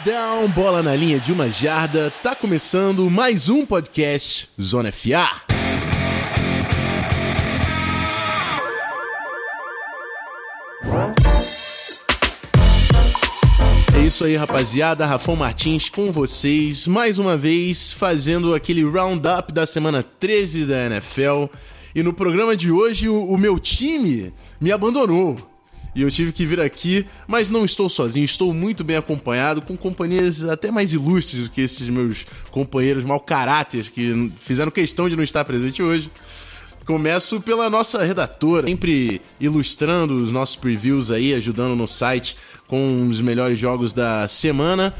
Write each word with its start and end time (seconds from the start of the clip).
Touchdown, 0.00 0.48
bola 0.48 0.82
na 0.82 0.96
linha 0.96 1.20
de 1.20 1.30
uma 1.32 1.50
jarda. 1.50 2.10
Tá 2.22 2.34
começando 2.34 3.10
mais 3.10 3.50
um 3.50 3.66
podcast 3.66 4.48
Zona 4.60 4.90
FA. 4.90 5.42
É 13.94 14.06
isso 14.06 14.24
aí, 14.24 14.36
rapaziada. 14.36 15.04
Rafão 15.04 15.36
Martins 15.36 15.90
com 15.90 16.10
vocês, 16.10 16.86
mais 16.86 17.18
uma 17.18 17.36
vez 17.36 17.92
fazendo 17.92 18.54
aquele 18.54 18.82
roundup 18.82 19.52
da 19.52 19.66
semana 19.66 20.02
13 20.02 20.64
da 20.64 20.86
NFL. 20.86 21.46
E 21.94 22.02
no 22.02 22.14
programa 22.14 22.56
de 22.56 22.70
hoje, 22.70 23.08
o, 23.08 23.24
o 23.24 23.36
meu 23.36 23.58
time 23.58 24.32
me 24.60 24.72
abandonou 24.72 25.49
e 25.94 26.02
eu 26.02 26.10
tive 26.10 26.32
que 26.32 26.46
vir 26.46 26.60
aqui, 26.60 27.06
mas 27.26 27.50
não 27.50 27.64
estou 27.64 27.88
sozinho, 27.88 28.24
estou 28.24 28.54
muito 28.54 28.84
bem 28.84 28.96
acompanhado, 28.96 29.60
com 29.60 29.76
companhias 29.76 30.44
até 30.44 30.70
mais 30.70 30.92
ilustres 30.92 31.44
do 31.44 31.50
que 31.50 31.60
esses 31.60 31.88
meus 31.88 32.26
companheiros 32.50 33.04
mau 33.04 33.18
caráteres 33.18 33.88
que 33.88 34.32
fizeram 34.36 34.70
questão 34.70 35.08
de 35.08 35.16
não 35.16 35.24
estar 35.24 35.44
presente 35.44 35.82
hoje. 35.82 36.10
Começo 36.84 37.40
pela 37.40 37.68
nossa 37.68 38.02
redatora, 38.02 38.66
sempre 38.66 39.20
ilustrando 39.38 40.14
os 40.22 40.32
nossos 40.32 40.56
previews 40.56 41.10
aí, 41.10 41.34
ajudando 41.34 41.76
no 41.76 41.86
site 41.86 42.36
com 42.66 43.06
os 43.06 43.20
melhores 43.20 43.58
jogos 43.58 43.92
da 43.92 44.26
semana. 44.26 44.94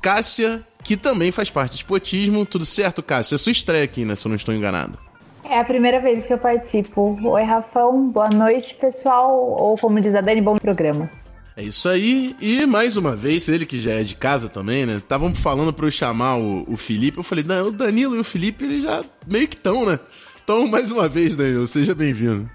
Cássia, 0.00 0.62
que 0.82 0.96
também 0.96 1.32
faz 1.32 1.50
parte 1.50 1.72
do 1.72 1.76
Spotismo. 1.76 2.46
Tudo 2.46 2.64
certo, 2.64 3.02
Cássia? 3.02 3.34
É 3.34 3.38
sua 3.38 3.52
estreia 3.52 3.84
aqui, 3.84 4.04
né? 4.04 4.14
Se 4.14 4.26
eu 4.26 4.28
não 4.28 4.36
estou 4.36 4.54
enganado. 4.54 4.98
É 5.48 5.58
a 5.58 5.64
primeira 5.64 6.00
vez 6.00 6.26
que 6.26 6.32
eu 6.32 6.38
participo. 6.38 7.18
Oi, 7.22 7.42
Rafão. 7.42 8.08
Boa 8.08 8.30
noite, 8.30 8.74
pessoal. 8.80 9.30
Ou 9.32 9.76
como 9.76 10.00
diz 10.00 10.14
a 10.14 10.20
Dani, 10.20 10.40
bom 10.40 10.56
programa. 10.56 11.10
É 11.56 11.62
isso 11.62 11.88
aí, 11.88 12.34
e 12.40 12.66
mais 12.66 12.96
uma 12.96 13.14
vez, 13.14 13.48
ele 13.48 13.64
que 13.64 13.78
já 13.78 13.92
é 13.92 14.02
de 14.02 14.16
casa 14.16 14.48
também, 14.48 14.84
né? 14.84 14.96
Estavam 14.96 15.32
falando 15.32 15.72
para 15.72 15.86
eu 15.86 15.90
chamar 15.90 16.36
o, 16.36 16.64
o 16.66 16.76
Felipe. 16.76 17.18
Eu 17.18 17.22
falei, 17.22 17.44
não, 17.44 17.68
o 17.68 17.70
Danilo 17.70 18.16
e 18.16 18.18
o 18.18 18.24
Felipe, 18.24 18.64
eles 18.64 18.82
já 18.82 19.04
meio 19.24 19.46
que 19.46 19.54
estão, 19.54 19.86
né? 19.86 20.00
Então, 20.42 20.66
mais 20.66 20.90
uma 20.90 21.08
vez, 21.08 21.36
Danilo, 21.36 21.68
seja 21.68 21.94
bem-vindo. 21.94 22.50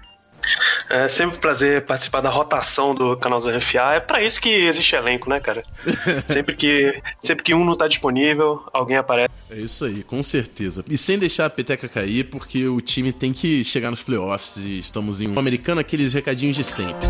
É 0.88 1.08
sempre 1.08 1.36
um 1.36 1.40
prazer 1.40 1.84
participar 1.84 2.20
da 2.20 2.28
rotação 2.28 2.94
do 2.94 3.16
canal 3.16 3.40
do 3.40 3.48
RFA. 3.48 3.94
É 3.94 4.00
para 4.00 4.22
isso 4.22 4.40
que 4.40 4.48
existe 4.48 4.94
elenco, 4.94 5.28
né, 5.28 5.40
cara? 5.40 5.62
sempre, 6.26 6.54
que, 6.54 7.00
sempre 7.20 7.44
que 7.44 7.54
um 7.54 7.64
não 7.64 7.76
tá 7.76 7.86
disponível, 7.88 8.62
alguém 8.72 8.96
aparece. 8.96 9.30
É 9.50 9.58
isso 9.58 9.84
aí, 9.84 10.02
com 10.02 10.22
certeza. 10.22 10.84
E 10.88 10.96
sem 10.96 11.18
deixar 11.18 11.46
a 11.46 11.50
peteca 11.50 11.88
cair, 11.88 12.24
porque 12.24 12.68
o 12.68 12.80
time 12.80 13.12
tem 13.12 13.32
que 13.32 13.64
chegar 13.64 13.90
nos 13.90 14.02
playoffs 14.02 14.56
e 14.56 14.78
estamos 14.78 15.20
em 15.20 15.28
um 15.28 15.38
americano, 15.38 15.80
aqueles 15.80 16.14
recadinhos 16.14 16.56
de 16.56 16.64
sempre. 16.64 17.08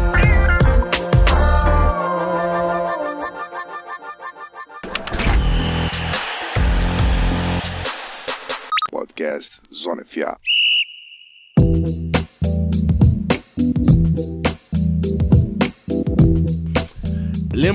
Podcast 8.90 9.50
Zona 9.72 10.04
FA. 10.04 10.38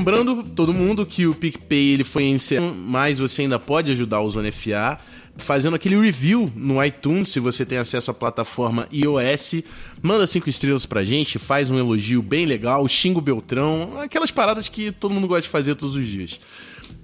Lembrando 0.06 0.44
todo 0.44 0.72
mundo 0.72 1.04
que 1.04 1.26
o 1.26 1.34
PicPay 1.34 1.94
ele 1.94 2.04
foi 2.04 2.26
encerrado, 2.26 2.76
mas 2.76 3.18
você 3.18 3.42
ainda 3.42 3.58
pode 3.58 3.92
ajudar 3.92 4.22
o 4.22 4.30
Zona 4.30 4.52
FA 4.52 5.00
fazendo 5.36 5.76
aquele 5.76 6.00
review 6.00 6.54
no 6.56 6.84
iTunes, 6.86 7.30
se 7.30 7.40
você 7.40 7.66
tem 7.66 7.80
acesso 7.80 8.12
à 8.12 8.14
plataforma 8.14 8.88
iOS. 8.94 9.64
Manda 10.04 10.28
cinco 10.28 10.48
estrelas 10.48 10.86
pra 10.86 11.04
gente, 11.04 11.40
faz 11.40 11.72
um 11.72 11.80
elogio 11.80 12.22
bem 12.22 12.46
legal, 12.46 12.88
xinga 12.88 13.18
o 13.18 13.22
Beltrão, 13.22 14.00
aquelas 14.00 14.30
paradas 14.30 14.70
que 14.70 14.92
todo 14.92 15.12
mundo 15.12 15.28
gosta 15.28 15.42
de 15.42 15.50
fazer 15.50 15.74
todos 15.74 15.96
os 15.96 16.06
dias. 16.06 16.40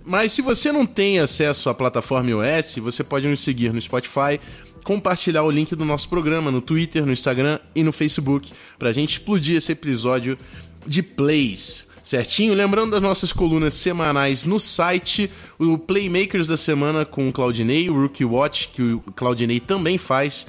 Mas 0.05 0.31
se 0.31 0.43
você 0.43 0.71
não 0.71 0.85
tem 0.85 1.17
acesso 1.17 1.71
à 1.71 1.73
plataforma 1.73 2.29
iOS, 2.29 2.75
você 2.77 3.03
pode 3.03 3.27
nos 3.27 3.41
seguir 3.41 3.73
no 3.73 3.81
Spotify, 3.81 4.39
compartilhar 4.83 5.41
o 5.41 5.49
link 5.49 5.75
do 5.75 5.85
nosso 5.85 6.07
programa 6.07 6.51
no 6.51 6.61
Twitter, 6.61 7.03
no 7.03 7.11
Instagram 7.11 7.57
e 7.73 7.81
no 7.81 7.91
Facebook, 7.91 8.53
pra 8.77 8.93
gente 8.93 9.13
explodir 9.13 9.57
esse 9.57 9.71
episódio 9.71 10.37
de 10.85 11.01
plays. 11.01 11.89
Certinho? 12.11 12.53
Lembrando 12.53 12.91
das 12.91 13.01
nossas 13.01 13.31
colunas 13.31 13.73
semanais 13.73 14.43
no 14.43 14.59
site, 14.59 15.31
o 15.57 15.77
Playmakers 15.77 16.45
da 16.45 16.57
semana 16.57 17.05
com 17.05 17.29
o 17.29 17.31
Claudinei, 17.31 17.89
o 17.89 17.93
Rookie 17.93 18.25
Watch, 18.25 18.67
que 18.67 18.81
o 18.81 18.99
Claudinei 19.15 19.61
também 19.61 19.97
faz. 19.97 20.45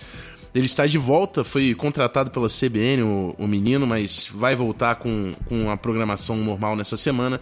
Ele 0.53 0.67
está 0.67 0.89
de 0.89 0.99
volta, 0.99 1.45
foi 1.45 1.73
contratado 1.73 2.33
pela 2.33 2.49
CBN, 2.49 3.05
o, 3.05 3.37
o 3.39 3.47
menino, 3.47 3.87
mas 3.87 4.29
vai 4.35 4.57
voltar 4.57 4.97
com, 4.97 5.33
com 5.45 5.71
a 5.71 5.77
programação 5.77 6.35
normal 6.35 6.75
nessa 6.75 6.97
semana. 6.97 7.41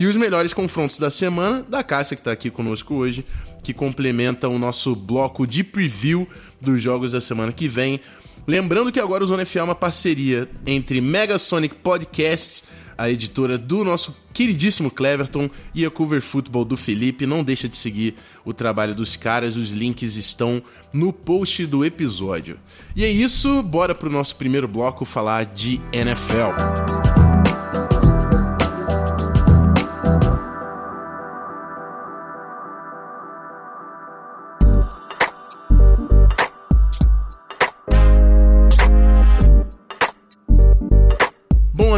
E 0.00 0.06
os 0.06 0.16
melhores 0.16 0.52
confrontos 0.52 0.98
da 0.98 1.08
semana, 1.08 1.62
da 1.62 1.84
Cássia, 1.84 2.16
que 2.16 2.22
está 2.22 2.32
aqui 2.32 2.50
conosco 2.50 2.96
hoje, 2.96 3.24
que 3.62 3.72
complementa 3.72 4.48
o 4.48 4.58
nosso 4.58 4.96
bloco 4.96 5.46
de 5.46 5.62
preview 5.62 6.26
dos 6.60 6.82
jogos 6.82 7.12
da 7.12 7.20
semana 7.20 7.52
que 7.52 7.68
vem. 7.68 8.00
Lembrando 8.48 8.90
que 8.90 8.98
agora 8.98 9.22
o 9.22 9.28
Zona 9.28 9.46
FA 9.46 9.60
é 9.60 9.62
uma 9.62 9.76
parceria 9.76 10.48
entre 10.66 11.00
Megasonic 11.00 11.76
Podcasts 11.76 12.79
a 13.00 13.08
editora 13.08 13.56
do 13.56 13.82
nosso 13.82 14.14
queridíssimo 14.30 14.90
Cleverton 14.90 15.48
e 15.74 15.86
a 15.86 15.90
Cover 15.90 16.20
Football 16.20 16.66
do 16.66 16.76
Felipe. 16.76 17.24
Não 17.24 17.42
deixa 17.42 17.66
de 17.66 17.74
seguir 17.74 18.14
o 18.44 18.52
trabalho 18.52 18.94
dos 18.94 19.16
caras, 19.16 19.56
os 19.56 19.70
links 19.70 20.16
estão 20.16 20.62
no 20.92 21.10
post 21.10 21.66
do 21.66 21.82
episódio. 21.82 22.58
E 22.94 23.02
é 23.02 23.08
isso, 23.08 23.62
bora 23.62 23.94
pro 23.94 24.10
nosso 24.10 24.36
primeiro 24.36 24.68
bloco 24.68 25.06
falar 25.06 25.46
de 25.46 25.80
NFL. 25.94 27.19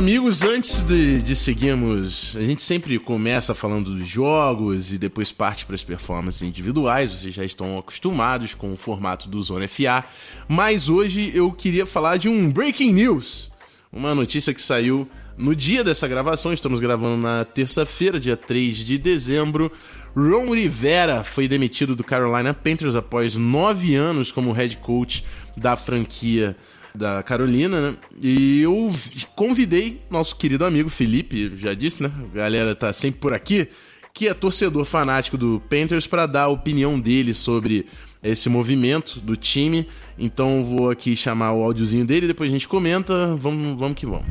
Amigos, 0.03 0.43
antes 0.43 0.83
de, 0.83 1.23
de, 1.23 1.37
seguirmos, 1.37 2.35
a 2.37 2.43
gente 2.43 2.61
sempre 2.61 2.99
começa 2.99 3.55
falando 3.55 3.95
dos 3.95 4.09
jogos 4.09 4.93
e 4.93 4.99
depois 4.99 5.31
parte 5.31 5.65
para 5.65 5.77
as 5.77 5.85
performances 5.85 6.43
individuais. 6.43 7.13
Vocês 7.13 7.33
já 7.33 7.45
estão 7.45 7.79
acostumados 7.79 8.53
com 8.53 8.73
o 8.73 8.77
formato 8.77 9.29
do 9.29 9.41
Zona 9.41 9.69
FA, 9.69 10.05
mas 10.49 10.89
hoje 10.89 11.31
eu 11.33 11.53
queria 11.53 11.87
falar 11.87 12.17
de 12.17 12.29
um 12.29 12.51
breaking 12.51 12.93
news, 12.93 13.49
uma 13.93 14.13
notícia 14.13 14.53
que 14.53 14.61
saiu 14.61 15.09
no 15.39 15.55
dia 15.55 15.85
dessa 15.85 16.09
gravação. 16.09 16.53
Estamos 16.53 16.81
gravando 16.81 17.23
na 17.23 17.45
terça-feira, 17.45 18.19
dia 18.19 18.37
3 18.37 18.79
de 18.79 18.99
dezembro. 18.99 19.71
Ron 20.17 20.53
Rivera 20.53 21.23
foi 21.23 21.47
demitido 21.47 21.95
do 21.95 22.03
Carolina 22.03 22.53
Panthers 22.53 22.97
após 22.97 23.37
nove 23.37 23.95
anos 23.95 24.33
como 24.33 24.51
head 24.51 24.79
coach 24.79 25.25
da 25.57 25.77
franquia 25.77 26.57
da 26.95 27.23
Carolina, 27.23 27.93
né? 27.93 27.97
E 28.21 28.63
eu 28.63 28.89
convidei 29.35 30.01
nosso 30.11 30.37
querido 30.37 30.65
amigo 30.65 30.89
Felipe, 30.89 31.53
já 31.57 31.75
disse, 31.75 32.03
né? 32.03 32.11
A 32.33 32.37
galera 32.37 32.75
tá 32.75 32.93
sempre 32.93 33.21
por 33.21 33.33
aqui, 33.33 33.69
que 34.13 34.29
é 34.29 34.35
torcedor 34.35 34.85
fanático 34.85 35.39
do 35.39 35.63
Panthers, 35.69 36.07
para 36.07 36.27
dar 36.27 36.43
a 36.43 36.49
opinião 36.49 37.01
dele 37.01 37.33
sobre 37.33 37.87
esse 38.23 38.49
movimento 38.49 39.19
do 39.21 39.37
time. 39.37 39.87
Então 40.19 40.65
vou 40.65 40.91
aqui 40.91 41.17
chamar 41.17 41.53
o 41.53 41.63
áudiozinho 41.63 42.05
dele, 42.05 42.27
depois 42.27 42.51
a 42.51 42.53
gente 42.53 42.69
comenta. 42.69 43.35
Vamos, 43.37 43.79
vamos 43.79 43.97
que 43.97 44.07
vamos. 44.07 44.27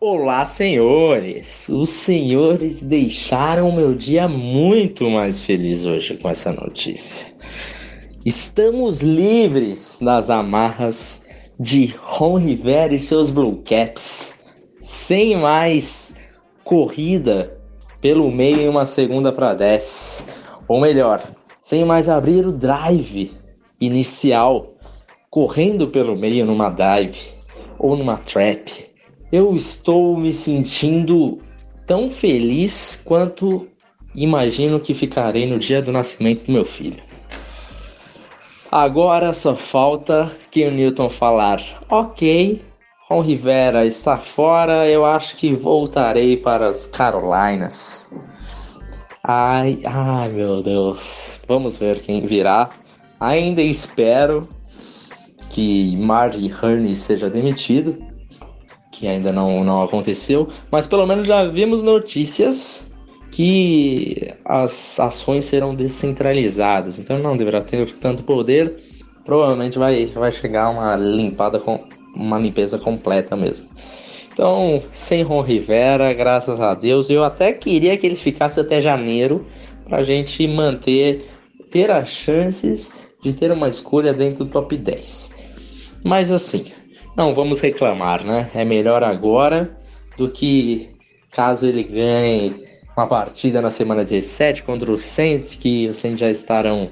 Olá, 0.00 0.46
senhores! 0.46 1.68
Os 1.68 1.90
senhores 1.90 2.80
deixaram 2.80 3.70
meu 3.70 3.94
dia 3.94 4.26
muito 4.26 5.10
mais 5.10 5.42
feliz 5.42 5.84
hoje 5.84 6.16
com 6.16 6.26
essa 6.26 6.50
notícia. 6.52 7.26
Estamos 8.24 9.00
livres 9.00 9.96
das 9.98 10.28
amarras 10.28 11.26
de 11.58 11.86
Ron 11.98 12.36
Rivera 12.36 12.94
e 12.94 12.98
seus 12.98 13.30
Blue 13.30 13.62
Caps, 13.64 14.34
sem 14.78 15.38
mais 15.38 16.14
corrida 16.62 17.58
pelo 17.98 18.30
meio 18.30 18.60
em 18.60 18.68
uma 18.68 18.84
segunda 18.84 19.32
para 19.32 19.54
10. 19.54 20.22
Ou 20.68 20.78
melhor, 20.78 21.22
sem 21.62 21.82
mais 21.86 22.10
abrir 22.10 22.46
o 22.46 22.52
drive 22.52 23.32
inicial, 23.80 24.74
correndo 25.30 25.88
pelo 25.88 26.14
meio 26.14 26.44
numa 26.44 26.68
dive 26.68 27.20
ou 27.78 27.96
numa 27.96 28.18
trap. 28.18 28.84
Eu 29.32 29.56
estou 29.56 30.14
me 30.14 30.34
sentindo 30.34 31.38
tão 31.86 32.10
feliz 32.10 33.00
quanto 33.02 33.66
imagino 34.14 34.78
que 34.78 34.92
ficarei 34.92 35.46
no 35.46 35.58
dia 35.58 35.80
do 35.80 35.90
nascimento 35.90 36.44
do 36.44 36.52
meu 36.52 36.66
filho. 36.66 37.09
Agora 38.70 39.32
só 39.32 39.56
falta 39.56 40.30
que 40.48 40.64
o 40.64 40.70
Newton 40.70 41.08
falar: 41.08 41.60
Ok, 41.88 42.62
Ron 43.08 43.20
Rivera 43.22 43.84
está 43.84 44.16
fora, 44.16 44.88
eu 44.88 45.04
acho 45.04 45.36
que 45.36 45.52
voltarei 45.52 46.36
para 46.36 46.68
as 46.68 46.86
Carolinas. 46.86 48.12
Ai, 49.24 49.80
ai 49.84 50.28
meu 50.28 50.62
Deus, 50.62 51.40
vamos 51.48 51.76
ver 51.76 52.00
quem 52.00 52.24
virá. 52.24 52.70
Ainda 53.18 53.60
espero 53.60 54.48
que 55.50 55.96
Marty 55.96 56.46
Herney 56.46 56.94
seja 56.94 57.28
demitido, 57.28 57.98
que 58.92 59.08
ainda 59.08 59.32
não, 59.32 59.64
não 59.64 59.82
aconteceu, 59.82 60.48
mas 60.70 60.86
pelo 60.86 61.06
menos 61.06 61.26
já 61.26 61.44
vimos 61.44 61.82
notícias 61.82 62.89
que 63.40 64.34
as 64.44 65.00
ações 65.00 65.46
serão 65.46 65.74
descentralizadas, 65.74 66.98
então 66.98 67.18
não 67.18 67.38
deverá 67.38 67.62
ter 67.62 67.90
tanto 67.92 68.22
poder. 68.22 68.76
Provavelmente 69.24 69.78
vai, 69.78 70.04
vai 70.04 70.30
chegar 70.30 70.68
uma 70.68 70.94
limpada 70.94 71.58
com 71.58 71.82
uma 72.14 72.38
limpeza 72.38 72.78
completa 72.78 73.34
mesmo. 73.34 73.66
Então, 74.30 74.82
sem 74.92 75.22
Ron 75.22 75.40
Rivera, 75.40 76.12
graças 76.12 76.60
a 76.60 76.74
Deus, 76.74 77.08
eu 77.08 77.24
até 77.24 77.50
queria 77.54 77.96
que 77.96 78.06
ele 78.06 78.16
ficasse 78.16 78.60
até 78.60 78.82
janeiro 78.82 79.46
para 79.86 80.00
a 80.00 80.02
gente 80.02 80.46
manter, 80.46 81.26
ter 81.70 81.90
as 81.90 82.10
chances 82.10 82.92
de 83.22 83.32
ter 83.32 83.50
uma 83.52 83.70
escolha 83.70 84.12
dentro 84.12 84.44
do 84.44 84.50
top 84.50 84.76
10. 84.76 85.32
Mas 86.04 86.30
assim, 86.30 86.66
não 87.16 87.32
vamos 87.32 87.60
reclamar, 87.60 88.22
né? 88.22 88.50
É 88.54 88.66
melhor 88.66 89.02
agora 89.02 89.78
do 90.18 90.30
que 90.30 90.90
caso 91.30 91.64
ele 91.64 91.84
ganhe 91.84 92.68
uma 93.00 93.06
partida 93.06 93.62
na 93.62 93.70
semana 93.70 94.04
17 94.04 94.62
contra 94.62 94.92
o 94.92 94.98
Saints, 94.98 95.54
que 95.54 95.88
os 95.88 95.96
Saints 95.96 96.20
já 96.20 96.30
estarão 96.30 96.90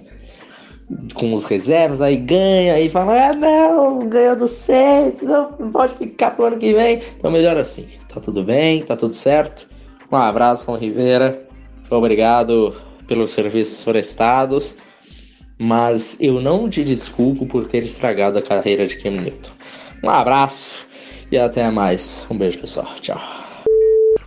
com 1.13 1.35
os 1.35 1.45
reservas, 1.45 2.01
aí 2.01 2.17
ganha 2.17 2.81
e 2.81 2.89
fala: 2.89 3.29
Ah, 3.29 3.33
não, 3.35 4.09
ganhou 4.09 4.35
do 4.35 4.49
Saints, 4.49 5.23
não 5.23 5.71
pode 5.71 5.95
ficar 5.97 6.31
pro 6.31 6.47
ano 6.47 6.59
que 6.59 6.73
vem. 6.73 7.01
Então, 7.17 7.31
melhor 7.31 7.59
assim, 7.59 7.87
tá 8.09 8.21
tudo 8.21 8.43
bem, 8.43 8.83
tá 8.83 8.97
tudo 8.97 9.15
certo. 9.15 9.69
Um 10.11 10.17
abraço 10.17 10.65
com 10.65 10.75
Rivera, 10.75 11.47
obrigado 11.91 12.75
pelos 13.07 13.31
serviços 13.33 13.85
prestados, 13.85 14.79
mas 15.59 16.17
eu 16.21 16.41
não 16.41 16.71
te 16.71 16.83
desculpo 16.83 17.45
por 17.45 17.67
ter 17.67 17.83
estragado 17.83 18.39
a 18.39 18.43
carreira 18.43 18.87
de 18.87 18.97
Cam 18.97 19.11
Newton. 19.11 19.51
Um 20.03 20.09
abraço 20.09 20.87
e 21.31 21.37
até 21.37 21.71
mais. 21.71 22.27
Um 22.31 22.39
beijo, 22.39 22.59
pessoal. 22.59 22.89
Tchau. 23.03 23.38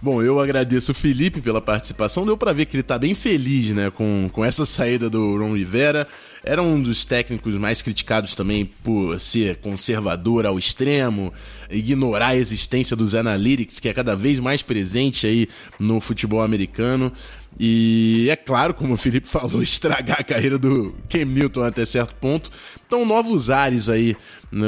Bom, 0.03 0.19
eu 0.23 0.39
agradeço 0.39 0.93
o 0.93 0.95
Felipe 0.95 1.41
pela 1.41 1.61
participação. 1.61 2.25
Deu 2.25 2.35
para 2.35 2.51
ver 2.51 2.65
que 2.65 2.75
ele 2.75 2.81
tá 2.81 2.97
bem 2.97 3.13
feliz, 3.13 3.71
né, 3.71 3.91
com, 3.91 4.27
com 4.31 4.43
essa 4.43 4.65
saída 4.65 5.07
do 5.07 5.37
Ron 5.37 5.55
Rivera. 5.55 6.07
Era 6.43 6.59
um 6.59 6.81
dos 6.81 7.05
técnicos 7.05 7.53
mais 7.55 7.83
criticados 7.83 8.33
também 8.33 8.65
por 8.81 9.19
ser 9.19 9.57
conservador 9.57 10.47
ao 10.47 10.57
extremo, 10.57 11.31
ignorar 11.69 12.29
a 12.29 12.35
existência 12.35 12.95
dos 12.95 13.13
analytics, 13.13 13.79
que 13.79 13.89
é 13.89 13.93
cada 13.93 14.15
vez 14.15 14.39
mais 14.39 14.63
presente 14.63 15.27
aí 15.27 15.47
no 15.79 16.01
futebol 16.01 16.41
americano. 16.41 17.13
E 17.59 18.27
é 18.29 18.35
claro, 18.35 18.73
como 18.73 18.93
o 18.93 18.97
Felipe 18.97 19.27
falou, 19.29 19.61
estragar 19.61 20.19
a 20.19 20.23
carreira 20.23 20.57
do 20.57 20.95
Cam 21.09 21.25
Newton 21.25 21.63
até 21.63 21.85
certo 21.85 22.15
ponto. 22.15 22.49
Então, 22.85 23.05
novos 23.05 23.49
ares 23.49 23.89
aí 23.89 24.15
no, 24.51 24.67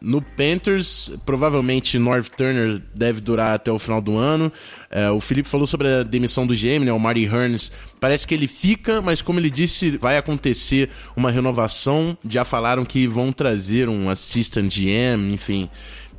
no 0.00 0.22
Panthers. 0.22 1.12
Provavelmente 1.26 1.98
North 1.98 2.28
Turner 2.36 2.80
deve 2.94 3.20
durar 3.20 3.54
até 3.54 3.72
o 3.72 3.78
final 3.78 4.00
do 4.00 4.16
ano. 4.16 4.52
É, 4.90 5.10
o 5.10 5.20
Felipe 5.20 5.48
falou 5.48 5.66
sobre 5.66 5.88
a 5.88 6.02
demissão 6.02 6.46
do 6.46 6.54
GM, 6.54 6.84
né, 6.84 6.92
o 6.92 6.98
Marty 6.98 7.24
Hearns. 7.24 7.72
Parece 7.98 8.26
que 8.26 8.34
ele 8.34 8.46
fica, 8.46 9.02
mas 9.02 9.20
como 9.20 9.40
ele 9.40 9.50
disse, 9.50 9.96
vai 9.96 10.16
acontecer 10.16 10.90
uma 11.16 11.30
renovação. 11.30 12.16
Já 12.28 12.44
falaram 12.44 12.84
que 12.84 13.06
vão 13.06 13.32
trazer 13.32 13.88
um 13.88 14.08
assistant 14.08 14.72
GM, 14.72 15.32
enfim. 15.32 15.68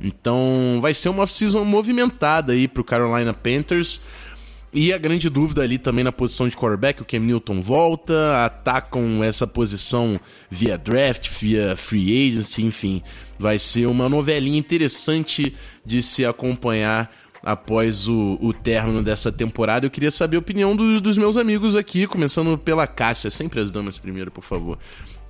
Então 0.00 0.78
vai 0.80 0.92
ser 0.92 1.08
uma 1.08 1.22
off-season 1.22 1.64
movimentada 1.64 2.52
aí 2.52 2.66
pro 2.66 2.82
Carolina 2.82 3.32
Panthers. 3.32 4.00
E 4.74 4.90
a 4.90 4.96
grande 4.96 5.28
dúvida 5.28 5.62
ali 5.62 5.76
também 5.76 6.02
na 6.02 6.10
posição 6.10 6.48
de 6.48 6.56
quarterback, 6.56 7.02
o 7.02 7.04
Cam 7.04 7.18
Newton 7.18 7.60
volta, 7.60 8.42
atacam 8.42 9.22
essa 9.22 9.46
posição 9.46 10.18
via 10.50 10.78
draft, 10.78 11.28
via 11.28 11.76
free 11.76 12.28
agency, 12.28 12.62
enfim. 12.62 13.02
Vai 13.38 13.58
ser 13.58 13.86
uma 13.86 14.08
novelinha 14.08 14.58
interessante 14.58 15.54
de 15.84 16.02
se 16.02 16.24
acompanhar 16.24 17.12
após 17.42 18.08
o, 18.08 18.38
o 18.40 18.54
término 18.54 19.02
dessa 19.02 19.30
temporada. 19.30 19.84
Eu 19.84 19.90
queria 19.90 20.10
saber 20.10 20.36
a 20.36 20.40
opinião 20.40 20.74
do, 20.74 21.02
dos 21.02 21.18
meus 21.18 21.36
amigos 21.36 21.74
aqui, 21.74 22.06
começando 22.06 22.56
pela 22.56 22.86
Cássia, 22.86 23.30
sempre 23.30 23.60
as 23.60 23.70
damas 23.70 23.98
primeiro, 23.98 24.30
por 24.30 24.44
favor. 24.44 24.78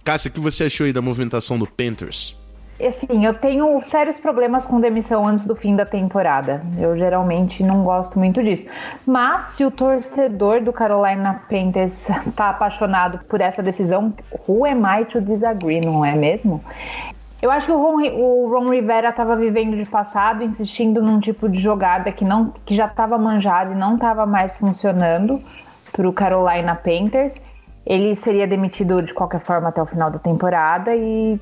Cássia, 0.04 0.30
o 0.30 0.34
que 0.34 0.40
você 0.40 0.64
achou 0.64 0.86
aí 0.86 0.92
da 0.92 1.02
movimentação 1.02 1.58
do 1.58 1.66
Panthers? 1.66 2.36
Assim, 2.80 3.24
eu 3.24 3.34
tenho 3.34 3.80
sérios 3.82 4.16
problemas 4.16 4.66
com 4.66 4.80
demissão 4.80 5.26
antes 5.26 5.46
do 5.46 5.54
fim 5.54 5.76
da 5.76 5.86
temporada. 5.86 6.62
Eu 6.78 6.96
geralmente 6.96 7.62
não 7.62 7.84
gosto 7.84 8.18
muito 8.18 8.42
disso. 8.42 8.66
Mas 9.06 9.54
se 9.54 9.64
o 9.64 9.70
torcedor 9.70 10.62
do 10.62 10.72
Carolina 10.72 11.42
Panthers 11.48 12.08
tá 12.34 12.50
apaixonado 12.50 13.20
por 13.28 13.40
essa 13.40 13.62
decisão, 13.62 14.12
who 14.48 14.64
am 14.64 14.82
I 14.84 15.04
to 15.04 15.20
disagree, 15.20 15.80
não 15.80 16.04
é 16.04 16.14
mesmo? 16.16 16.62
Eu 17.40 17.50
acho 17.50 17.66
que 17.66 17.72
o 17.72 17.76
Ron, 17.76 18.02
o 18.14 18.48
Ron 18.48 18.70
Rivera 18.70 19.08
estava 19.08 19.34
vivendo 19.34 19.76
de 19.76 19.84
passado, 19.84 20.44
insistindo 20.44 21.02
num 21.02 21.18
tipo 21.18 21.48
de 21.48 21.58
jogada 21.58 22.10
que, 22.12 22.24
não, 22.24 22.54
que 22.64 22.74
já 22.74 22.86
estava 22.86 23.18
manjado 23.18 23.72
e 23.72 23.74
não 23.74 23.94
estava 23.94 24.24
mais 24.24 24.56
funcionando 24.56 25.42
para 25.92 26.08
o 26.08 26.12
Carolina 26.12 26.74
Panthers. 26.74 27.34
Ele 27.84 28.14
seria 28.14 28.46
demitido 28.46 29.02
de 29.02 29.12
qualquer 29.12 29.40
forma 29.40 29.68
até 29.68 29.82
o 29.82 29.86
final 29.86 30.08
da 30.08 30.20
temporada 30.20 30.94
e 30.94 31.40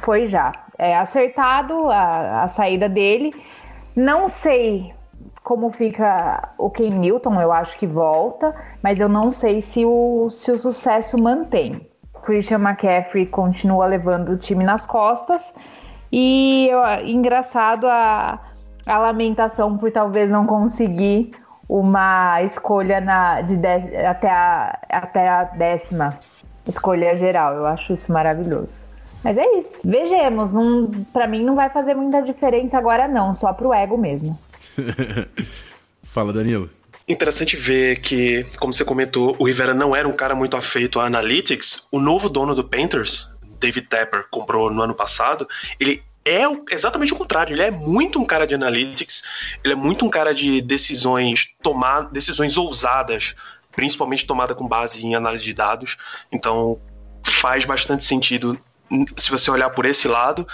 foi 0.00 0.26
já. 0.26 0.52
É 0.78 0.96
acertado 0.96 1.90
a, 1.90 2.42
a 2.42 2.48
saída 2.48 2.88
dele. 2.88 3.34
Não 3.96 4.28
sei 4.28 4.82
como 5.42 5.70
fica 5.70 6.52
o 6.58 6.68
Ken 6.68 6.90
Newton, 6.90 7.40
eu 7.40 7.50
acho 7.50 7.78
que 7.78 7.86
volta, 7.86 8.54
mas 8.82 9.00
eu 9.00 9.08
não 9.08 9.32
sei 9.32 9.62
se 9.62 9.84
o, 9.84 10.28
se 10.30 10.52
o 10.52 10.58
sucesso 10.58 11.16
mantém. 11.16 11.88
Christian 12.22 12.58
McCaffrey 12.58 13.24
continua 13.24 13.86
levando 13.86 14.32
o 14.32 14.36
time 14.36 14.62
nas 14.62 14.86
costas 14.86 15.50
e 16.12 16.70
engraçado 17.06 17.86
a, 17.86 18.38
a 18.86 18.98
lamentação 18.98 19.78
por 19.78 19.90
talvez 19.90 20.30
não 20.30 20.44
conseguir 20.44 21.30
uma 21.66 22.42
escolha 22.42 23.00
na, 23.00 23.40
de, 23.40 23.56
de 23.56 23.96
até, 24.04 24.30
a, 24.30 24.78
até 24.90 25.28
a 25.28 25.44
décima 25.44 26.18
escolha 26.66 27.16
geral. 27.16 27.54
Eu 27.54 27.66
acho 27.66 27.94
isso 27.94 28.12
maravilhoso. 28.12 28.87
Mas 29.22 29.36
é 29.36 29.58
isso. 29.58 29.80
Vejamos. 29.84 30.52
Não, 30.52 30.90
pra 31.12 31.26
mim 31.26 31.44
não 31.44 31.54
vai 31.54 31.70
fazer 31.70 31.94
muita 31.94 32.20
diferença 32.22 32.78
agora, 32.78 33.08
não. 33.08 33.34
Só 33.34 33.52
pro 33.52 33.72
ego 33.72 33.98
mesmo. 33.98 34.38
Fala, 36.02 36.32
Danilo. 36.32 36.70
Interessante 37.06 37.56
ver 37.56 38.00
que, 38.00 38.44
como 38.58 38.72
você 38.72 38.84
comentou, 38.84 39.34
o 39.38 39.46
Rivera 39.46 39.72
não 39.72 39.96
era 39.96 40.06
um 40.06 40.12
cara 40.12 40.34
muito 40.34 40.56
afeito 40.56 41.00
a 41.00 41.06
analytics. 41.06 41.88
O 41.90 41.98
novo 41.98 42.28
dono 42.28 42.54
do 42.54 42.62
Panthers, 42.62 43.26
David 43.58 43.86
Tepper, 43.88 44.26
comprou 44.30 44.70
no 44.70 44.82
ano 44.82 44.94
passado. 44.94 45.48
Ele 45.80 46.02
é 46.24 46.42
exatamente 46.70 47.14
o 47.14 47.16
contrário. 47.16 47.54
Ele 47.54 47.62
é 47.62 47.70
muito 47.70 48.20
um 48.20 48.26
cara 48.26 48.46
de 48.46 48.54
analytics. 48.54 49.22
Ele 49.64 49.72
é 49.72 49.76
muito 49.76 50.04
um 50.04 50.10
cara 50.10 50.34
de 50.34 50.60
decisões 50.60 51.48
tomar 51.62 52.02
decisões 52.10 52.58
ousadas, 52.58 53.34
principalmente 53.74 54.26
tomada 54.26 54.54
com 54.54 54.68
base 54.68 55.04
em 55.04 55.14
análise 55.14 55.44
de 55.44 55.54
dados. 55.54 55.96
Então 56.30 56.78
faz 57.24 57.64
bastante 57.64 58.04
sentido 58.04 58.58
se 59.16 59.30
você 59.30 59.50
olhar 59.50 59.70
por 59.70 59.86
esse 59.86 60.08
lado. 60.08 60.46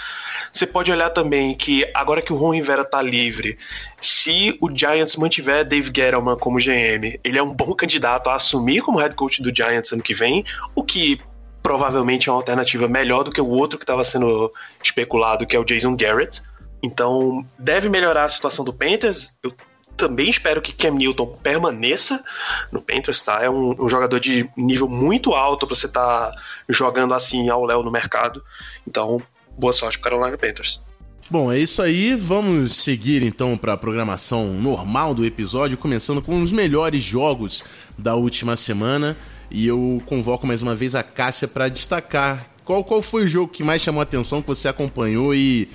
Você 0.51 0.65
pode 0.65 0.91
olhar 0.91 1.09
também 1.09 1.55
que 1.55 1.89
agora 1.93 2.21
que 2.21 2.33
o 2.33 2.35
Ron 2.35 2.53
Rivera 2.55 2.85
tá 2.85 3.01
livre, 3.01 3.57
se 3.99 4.57
o 4.61 4.69
Giants 4.75 5.15
mantiver 5.15 5.65
Dave 5.65 5.91
Gettleman 5.95 6.37
como 6.37 6.59
GM, 6.59 7.19
ele 7.23 7.37
é 7.37 7.43
um 7.43 7.53
bom 7.53 7.73
candidato 7.73 8.29
a 8.29 8.35
assumir 8.35 8.81
como 8.81 8.99
head 8.99 9.15
coach 9.15 9.41
do 9.41 9.55
Giants 9.55 9.91
ano 9.91 10.03
que 10.03 10.13
vem, 10.13 10.45
o 10.73 10.83
que 10.83 11.19
provavelmente 11.61 12.29
é 12.29 12.31
uma 12.31 12.37
alternativa 12.37 12.87
melhor 12.87 13.23
do 13.23 13.31
que 13.31 13.41
o 13.41 13.47
outro 13.47 13.79
que 13.79 13.83
estava 13.83 14.03
sendo 14.03 14.51
especulado, 14.83 15.47
que 15.47 15.55
é 15.55 15.59
o 15.59 15.65
Jason 15.65 15.95
Garrett. 15.95 16.43
Então, 16.83 17.43
deve 17.57 17.89
melhorar 17.89 18.25
a 18.25 18.29
situação 18.29 18.63
do 18.63 18.71
Panthers. 18.71 19.31
Eu 19.41 19.51
também 19.95 20.29
espero 20.29 20.61
que 20.61 20.73
Cam 20.73 20.91
Newton 20.91 21.25
permaneça 21.41 22.23
no 22.71 22.81
Panthers, 22.81 23.21
tá? 23.21 23.43
É 23.43 23.49
um, 23.49 23.75
um 23.79 23.89
jogador 23.89 24.19
de 24.19 24.49
nível 24.55 24.87
muito 24.87 25.33
alto 25.33 25.65
para 25.65 25.75
você 25.75 25.87
estar 25.87 26.31
tá 26.31 26.41
jogando 26.69 27.13
assim 27.13 27.49
ao 27.49 27.65
Léo 27.65 27.83
no 27.83 27.91
mercado. 27.91 28.43
Então, 28.87 29.21
boa 29.57 29.73
sorte 29.73 29.97
para 29.97 30.07
o 30.07 30.19
Carolina 30.19 30.37
Panthers. 30.37 30.81
Bom, 31.29 31.51
é 31.51 31.57
isso 31.57 31.81
aí. 31.81 32.13
Vamos 32.13 32.75
seguir 32.75 33.23
então 33.23 33.57
para 33.57 33.73
a 33.73 33.77
programação 33.77 34.53
normal 34.53 35.15
do 35.15 35.25
episódio, 35.25 35.77
começando 35.77 36.21
com 36.21 36.41
os 36.41 36.51
melhores 36.51 37.01
jogos 37.01 37.63
da 37.97 38.15
última 38.15 38.55
semana. 38.55 39.17
E 39.49 39.65
eu 39.65 40.01
convoco 40.05 40.45
mais 40.45 40.61
uma 40.61 40.75
vez 40.75 40.93
a 40.93 41.01
Cássia 41.01 41.47
para 41.47 41.67
destacar 41.67 42.47
qual, 42.63 42.83
qual 42.83 43.01
foi 43.01 43.23
o 43.23 43.27
jogo 43.27 43.51
que 43.51 43.63
mais 43.63 43.81
chamou 43.81 44.01
a 44.01 44.03
atenção, 44.03 44.41
que 44.41 44.47
você 44.47 44.67
acompanhou 44.67 45.33
e 45.33 45.69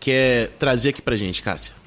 quer 0.00 0.50
trazer 0.58 0.90
aqui 0.90 1.02
para 1.02 1.16
gente, 1.16 1.42
Cássia. 1.42 1.77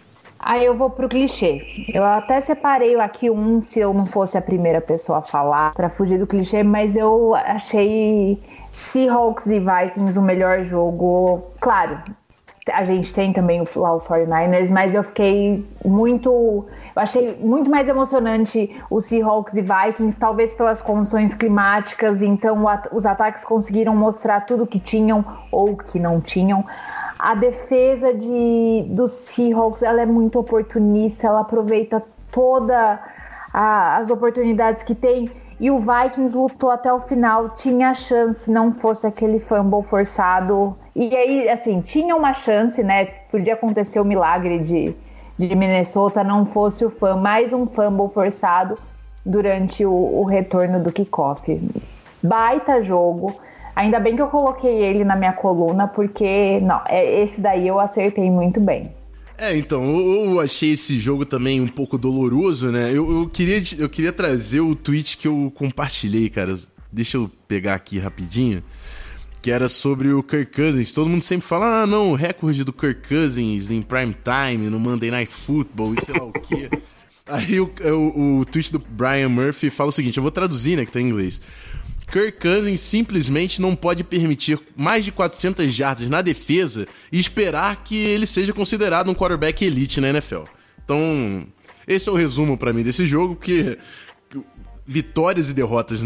Aí 0.42 0.66
eu 0.66 0.76
vou 0.76 0.90
pro 0.90 1.08
clichê. 1.08 1.86
Eu 1.94 2.04
até 2.04 2.42
separei 2.42 3.00
aqui 3.00 3.30
um 3.30 3.62
se 3.62 3.80
eu 3.80 3.94
não 3.94 4.08
fosse 4.08 4.38
a 4.38 4.42
primeira 4.42 4.82
pessoa 4.82 5.20
a 5.20 5.22
falar 5.22 5.72
para 5.72 5.90
fugir 5.90 6.18
do 6.18 6.26
clichê, 6.26 6.64
mas 6.64 6.96
eu 6.96 7.36
achei 7.36 8.42
Seahawks 8.72 9.46
e 9.46 9.60
Vikings 9.60 10.18
o 10.18 10.22
melhor 10.22 10.64
jogo. 10.64 11.44
Claro, 11.60 12.00
a 12.72 12.84
gente 12.84 13.14
tem 13.14 13.32
também 13.32 13.62
o, 13.62 13.68
lá 13.76 13.94
o 13.94 14.02
49ers, 14.02 14.70
mas 14.70 14.96
eu 14.96 15.04
fiquei 15.04 15.64
muito. 15.86 16.66
Eu 16.96 17.02
achei 17.02 17.38
muito 17.40 17.70
mais 17.70 17.88
emocionante 17.88 18.76
o 18.90 19.00
Seahawks 19.00 19.56
e 19.56 19.62
Vikings, 19.62 20.20
talvez 20.20 20.54
pelas 20.56 20.82
condições 20.82 21.34
climáticas, 21.36 22.22
então 22.22 22.66
os 22.92 23.06
ataques 23.06 23.44
conseguiram 23.46 23.96
mostrar 23.96 24.42
tudo 24.42 24.68
que 24.68 24.80
tinham 24.80 25.24
ou 25.52 25.78
que 25.78 26.00
não 26.00 26.20
tinham. 26.20 26.66
A 27.22 27.36
defesa 27.36 28.16
de, 28.16 28.84
do 28.90 29.08
Seahawks 29.08 29.84
ela 29.84 30.02
é 30.02 30.08
muito 30.08 30.40
oportunista, 30.40 31.28
ela 31.28 31.42
aproveita 31.42 32.04
toda 32.32 33.00
a, 33.54 33.98
as 33.98 34.10
oportunidades 34.10 34.82
que 34.82 34.96
tem. 34.96 35.30
E 35.60 35.70
o 35.70 35.78
Vikings 35.78 36.36
lutou 36.36 36.72
até 36.72 36.92
o 36.92 37.00
final, 37.02 37.50
tinha 37.50 37.94
chance, 37.94 38.50
não 38.50 38.74
fosse 38.74 39.06
aquele 39.06 39.40
fumble 39.40 39.84
forçado. 39.84 40.76
E 40.96 41.16
aí, 41.16 41.48
assim, 41.48 41.80
tinha 41.82 42.16
uma 42.16 42.34
chance, 42.34 42.82
né? 42.82 43.06
Podia 43.30 43.54
acontecer 43.54 44.00
o 44.00 44.04
milagre 44.04 44.58
de, 44.58 44.96
de 45.38 45.56
Minnesota, 45.56 46.24
não 46.24 46.48
fosse 46.48 46.84
o 46.84 46.90
fã, 46.90 47.16
mais 47.16 47.54
um 47.54 47.68
fumble 47.68 48.10
forçado 48.12 48.80
durante 49.24 49.86
o, 49.86 49.92
o 49.94 50.24
retorno 50.24 50.80
do 50.80 50.92
kickoff. 50.92 51.62
Baita 52.24 52.82
jogo. 52.82 53.36
Ainda 53.76 54.00
bem 54.00 54.16
que 54.16 54.22
eu 54.22 54.28
coloquei 54.28 54.84
ele 54.84 55.04
na 55.04 55.16
minha 55.16 55.34
coluna, 55.34 55.88
porque 55.88 56.60
não, 56.62 56.82
é, 56.88 57.22
esse 57.22 57.40
daí 57.40 57.68
eu 57.68 57.80
acertei 57.80 58.30
muito 58.30 58.60
bem. 58.60 58.92
É, 59.38 59.58
então, 59.58 59.84
eu, 59.84 60.26
eu, 60.26 60.40
achei 60.40 60.74
esse 60.74 61.00
jogo 61.00 61.26
também 61.26 61.60
um 61.60 61.68
pouco 61.68 61.98
doloroso, 61.98 62.70
né? 62.70 62.92
Eu, 62.92 63.10
eu, 63.10 63.28
queria, 63.28 63.60
eu 63.80 63.90
queria 63.90 64.14
trazer 64.14 64.60
o 64.60 64.76
tweet 64.76 65.18
que 65.18 65.28
eu 65.28 65.52
compartilhei, 65.56 66.30
cara. 66.30 66.54
Deixa 66.92 67.18
eu 67.18 67.32
pegar 67.48 67.74
aqui 67.74 67.98
rapidinho. 67.98 68.62
Que 69.42 69.50
era 69.50 69.68
sobre 69.68 70.14
o 70.14 70.22
Kirk 70.22 70.56
Cousins. 70.56 70.92
Todo 70.92 71.10
mundo 71.10 71.24
sempre 71.24 71.48
fala, 71.48 71.82
ah, 71.82 71.88
não, 71.88 72.12
o 72.12 72.16
recorde 72.16 72.64
do 72.64 72.72
Kirk 72.72 73.08
Cousins 73.08 73.72
em 73.72 73.82
prime 73.82 74.14
time, 74.14 74.70
no 74.70 74.80
Monday 74.80 75.10
Night 75.10 75.32
Football 75.32 75.96
e 75.96 76.06
sei 76.06 76.14
lá 76.14 76.26
o 76.26 76.32
quê. 76.32 76.70
Aí 77.26 77.60
o, 77.60 77.72
o, 77.96 78.40
o 78.40 78.46
tweet 78.46 78.72
do 78.72 78.78
Brian 78.78 79.30
Murphy 79.30 79.70
fala 79.70 79.90
o 79.90 79.92
seguinte, 79.92 80.18
eu 80.18 80.22
vou 80.22 80.32
traduzir, 80.32 80.76
né, 80.76 80.86
que 80.86 80.92
tá 80.92 81.00
em 81.00 81.08
inglês. 81.08 81.42
Kirk 82.12 82.40
Cousins 82.42 82.82
simplesmente 82.82 83.62
não 83.62 83.76
pode 83.76 84.04
permitir 84.04 84.60
mais 84.76 85.06
de 85.06 85.12
400 85.12 85.74
jardas 85.74 86.10
na 86.10 86.22
defesa 86.22 86.86
e 87.12 87.20
esperar 87.20 87.84
que 87.84 87.96
ele 87.96 88.26
seja 88.26 88.52
considerado 88.52 89.10
um 89.10 89.16
quarterback 89.16 89.64
elite 89.64 90.02
na 90.02 90.10
NFL. 90.10 90.44
Então, 90.84 91.48
esse 91.88 92.10
é 92.10 92.12
o 92.12 92.16
resumo 92.16 92.58
para 92.58 92.74
mim 92.74 92.84
desse 92.84 93.06
jogo, 93.06 93.36
porque 93.36 93.78
vitórias 94.86 95.50
e 95.50 95.54
derrotas 95.54 96.02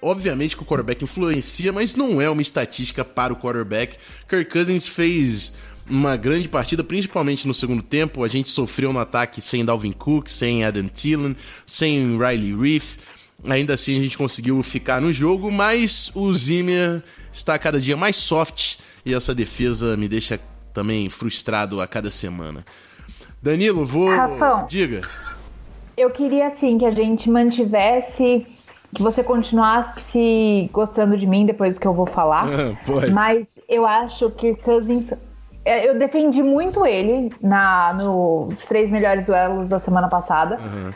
obviamente 0.00 0.56
que 0.56 0.62
o 0.62 0.66
quarterback 0.66 1.04
influencia, 1.04 1.72
mas 1.72 1.94
não 1.94 2.20
é 2.20 2.28
uma 2.28 2.42
estatística 2.42 3.04
para 3.04 3.32
o 3.32 3.36
quarterback. 3.36 3.96
Kirk 4.28 4.50
Cousins 4.50 4.88
fez 4.88 5.52
uma 5.88 6.16
grande 6.16 6.48
partida, 6.48 6.82
principalmente 6.82 7.46
no 7.46 7.54
segundo 7.54 7.82
tempo. 7.82 8.24
A 8.24 8.28
gente 8.28 8.50
sofreu 8.50 8.92
no 8.92 8.98
ataque 8.98 9.40
sem 9.40 9.64
Dalvin 9.64 9.92
Cook, 9.92 10.28
sem 10.28 10.64
Adam 10.64 10.88
Thielen, 10.88 11.36
sem 11.66 12.18
Riley 12.18 12.54
Reef. 12.54 12.96
Ainda 13.48 13.74
assim 13.74 13.98
a 13.98 14.02
gente 14.02 14.16
conseguiu 14.16 14.62
ficar 14.62 15.00
no 15.00 15.12
jogo, 15.12 15.50
mas 15.50 16.12
o 16.14 16.32
Zimmer 16.32 17.02
está 17.32 17.58
cada 17.58 17.80
dia 17.80 17.96
mais 17.96 18.16
soft 18.16 18.78
e 19.04 19.14
essa 19.14 19.34
defesa 19.34 19.96
me 19.96 20.08
deixa 20.08 20.38
também 20.72 21.08
frustrado 21.08 21.80
a 21.80 21.86
cada 21.86 22.10
semana. 22.10 22.64
Danilo, 23.42 23.84
vou. 23.84 24.08
Rafão, 24.08 24.66
Diga. 24.68 25.02
Eu 25.96 26.10
queria 26.10 26.46
assim 26.46 26.78
que 26.78 26.86
a 26.86 26.90
gente 26.90 27.28
mantivesse. 27.28 28.46
Que 28.94 29.02
você 29.02 29.24
continuasse 29.24 30.68
gostando 30.70 31.16
de 31.16 31.26
mim 31.26 31.46
depois 31.46 31.74
do 31.74 31.80
que 31.80 31.86
eu 31.86 31.94
vou 31.94 32.04
falar. 32.04 32.46
Pode. 32.84 33.10
Mas 33.10 33.58
eu 33.66 33.86
acho 33.86 34.30
que 34.30 34.54
Cousins. 34.56 35.10
É, 35.64 35.88
eu 35.88 35.98
defendi 35.98 36.42
muito 36.42 36.84
ele 36.84 37.32
na, 37.40 37.94
nos 37.94 38.66
três 38.66 38.90
melhores 38.90 39.24
duelos 39.24 39.66
da 39.66 39.78
semana 39.78 40.08
passada. 40.10 40.56
Uhum. 40.56 40.92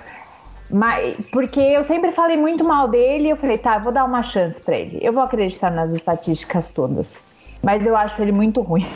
Mas, 0.70 1.16
porque 1.30 1.61
eu 1.61 1.85
sempre 1.85 2.12
falei 2.12 2.37
muito 2.37 2.64
mal 2.64 2.88
dele, 2.88 3.30
eu 3.30 3.37
falei, 3.37 3.56
tá, 3.58 3.78
vou 3.78 3.92
dar 3.92 4.04
uma 4.04 4.23
chance 4.23 4.61
para 4.61 4.76
ele. 4.76 4.99
Eu 5.00 5.12
vou 5.12 5.23
acreditar 5.23 5.70
nas 5.70 5.92
estatísticas 5.92 6.70
todas. 6.70 7.18
Mas 7.62 7.87
eu 7.87 7.96
acho 7.96 8.20
ele 8.20 8.32
muito 8.32 8.61
ruim. 8.61 8.87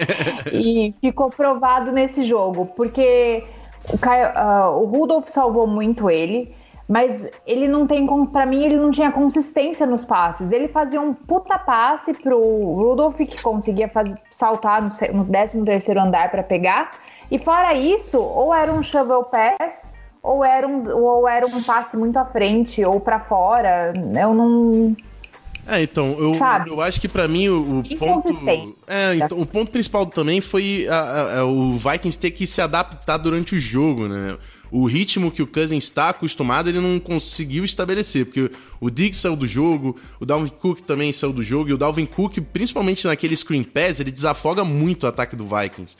e 0.52 0.94
ficou 1.00 1.30
provado 1.30 1.92
nesse 1.92 2.24
jogo, 2.24 2.66
porque 2.76 3.44
o, 3.92 3.98
Caio, 3.98 4.28
uh, 4.28 4.82
o 4.82 4.84
Rudolph 4.84 5.28
salvou 5.28 5.66
muito 5.66 6.10
ele, 6.10 6.54
mas 6.86 7.26
ele 7.46 7.66
não 7.66 7.86
tem, 7.86 8.06
para 8.26 8.44
mim, 8.44 8.62
ele 8.62 8.76
não 8.76 8.90
tinha 8.90 9.10
consistência 9.10 9.86
nos 9.86 10.04
passes. 10.04 10.52
Ele 10.52 10.68
fazia 10.68 11.00
um 11.00 11.14
puta 11.14 11.58
passe 11.58 12.12
pro 12.12 12.38
Rudolph, 12.38 13.16
que 13.16 13.42
conseguia 13.42 13.88
faz, 13.88 14.14
saltar 14.30 14.82
no, 14.82 14.90
no 15.14 15.24
13 15.24 15.64
terceiro 15.64 16.00
andar 16.00 16.30
para 16.30 16.42
pegar. 16.42 16.92
E 17.30 17.38
fora 17.38 17.72
isso, 17.74 18.20
ou 18.20 18.54
era 18.54 18.70
um 18.70 18.82
shovel 18.82 19.24
pass 19.24 19.93
ou 20.24 20.42
era 20.42 20.66
um, 20.66 20.88
ou 20.90 21.28
era 21.28 21.46
um 21.46 21.62
passe 21.62 21.98
muito 21.98 22.16
à 22.16 22.24
frente 22.24 22.82
ou 22.82 22.98
para 22.98 23.20
fora. 23.20 23.92
Eu 23.94 24.32
não. 24.32 24.96
É, 25.66 25.82
então, 25.82 26.16
eu, 26.18 26.34
eu 26.66 26.80
acho 26.80 27.00
que 27.00 27.08
para 27.08 27.28
mim 27.28 27.48
o, 27.48 27.80
o 27.80 27.96
ponto. 27.96 28.76
É, 28.86 29.16
então, 29.16 29.38
o 29.38 29.46
ponto 29.46 29.70
principal 29.70 30.06
também 30.06 30.40
foi 30.40 30.86
a, 30.88 30.96
a, 30.96 31.38
a, 31.40 31.44
o 31.44 31.74
Vikings 31.74 32.18
ter 32.18 32.30
que 32.30 32.46
se 32.46 32.60
adaptar 32.62 33.18
durante 33.18 33.54
o 33.54 33.60
jogo, 33.60 34.08
né? 34.08 34.38
O 34.70 34.86
ritmo 34.86 35.30
que 35.30 35.42
o 35.42 35.46
Cousins 35.46 35.84
está 35.84 36.08
acostumado, 36.08 36.68
ele 36.68 36.80
não 36.80 36.98
conseguiu 36.98 37.64
estabelecer, 37.64 38.24
porque 38.24 38.50
o 38.80 38.90
Diggs 38.90 39.20
saiu 39.20 39.36
do 39.36 39.46
jogo, 39.46 39.96
o 40.18 40.26
Dalvin 40.26 40.50
Cook 40.50 40.80
também 40.80 41.12
saiu 41.12 41.32
do 41.32 41.44
jogo, 41.44 41.70
e 41.70 41.72
o 41.72 41.78
Dalvin 41.78 42.06
Cook, 42.06 42.38
principalmente 42.52 43.06
naquele 43.06 43.36
screen 43.36 43.62
pass, 43.62 44.00
ele 44.00 44.10
desafoga 44.10 44.64
muito 44.64 45.04
o 45.04 45.06
ataque 45.06 45.36
do 45.36 45.46
Vikings. 45.46 45.96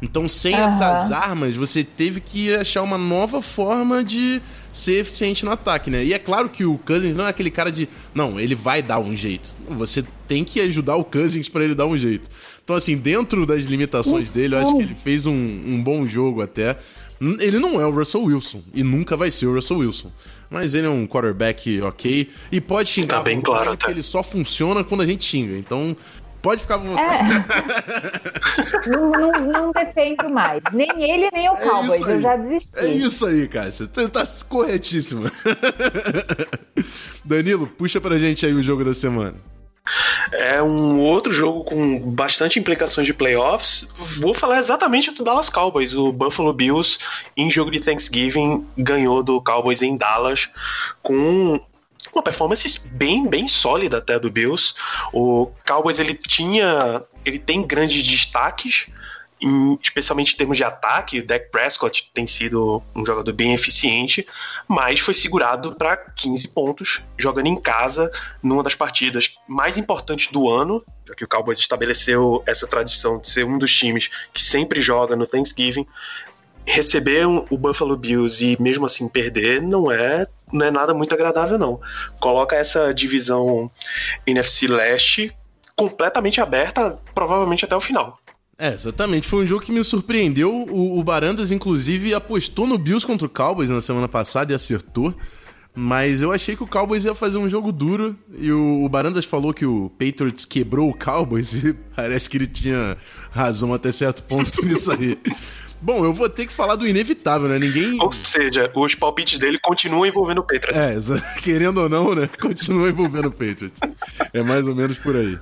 Então, 0.00 0.28
sem 0.28 0.54
uhum. 0.54 0.60
essas 0.60 1.10
armas, 1.10 1.56
você 1.56 1.82
teve 1.82 2.20
que 2.20 2.54
achar 2.54 2.82
uma 2.82 2.98
nova 2.98 3.40
forma 3.40 4.04
de 4.04 4.42
ser 4.72 5.00
eficiente 5.00 5.44
no 5.44 5.50
ataque, 5.50 5.90
né? 5.90 6.04
E 6.04 6.12
é 6.12 6.18
claro 6.18 6.50
que 6.50 6.64
o 6.64 6.76
Cousins 6.76 7.16
não 7.16 7.26
é 7.26 7.30
aquele 7.30 7.50
cara 7.50 7.72
de, 7.72 7.88
não, 8.14 8.38
ele 8.38 8.54
vai 8.54 8.82
dar 8.82 8.98
um 8.98 9.16
jeito. 9.16 9.48
Você 9.70 10.04
tem 10.28 10.44
que 10.44 10.60
ajudar 10.60 10.96
o 10.96 11.04
Cousins 11.04 11.48
para 11.48 11.64
ele 11.64 11.74
dar 11.74 11.86
um 11.86 11.96
jeito. 11.96 12.30
Então, 12.62 12.76
assim, 12.76 12.96
dentro 12.96 13.46
das 13.46 13.62
limitações 13.64 14.28
dele, 14.28 14.54
eu 14.54 14.58
acho 14.58 14.76
que 14.76 14.82
ele 14.82 14.94
fez 14.94 15.24
um, 15.24 15.32
um 15.32 15.82
bom 15.82 16.06
jogo 16.06 16.42
até. 16.42 16.76
Ele 17.20 17.58
não 17.58 17.80
é 17.80 17.86
o 17.86 17.90
Russell 17.90 18.24
Wilson 18.24 18.60
e 18.74 18.82
nunca 18.82 19.16
vai 19.16 19.30
ser 19.30 19.46
o 19.46 19.54
Russell 19.54 19.78
Wilson 19.78 20.10
mas 20.50 20.74
ele 20.74 20.86
é 20.86 20.90
um 20.90 21.06
quarterback 21.06 21.80
ok. 21.82 22.28
E 22.50 22.60
pode 22.60 22.88
xingar. 22.88 23.18
Tá 23.18 23.22
bem 23.22 23.40
claro, 23.40 23.72
até. 23.72 23.90
ele 23.90 24.02
só 24.02 24.22
funciona 24.22 24.84
quando 24.84 25.02
a 25.02 25.06
gente 25.06 25.24
xinga. 25.24 25.56
Então, 25.56 25.96
Pode 26.46 26.60
ficar 26.60 26.76
à 26.76 26.78
vontade. 26.78 27.44
É. 28.86 28.86
não, 28.94 29.10
não, 29.10 29.32
não, 29.32 29.72
defendo 29.72 30.30
mais. 30.30 30.62
Nem 30.72 30.88
ele, 31.02 31.28
nem 31.32 31.50
o 31.50 31.54
é 31.54 31.56
Cowboys. 31.56 32.00
Eu 32.02 32.20
já 32.20 32.36
desisti. 32.36 32.78
É 32.78 32.86
isso 32.86 33.26
aí, 33.26 33.48
cara. 33.48 33.68
Você 33.68 33.88
tá, 33.88 34.08
tá 34.08 34.24
corretíssimo. 34.48 35.28
Danilo, 37.26 37.66
puxa 37.66 38.00
pra 38.00 38.16
gente 38.16 38.46
aí 38.46 38.52
o 38.52 38.62
jogo 38.62 38.84
da 38.84 38.94
semana. 38.94 39.34
É 40.30 40.62
um 40.62 41.00
outro 41.00 41.32
jogo 41.32 41.64
com 41.64 41.98
bastante 42.12 42.60
implicações 42.60 43.08
de 43.08 43.12
playoffs. 43.12 43.88
Vou 44.20 44.32
falar 44.32 44.60
exatamente 44.60 45.10
do 45.10 45.24
Dallas 45.24 45.50
Cowboys. 45.50 45.94
O 45.94 46.12
Buffalo 46.12 46.52
Bills, 46.52 46.98
em 47.36 47.50
jogo 47.50 47.72
de 47.72 47.80
Thanksgiving, 47.80 48.64
ganhou 48.78 49.20
do 49.20 49.42
Cowboys 49.42 49.82
em 49.82 49.96
Dallas 49.96 50.48
com 51.02 51.60
uma 52.12 52.22
performance 52.22 52.88
bem, 52.88 53.26
bem 53.26 53.48
sólida 53.48 53.98
até 53.98 54.18
do 54.18 54.30
Bills. 54.30 54.74
O 55.12 55.50
Cowboys 55.66 55.98
ele 55.98 56.14
tinha, 56.14 57.02
ele 57.24 57.38
tem 57.38 57.62
grandes 57.62 58.02
destaques, 58.02 58.86
em, 59.40 59.76
especialmente 59.82 60.34
em 60.34 60.36
termos 60.36 60.56
de 60.56 60.64
ataque. 60.64 61.20
O 61.20 61.26
Dak 61.26 61.50
Prescott 61.50 62.10
tem 62.14 62.26
sido 62.26 62.82
um 62.94 63.04
jogador 63.04 63.32
bem 63.32 63.54
eficiente, 63.54 64.26
mas 64.66 65.00
foi 65.00 65.14
segurado 65.14 65.74
para 65.74 65.96
15 65.96 66.48
pontos 66.48 67.02
jogando 67.18 67.46
em 67.46 67.60
casa 67.60 68.10
numa 68.42 68.62
das 68.62 68.74
partidas 68.74 69.34
mais 69.46 69.76
importantes 69.78 70.32
do 70.32 70.48
ano, 70.48 70.84
já 71.06 71.14
que 71.14 71.24
o 71.24 71.28
Cowboys 71.28 71.58
estabeleceu 71.58 72.42
essa 72.46 72.66
tradição 72.66 73.20
de 73.20 73.28
ser 73.28 73.44
um 73.44 73.58
dos 73.58 73.74
times 73.74 74.10
que 74.32 74.42
sempre 74.42 74.80
joga 74.80 75.14
no 75.14 75.26
Thanksgiving 75.26 75.86
receber 76.66 77.24
o 77.26 77.56
Buffalo 77.56 77.96
Bills 77.96 78.44
e 78.44 78.60
mesmo 78.60 78.84
assim 78.84 79.08
perder 79.08 79.62
não 79.62 79.90
é, 79.90 80.26
não 80.52 80.66
é 80.66 80.70
nada 80.70 80.94
muito 80.94 81.14
agradável, 81.14 81.58
não. 81.58 81.80
Coloca 82.20 82.56
essa 82.56 82.92
divisão 82.92 83.70
NFC 84.26 84.66
Leste 84.66 85.36
completamente 85.74 86.40
aberta, 86.40 86.98
provavelmente 87.14 87.64
até 87.64 87.76
o 87.76 87.80
final. 87.80 88.18
É, 88.58 88.72
exatamente. 88.72 89.28
Foi 89.28 89.44
um 89.44 89.46
jogo 89.46 89.64
que 89.64 89.72
me 89.72 89.84
surpreendeu. 89.84 90.50
O, 90.50 90.98
o 90.98 91.04
Barandas, 91.04 91.52
inclusive, 91.52 92.14
apostou 92.14 92.66
no 92.66 92.78
Bills 92.78 93.06
contra 93.06 93.26
o 93.26 93.30
Cowboys 93.30 93.68
na 93.68 93.82
semana 93.82 94.08
passada 94.08 94.52
e 94.52 94.54
acertou. 94.54 95.14
Mas 95.74 96.22
eu 96.22 96.32
achei 96.32 96.56
que 96.56 96.62
o 96.62 96.66
Cowboys 96.66 97.04
ia 97.04 97.14
fazer 97.14 97.36
um 97.36 97.48
jogo 97.48 97.70
duro. 97.70 98.16
E 98.38 98.50
o, 98.50 98.88
Barandas 98.88 99.26
falou 99.26 99.52
que 99.52 99.66
o 99.66 99.90
Patriots 99.90 100.46
quebrou 100.46 100.88
o 100.88 100.96
Cowboys. 100.96 101.52
E 101.62 101.74
parece 101.94 102.30
que 102.30 102.38
ele 102.38 102.46
tinha 102.46 102.96
razão 103.30 103.74
até 103.74 103.92
certo 103.92 104.22
ponto 104.22 104.60
nisso 104.64 104.90
aí. 104.90 105.18
Bom, 105.80 106.04
eu 106.04 106.12
vou 106.12 106.28
ter 106.28 106.46
que 106.46 106.52
falar 106.52 106.76
do 106.76 106.86
inevitável, 106.86 107.48
né? 107.48 107.58
Ninguém. 107.58 108.00
Ou 108.00 108.10
seja, 108.10 108.70
os 108.74 108.94
palpites 108.94 109.38
dele 109.38 109.58
continuam 109.58 110.06
envolvendo 110.06 110.38
o 110.38 110.42
Patriots. 110.42 111.10
É, 111.10 111.20
querendo 111.40 111.78
ou 111.82 111.88
não, 111.88 112.14
né? 112.14 112.28
Continua 112.40 112.88
envolvendo 112.88 113.28
o 113.28 113.32
Patriots. 113.32 113.80
É 114.32 114.42
mais 114.42 114.66
ou 114.66 114.74
menos 114.74 114.96
por 114.98 115.16
aí. 115.16 115.38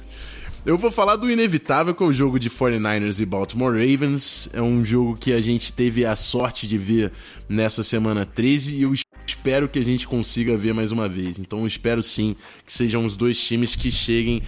Eu 0.67 0.79
vou 0.79 0.91
falar 0.91 1.17
do 1.17 1.31
inevitável, 1.31 1.95
que 1.95 2.03
é 2.03 2.07
o 2.07 2.13
jogo 2.13 2.39
de 2.39 2.49
49ers 2.49 3.21
e 3.21 3.27
Baltimore 3.27 3.73
Ravens. 3.73 4.49
É 4.55 4.63
um 4.63 4.83
jogo 4.83 5.15
que 5.15 5.33
a 5.35 5.41
gente 5.41 5.71
teve 5.71 6.07
a 6.07 6.17
sorte 6.17 6.67
de 6.67 6.79
ver 6.79 7.13
nessa 7.47 7.85
semana 7.85 8.25
13 8.25 8.77
e 8.77 8.83
eu 8.83 8.95
espero 9.27 9.69
que 9.69 9.79
a 9.79 9.85
gente 9.85 10.09
consiga 10.09 10.57
ver 10.57 10.73
mais 10.73 10.91
uma 10.91 11.07
vez. 11.07 11.39
Então 11.39 11.61
eu 11.61 11.67
espero 11.67 12.03
sim 12.03 12.35
que 12.65 12.73
sejam 12.73 13.05
os 13.05 13.15
dois 13.15 13.39
times 13.39 13.77
que 13.77 13.91
cheguem 13.91 14.43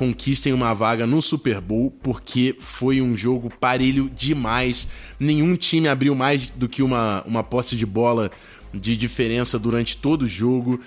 conquistem 0.00 0.54
uma 0.54 0.72
vaga 0.72 1.06
no 1.06 1.20
Super 1.20 1.60
Bowl, 1.60 1.90
porque 2.02 2.56
foi 2.58 3.02
um 3.02 3.14
jogo 3.14 3.52
parelho 3.60 4.08
demais. 4.08 4.88
Nenhum 5.18 5.54
time 5.56 5.88
abriu 5.88 6.14
mais 6.14 6.46
do 6.46 6.66
que 6.70 6.82
uma, 6.82 7.22
uma 7.26 7.44
posse 7.44 7.76
de 7.76 7.84
bola 7.84 8.30
de 8.72 8.96
diferença 8.96 9.58
durante 9.58 9.98
todo 9.98 10.22
o 10.22 10.26
jogo. 10.26 10.80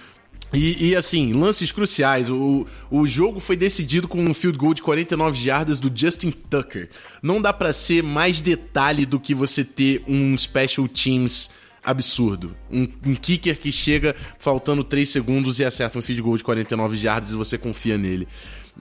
E, 0.52 0.90
e, 0.90 0.96
assim, 0.96 1.32
lances 1.32 1.72
cruciais. 1.72 2.28
O, 2.28 2.66
o 2.90 3.06
jogo 3.06 3.40
foi 3.40 3.56
decidido 3.56 4.08
com 4.08 4.20
um 4.20 4.34
field 4.34 4.58
goal 4.58 4.74
de 4.74 4.82
49 4.82 5.40
jardas 5.40 5.80
do 5.80 5.92
Justin 5.94 6.32
Tucker. 6.32 6.90
Não 7.22 7.40
dá 7.40 7.54
para 7.54 7.72
ser 7.72 8.02
mais 8.02 8.42
detalhe 8.42 9.06
do 9.06 9.20
que 9.20 9.36
você 9.36 9.64
ter 9.64 10.04
um 10.08 10.36
special 10.36 10.88
teams 10.88 11.52
absurdo. 11.84 12.56
Um, 12.72 12.88
um, 13.06 13.14
kicker 13.14 13.56
que 13.60 13.72
chega 13.72 14.16
faltando 14.40 14.84
3 14.84 15.08
segundos 15.08 15.60
e 15.60 15.66
acerta 15.66 16.00
um 16.00 16.02
field 16.02 16.24
goal 16.24 16.38
de 16.38 16.44
49 16.44 16.98
jardas 16.98 17.32
e 17.32 17.36
você 17.36 17.60
confia 17.60 17.96
nele. 17.96 18.28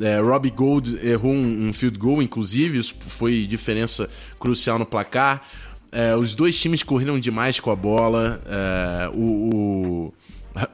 É, 0.00 0.18
Robbie 0.20 0.50
Gold 0.50 0.98
errou 1.06 1.32
um, 1.32 1.68
um, 1.68 1.72
field 1.72 1.98
goal, 1.98 2.22
inclusive, 2.22 2.78
isso 2.78 2.94
foi 3.00 3.46
diferença 3.46 4.08
crucial 4.38 4.78
no 4.78 4.86
placar. 4.86 5.46
É, 5.90 6.16
os 6.16 6.34
dois 6.34 6.58
times 6.58 6.82
correram 6.82 7.20
demais 7.20 7.60
com 7.60 7.70
a 7.70 7.76
bola. 7.76 8.42
É, 8.46 9.10
o, 9.12 10.10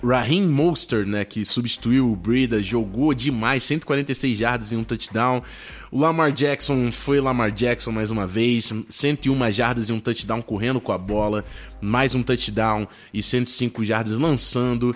o 0.03 0.09
Raheem 0.09 0.47
Mostert, 0.47 1.07
né, 1.07 1.25
que 1.25 1.45
substituiu 1.45 2.11
o 2.11 2.17
Breda, 2.17 2.63
jogou 2.63 3.15
demais, 3.15 3.63
146 3.65 4.39
jardas 4.39 4.73
em 4.73 4.77
um 4.77 4.85
touchdown. 4.85 5.43
O 5.91 6.01
Lamar 6.01 6.33
Jackson 6.33 6.91
foi 6.91 7.21
Lamar 7.21 7.51
Jackson 7.51 7.91
mais 7.91 8.11
uma 8.11 8.27
vez, 8.27 8.73
101 8.89 9.51
jardas 9.51 9.89
e 9.89 9.93
um 9.93 10.01
touchdown 10.01 10.43
correndo 10.43 10.81
com 10.81 10.93
a 10.93 10.99
bola, 10.99 11.45
mais 11.81 12.15
um 12.15 12.23
touchdown 12.23 12.87
e 13.13 13.23
105 13.23 13.85
jardas 13.85 14.19
lançando. 14.19 14.95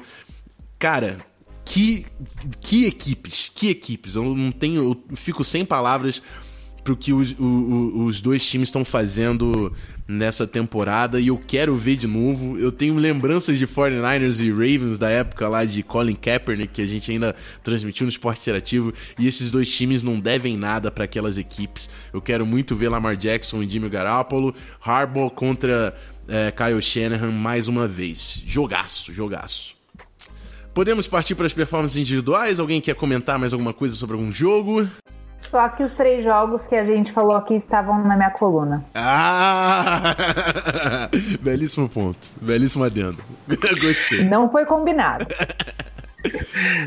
Cara, 0.78 1.18
que 1.64 2.06
que 2.60 2.86
equipes, 2.86 3.50
que 3.54 3.68
equipes. 3.68 4.14
Eu 4.14 4.34
não 4.34 4.52
tenho, 4.52 4.82
eu 5.10 5.16
fico 5.16 5.44
sem 5.44 5.64
palavras 5.64 6.22
pro 6.82 6.96
que 6.96 7.12
os, 7.12 7.34
os, 7.38 7.94
os 7.94 8.20
dois 8.20 8.44
times 8.44 8.68
estão 8.68 8.84
fazendo 8.84 9.72
nessa 10.06 10.46
temporada 10.46 11.20
e 11.20 11.28
eu 11.28 11.38
quero 11.38 11.76
ver 11.76 11.96
de 11.96 12.06
novo. 12.06 12.58
Eu 12.58 12.72
tenho 12.72 12.96
lembranças 12.96 13.58
de 13.58 13.66
49ers 13.66 14.40
e 14.40 14.50
Ravens 14.50 14.98
da 14.98 15.08
época 15.08 15.48
lá 15.48 15.64
de 15.64 15.82
Colin 15.82 16.14
Kaepernick 16.14 16.72
que 16.72 16.82
a 16.82 16.86
gente 16.86 17.10
ainda 17.10 17.34
transmitiu 17.62 18.04
no 18.04 18.10
esporte 18.10 18.40
interativo 18.40 18.92
e 19.18 19.26
esses 19.26 19.50
dois 19.50 19.74
times 19.74 20.02
não 20.02 20.18
devem 20.18 20.56
nada 20.56 20.90
para 20.90 21.04
aquelas 21.04 21.38
equipes. 21.38 21.88
Eu 22.12 22.20
quero 22.20 22.44
muito 22.44 22.74
ver 22.76 22.88
Lamar 22.88 23.16
Jackson 23.16 23.62
e 23.62 23.70
Jimmy 23.70 23.88
Garoppolo, 23.88 24.54
Harbaugh 24.80 25.30
contra 25.30 25.94
é, 26.28 26.50
Kyle 26.50 26.82
Shanahan 26.82 27.30
mais 27.30 27.68
uma 27.68 27.86
vez. 27.86 28.42
Jogaço, 28.46 29.12
jogaço. 29.12 29.81
Podemos 30.74 31.06
partir 31.06 31.34
para 31.34 31.44
as 31.44 31.52
performances 31.52 31.98
individuais? 31.98 32.58
Alguém 32.58 32.80
quer 32.80 32.94
comentar 32.94 33.38
mais 33.38 33.52
alguma 33.52 33.74
coisa 33.74 33.94
sobre 33.94 34.16
algum 34.16 34.32
jogo? 34.32 34.88
Só 35.50 35.68
que 35.68 35.82
os 35.82 35.92
três 35.92 36.24
jogos 36.24 36.66
que 36.66 36.74
a 36.74 36.82
gente 36.82 37.12
falou 37.12 37.36
aqui 37.36 37.54
estavam 37.54 38.02
na 38.02 38.16
minha 38.16 38.30
coluna. 38.30 38.82
Ah! 38.94 40.14
Belíssimo 41.42 41.90
ponto. 41.90 42.18
Belíssimo 42.40 42.84
adendo. 42.84 43.18
Gostei. 43.82 44.24
Não 44.24 44.50
foi 44.50 44.64
combinado. 44.64 45.26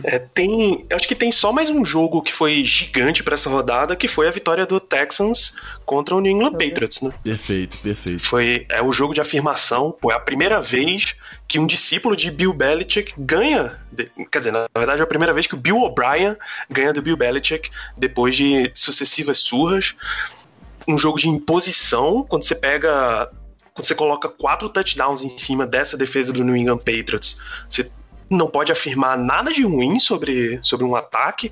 É, 0.03 0.19
tem, 0.19 0.85
acho 0.91 1.07
que 1.07 1.15
tem 1.15 1.31
só 1.31 1.51
mais 1.51 1.69
um 1.69 1.83
jogo 1.83 2.21
que 2.21 2.31
foi 2.31 2.63
gigante 2.63 3.23
para 3.23 3.33
essa 3.33 3.49
rodada, 3.49 3.95
que 3.95 4.07
foi 4.07 4.27
a 4.27 4.31
vitória 4.31 4.65
do 4.65 4.79
Texans 4.79 5.53
contra 5.85 6.15
o 6.15 6.21
New 6.21 6.31
England 6.31 6.53
Patriots, 6.53 7.01
né? 7.01 7.11
Perfeito, 7.23 7.77
perfeito. 7.79 8.21
Foi 8.21 8.65
é 8.69 8.81
o 8.81 8.91
jogo 8.91 9.13
de 9.13 9.21
afirmação, 9.21 9.95
pô, 9.99 10.11
é 10.11 10.15
a 10.15 10.19
primeira 10.19 10.61
vez 10.61 11.15
que 11.47 11.59
um 11.59 11.67
discípulo 11.67 12.15
de 12.15 12.31
Bill 12.31 12.53
Belichick 12.53 13.13
ganha, 13.17 13.79
de, 13.91 14.09
quer 14.31 14.39
dizer, 14.39 14.51
na 14.51 14.67
verdade 14.75 15.01
é 15.01 15.03
a 15.03 15.07
primeira 15.07 15.33
vez 15.33 15.47
que 15.47 15.55
o 15.55 15.57
Bill 15.57 15.81
O'Brien 15.81 16.35
ganha 16.69 16.93
do 16.93 17.01
Bill 17.01 17.17
Belichick 17.17 17.69
depois 17.97 18.35
de 18.35 18.71
sucessivas 18.73 19.39
surras. 19.39 19.95
Um 20.87 20.97
jogo 20.97 21.17
de 21.17 21.27
imposição, 21.27 22.23
quando 22.27 22.43
você 22.43 22.55
pega 22.55 23.29
quando 23.73 23.87
você 23.87 23.95
coloca 23.95 24.29
quatro 24.29 24.69
touchdowns 24.69 25.21
em 25.21 25.29
cima 25.29 25.67
dessa 25.67 25.97
defesa 25.97 26.31
do 26.31 26.45
New 26.45 26.55
England 26.55 26.77
Patriots, 26.77 27.41
você 27.69 27.91
não 28.29 28.47
pode 28.47 28.71
afirmar 28.71 29.17
nada 29.17 29.53
de 29.53 29.63
ruim 29.63 29.99
sobre, 29.99 30.59
sobre 30.61 30.85
um 30.85 30.95
ataque. 30.95 31.51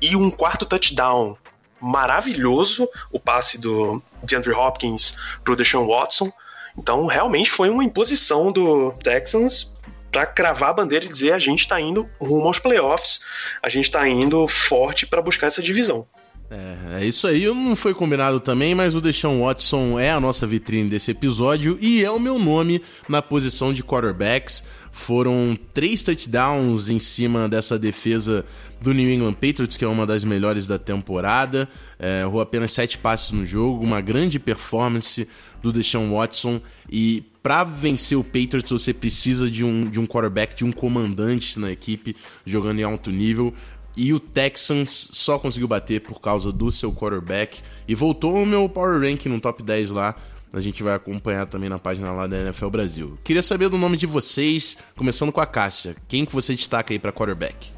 E 0.00 0.16
um 0.16 0.30
quarto 0.30 0.64
touchdown 0.66 1.36
maravilhoso, 1.80 2.88
o 3.12 3.20
passe 3.20 3.58
do 3.58 4.02
DeAndre 4.22 4.52
Hopkins 4.52 5.16
pro 5.44 5.56
Deshaun 5.56 5.86
Watson. 5.86 6.32
Então, 6.76 7.06
realmente 7.06 7.50
foi 7.50 7.70
uma 7.70 7.84
imposição 7.84 8.52
do 8.52 8.92
Texans 9.02 9.74
para 10.10 10.26
cravar 10.26 10.70
a 10.70 10.74
bandeira 10.74 11.04
e 11.04 11.08
dizer 11.08 11.32
a 11.32 11.38
gente 11.38 11.60
está 11.60 11.80
indo 11.80 12.08
rumo 12.20 12.46
aos 12.46 12.58
playoffs, 12.58 13.20
a 13.62 13.68
gente 13.68 13.84
está 13.84 14.08
indo 14.08 14.46
forte 14.48 15.06
para 15.06 15.20
buscar 15.20 15.48
essa 15.48 15.62
divisão. 15.62 16.06
É, 16.50 17.02
é 17.02 17.04
isso 17.04 17.26
aí, 17.26 17.44
não 17.46 17.76
foi 17.76 17.92
combinado 17.92 18.40
também, 18.40 18.74
mas 18.74 18.94
o 18.94 19.00
Deshaun 19.00 19.44
Watson 19.44 19.98
é 19.98 20.10
a 20.10 20.18
nossa 20.18 20.46
vitrine 20.46 20.88
desse 20.88 21.10
episódio 21.10 21.78
e 21.80 22.02
é 22.02 22.10
o 22.10 22.18
meu 22.18 22.38
nome 22.38 22.82
na 23.06 23.20
posição 23.20 23.72
de 23.72 23.84
quarterbacks. 23.84 24.64
Foram 24.98 25.56
três 25.72 26.02
touchdowns 26.02 26.90
em 26.90 26.98
cima 26.98 27.48
dessa 27.48 27.78
defesa 27.78 28.44
do 28.80 28.92
New 28.92 29.10
England 29.10 29.34
Patriots, 29.34 29.76
que 29.76 29.84
é 29.84 29.88
uma 29.88 30.04
das 30.04 30.22
melhores 30.22 30.66
da 30.66 30.78
temporada. 30.78 31.66
É, 31.98 32.22
errou 32.22 32.40
apenas 32.40 32.72
sete 32.72 32.98
passes 32.98 33.30
no 33.30 33.46
jogo, 33.46 33.82
uma 33.82 34.02
grande 34.02 34.38
performance 34.38 35.26
do 35.62 35.72
Deshaun 35.72 36.12
Watson. 36.12 36.60
E 36.90 37.22
para 37.42 37.64
vencer 37.64 38.18
o 38.18 38.24
Patriots, 38.24 38.70
você 38.70 38.92
precisa 38.92 39.48
de 39.50 39.64
um, 39.64 39.88
de 39.88 39.98
um 39.98 40.06
quarterback, 40.06 40.54
de 40.54 40.64
um 40.64 40.72
comandante 40.72 41.58
na 41.58 41.70
equipe, 41.70 42.14
jogando 42.44 42.80
em 42.80 42.84
alto 42.84 43.10
nível. 43.10 43.54
E 43.96 44.12
o 44.12 44.20
Texans 44.20 45.10
só 45.12 45.38
conseguiu 45.38 45.68
bater 45.68 46.02
por 46.02 46.20
causa 46.20 46.52
do 46.52 46.70
seu 46.70 46.92
quarterback. 46.92 47.60
E 47.86 47.94
voltou 47.94 48.34
o 48.34 48.44
meu 48.44 48.68
power 48.68 49.00
ranking 49.00 49.30
no 49.30 49.40
top 49.40 49.62
10 49.62 49.90
lá 49.90 50.16
a 50.52 50.60
gente 50.60 50.82
vai 50.82 50.94
acompanhar 50.94 51.46
também 51.46 51.68
na 51.68 51.78
página 51.78 52.12
lá 52.12 52.26
da 52.26 52.38
NFL 52.38 52.68
Brasil. 52.68 53.18
Queria 53.22 53.42
saber 53.42 53.68
do 53.68 53.76
nome 53.76 53.96
de 53.96 54.06
vocês, 54.06 54.78
começando 54.96 55.32
com 55.32 55.40
a 55.40 55.46
Cássia. 55.46 55.94
Quem 56.06 56.24
que 56.24 56.34
você 56.34 56.54
destaca 56.54 56.92
aí 56.92 56.98
para 56.98 57.12
quarterback? 57.12 57.72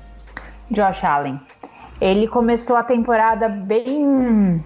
Josh 0.70 1.02
Allen. 1.02 1.40
Ele 2.00 2.28
começou 2.28 2.76
a 2.76 2.82
temporada 2.82 3.48
bem 3.48 4.62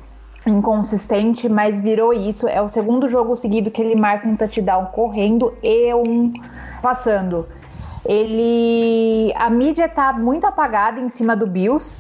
inconsistente, 0.47 1.49
mas 1.49 1.81
virou 1.81 2.13
isso. 2.13 2.47
É 2.47 2.61
o 2.61 2.69
segundo 2.69 3.09
jogo 3.09 3.35
seguido 3.35 3.71
que 3.71 3.81
ele 3.81 3.97
marca 3.97 4.29
um 4.29 4.37
touchdown 4.37 4.87
correndo 4.87 5.53
e 5.63 5.93
um 5.95 6.33
passando. 6.83 7.49
Ele 8.05 9.33
a 9.35 9.49
mídia 9.49 9.89
tá 9.89 10.13
muito 10.13 10.47
apagada 10.47 11.01
em 11.01 11.09
cima 11.09 11.35
do 11.35 11.47
Bills 11.47 11.99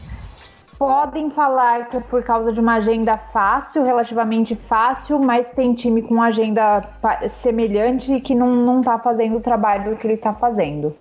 podem 0.78 1.30
falar 1.30 1.88
que 1.88 1.96
é 1.96 2.00
por 2.00 2.22
causa 2.22 2.52
de 2.52 2.60
uma 2.60 2.74
agenda 2.74 3.16
fácil, 3.16 3.84
relativamente 3.84 4.54
fácil, 4.54 5.18
mas 5.18 5.48
tem 5.48 5.74
time 5.74 6.02
com 6.02 6.22
agenda 6.22 6.82
semelhante 7.30 8.12
e 8.12 8.20
que 8.20 8.34
não, 8.34 8.54
não 8.54 8.82
tá 8.82 8.98
fazendo 8.98 9.36
o 9.36 9.40
trabalho 9.40 9.96
que 9.96 10.06
ele 10.06 10.16
tá 10.16 10.32
fazendo. 10.32 10.96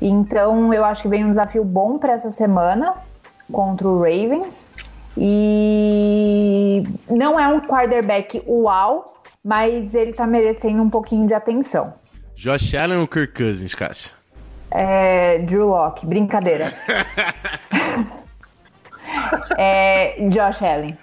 Então 0.00 0.72
eu 0.72 0.84
acho 0.84 1.02
que 1.02 1.08
vem 1.08 1.24
um 1.24 1.30
desafio 1.30 1.64
bom 1.64 1.98
para 1.98 2.12
essa 2.12 2.30
semana 2.30 2.94
contra 3.50 3.88
o 3.88 3.98
Ravens. 3.98 4.70
E 5.16 6.82
não 7.08 7.40
é 7.40 7.48
um 7.48 7.60
quarterback 7.60 8.42
uau, 8.46 9.22
mas 9.42 9.94
ele 9.94 10.12
tá 10.12 10.26
merecendo 10.26 10.82
um 10.82 10.90
pouquinho 10.90 11.26
de 11.26 11.32
atenção. 11.32 11.94
Josh 12.34 12.74
Allen 12.74 12.98
ou 12.98 13.08
Kirk 13.08 13.32
Cousins, 13.32 13.74
Cássia? 13.74 14.12
É, 14.70 15.38
Drew 15.38 15.68
Locke, 15.68 16.04
brincadeira. 16.04 16.74
é 19.58 20.28
Josh 20.28 20.62
Allen. 20.62 20.96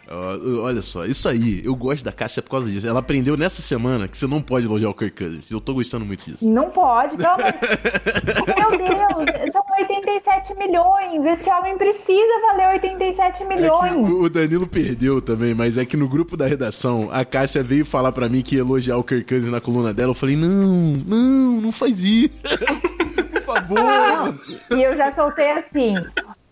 Olha 0.62 0.82
só, 0.82 1.06
isso 1.06 1.28
aí, 1.28 1.62
eu 1.64 1.76
gosto 1.76 2.04
da 2.04 2.12
Cássia 2.12 2.42
por 2.42 2.52
causa 2.52 2.70
disso. 2.70 2.88
Ela 2.88 3.00
aprendeu 3.00 3.38
nessa 3.38 3.62
semana 3.62 4.08
que 4.08 4.18
você 4.18 4.28
não 4.28 4.42
pode 4.42 4.66
elogiar 4.66 4.90
o 4.90 4.94
Kirk 4.94 5.24
Cousins. 5.24 5.50
Eu 5.52 5.60
tô 5.60 5.74
gostando 5.74 6.06
muito 6.06 6.26
disso. 6.26 6.50
Não 6.50 6.70
pode, 6.70 7.18
pelo 7.18 7.30
amor 7.30 7.44
Meu 8.58 8.78
Deus, 8.78 9.52
são 9.52 9.64
87 9.80 10.56
milhões. 10.56 11.26
Esse 11.26 11.50
homem 11.50 11.78
precisa 11.78 12.42
valer 12.48 12.74
87 12.74 13.46
milhões. 13.46 13.94
É 13.94 13.96
o 13.96 14.30
Danilo 14.30 14.68
perdeu 14.68 15.22
também, 15.22 15.54
mas 15.54 15.78
é 15.78 15.86
que 15.86 15.98
no 15.98 16.08
grupo 16.08 16.38
da 16.38 16.46
redação, 16.46 17.10
a 17.12 17.26
Cássia 17.26 17.64
veio 17.64 17.86
falar 17.86 18.12
para 18.12 18.30
mim 18.30 18.42
que 18.42 18.56
ia 18.56 18.62
elogiar 18.62 18.98
o 18.98 19.04
Kirk 19.04 19.26
Cousins 19.26 19.52
na 19.52 19.62
coluna 19.62 19.94
dela. 19.94 20.12
Eu 20.12 20.16
falei, 20.16 20.36
não, 20.36 20.48
não, 21.08 21.62
não 21.62 21.72
faz 21.72 22.04
isso. 22.04 22.34
por 23.34 23.42
favor. 23.42 24.36
E 24.72 24.82
eu 24.82 24.96
já 24.96 25.12
soltei 25.12 25.52
assim. 25.52 25.94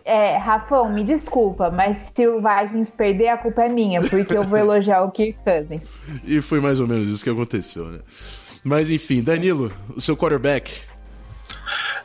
É, 0.03 0.37
Rafão, 0.37 0.91
me 0.91 1.03
desculpa, 1.03 1.69
mas 1.69 2.11
se 2.15 2.27
o 2.27 2.41
Vikings 2.41 2.91
perder, 2.91 3.29
a 3.29 3.37
culpa 3.37 3.63
é 3.63 3.69
minha, 3.69 4.01
porque 4.01 4.35
eu 4.35 4.43
vou 4.43 4.57
elogiar 4.59 5.03
o 5.03 5.11
Kirk 5.11 5.37
Cousins. 5.43 5.81
E 6.25 6.41
foi 6.41 6.59
mais 6.59 6.79
ou 6.79 6.87
menos 6.87 7.09
isso 7.09 7.23
que 7.23 7.29
aconteceu, 7.29 7.85
né? 7.85 7.99
Mas 8.63 8.89
enfim, 8.89 9.21
Danilo, 9.21 9.71
o 9.95 10.01
seu 10.01 10.17
quarterback. 10.17 10.71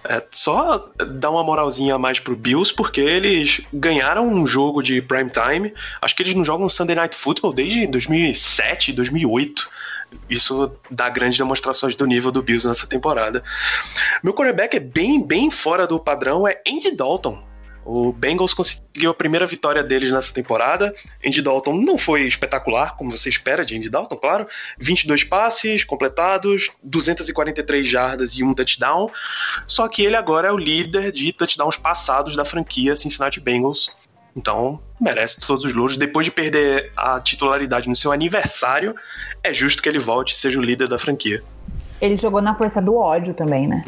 É, 0.09 0.23
só 0.31 0.89
dar 1.19 1.31
uma 1.31 1.43
moralzinha 1.43 1.95
a 1.95 1.99
mais 1.99 2.21
pro 2.21 2.37
Bills, 2.37 2.73
porque 2.73 3.01
eles 3.01 3.61
ganharam 3.73 4.29
um 4.29 4.47
jogo 4.47 4.83
de 4.83 5.03
prime 5.03 5.31
time. 5.31 5.75
Acho 6.01 6.15
que 6.15 6.23
eles 6.23 6.35
não 6.35 6.45
jogam 6.45 6.69
Sunday 6.69 6.95
Night 6.95 7.17
Football 7.17 7.53
desde 7.53 7.87
2007, 7.87 8.93
2008. 8.93 9.69
Isso 10.31 10.73
dá 10.91 11.11
grandes 11.11 11.37
demonstrações 11.39 11.97
do 11.97 12.07
nível 12.07 12.31
do 12.31 12.43
Bills 12.43 12.67
nessa 12.67 12.87
temporada. 12.87 13.43
Meu 14.23 14.33
quarterback 14.33 14.77
é 14.77 14.81
bem, 14.81 15.21
bem 15.21 15.51
fora 15.51 15.87
do 15.87 15.99
padrão, 15.99 16.47
é 16.47 16.61
Andy 16.67 16.95
Dalton 16.95 17.43
O 17.87 18.13
Bengals 18.13 18.53
conseguiu 18.53 19.13
a 19.13 19.15
primeira 19.15 19.47
vitória 19.47 19.81
deles 19.81 20.11
nessa 20.11 20.35
temporada. 20.35 20.93
Andy 21.25 21.41
Dalton 21.41 21.75
não 21.77 21.97
foi 21.97 22.23
espetacular, 22.23 22.97
como 22.97 23.17
você 23.17 23.29
espera 23.29 23.65
de 23.65 23.77
Andy 23.77 23.89
Dalton, 23.89 24.17
claro. 24.17 24.49
22 24.77 25.23
passes 25.23 25.85
completados, 25.85 26.69
243 26.83 27.87
jardas 27.87 28.33
e 28.33 28.43
um 28.43 28.53
touchdown. 28.53 29.09
Só 29.69 29.87
que 29.87 30.03
ele 30.03 30.17
agora 30.17 30.49
é 30.49 30.53
o 30.53 30.57
líder 30.57 31.13
de 31.13 31.33
touchdowns 31.33 31.77
passados 31.77 32.35
da 32.35 32.45
franquia 32.45 32.97
Cincinnati 32.97 33.39
Bengals. 33.39 33.89
Então, 34.35 34.83
merece 35.01 35.41
todos 35.41 35.65
os 35.65 35.73
louros. 35.73 35.97
Depois 35.97 36.25
de 36.25 36.33
perder 36.33 36.93
a 36.97 37.21
titularidade 37.21 37.89
no 37.89 37.95
seu 37.95 38.11
aniversário, 38.11 38.97
é 39.45 39.55
justo 39.55 39.81
que 39.81 39.89
ele 39.89 40.01
volte 40.01 40.35
e 40.35 40.37
seja 40.37 40.59
o 40.59 40.63
líder 40.63 40.89
da 40.89 40.99
franquia. 40.99 41.43
Ele 42.01 42.19
jogou 42.19 42.43
na 42.43 42.55
força 42.55 42.81
do 42.81 42.95
ódio 42.95 43.33
também, 43.33 43.67
né? 43.67 43.83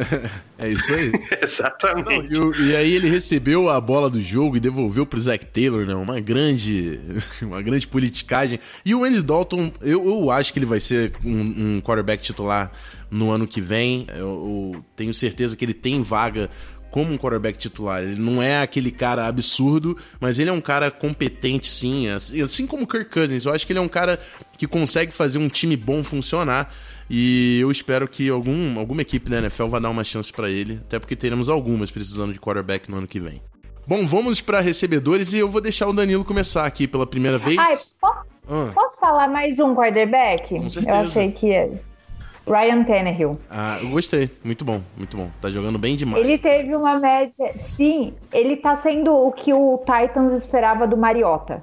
é 0.58 0.68
isso 0.68 0.92
aí. 0.92 1.12
Exatamente. 1.42 2.32
Não, 2.32 2.52
e, 2.54 2.70
e, 2.70 2.76
aí 2.76 2.92
ele 2.92 3.08
recebeu 3.08 3.68
a 3.68 3.80
bola 3.80 4.10
do 4.10 4.20
jogo 4.20 4.56
e 4.56 4.60
devolveu 4.60 5.06
pro 5.06 5.20
Zach 5.20 5.44
Taylor, 5.46 5.86
né? 5.86 5.94
Uma 5.94 6.20
grande, 6.20 6.98
uma 7.42 7.62
grande 7.62 7.86
politicagem. 7.86 8.58
E 8.84 8.94
o 8.94 9.04
Andy 9.04 9.22
Dalton, 9.22 9.72
eu, 9.80 10.04
eu 10.04 10.30
acho 10.30 10.52
que 10.52 10.58
ele 10.58 10.66
vai 10.66 10.80
ser 10.80 11.12
um, 11.24 11.76
um 11.76 11.80
quarterback 11.80 12.22
titular 12.22 12.72
no 13.10 13.30
ano 13.30 13.46
que 13.46 13.60
vem. 13.60 14.06
Eu, 14.08 14.72
eu 14.74 14.84
tenho 14.96 15.14
certeza 15.14 15.56
que 15.56 15.64
ele 15.64 15.74
tem 15.74 16.02
vaga 16.02 16.50
como 16.92 17.12
um 17.12 17.16
quarterback 17.16 17.58
titular. 17.58 18.02
Ele 18.02 18.20
não 18.20 18.42
é 18.42 18.60
aquele 18.60 18.90
cara 18.90 19.26
absurdo, 19.26 19.96
mas 20.20 20.38
ele 20.38 20.50
é 20.50 20.52
um 20.52 20.60
cara 20.60 20.90
competente, 20.90 21.68
sim. 21.68 22.06
Assim 22.08 22.66
como 22.66 22.84
o 22.84 22.86
Kirk 22.86 23.10
Cousins. 23.10 23.46
Eu 23.46 23.52
acho 23.52 23.66
que 23.66 23.72
ele 23.72 23.78
é 23.78 23.82
um 23.82 23.88
cara 23.88 24.20
que 24.58 24.66
consegue 24.66 25.10
fazer 25.10 25.38
um 25.38 25.48
time 25.48 25.76
bom 25.76 26.04
funcionar. 26.04 26.72
E 27.14 27.60
eu 27.60 27.70
espero 27.70 28.08
que 28.08 28.30
algum, 28.30 28.80
alguma 28.80 29.02
equipe 29.02 29.28
da 29.28 29.36
NFL 29.36 29.66
vá 29.66 29.78
dar 29.78 29.90
uma 29.90 30.02
chance 30.02 30.32
para 30.32 30.48
ele, 30.48 30.80
até 30.80 30.98
porque 30.98 31.14
teremos 31.14 31.50
algumas 31.50 31.90
precisando 31.90 32.32
de 32.32 32.40
quarterback 32.40 32.90
no 32.90 32.96
ano 32.96 33.06
que 33.06 33.20
vem. 33.20 33.42
Bom, 33.86 34.06
vamos 34.06 34.40
para 34.40 34.60
recebedores 34.60 35.34
e 35.34 35.38
eu 35.38 35.46
vou 35.46 35.60
deixar 35.60 35.88
o 35.88 35.92
Danilo 35.92 36.24
começar 36.24 36.64
aqui 36.64 36.86
pela 36.86 37.06
primeira 37.06 37.36
vez. 37.36 37.58
Ai, 37.58 37.76
posso, 38.00 38.26
ah. 38.48 38.70
posso 38.74 38.98
falar 38.98 39.28
mais 39.28 39.60
um 39.60 39.74
quarterback? 39.74 40.58
Com 40.58 40.70
certeza. 40.70 40.96
Eu 40.96 41.04
achei 41.04 41.30
que 41.32 41.52
é. 41.52 41.70
Ryan 42.46 42.82
Tannehill. 42.82 43.38
Ah, 43.50 43.78
eu 43.82 43.90
gostei. 43.90 44.30
Muito 44.42 44.64
bom, 44.64 44.80
muito 44.96 45.14
bom. 45.14 45.30
Tá 45.38 45.50
jogando 45.50 45.78
bem 45.78 45.96
demais. 45.96 46.24
Ele 46.24 46.38
teve 46.38 46.74
uma 46.74 46.98
média. 46.98 47.34
Sim, 47.60 48.14
ele 48.32 48.56
tá 48.56 48.74
sendo 48.74 49.12
o 49.12 49.30
que 49.32 49.52
o 49.52 49.78
Titans 49.80 50.32
esperava 50.32 50.86
do 50.86 50.96
Mariota 50.96 51.62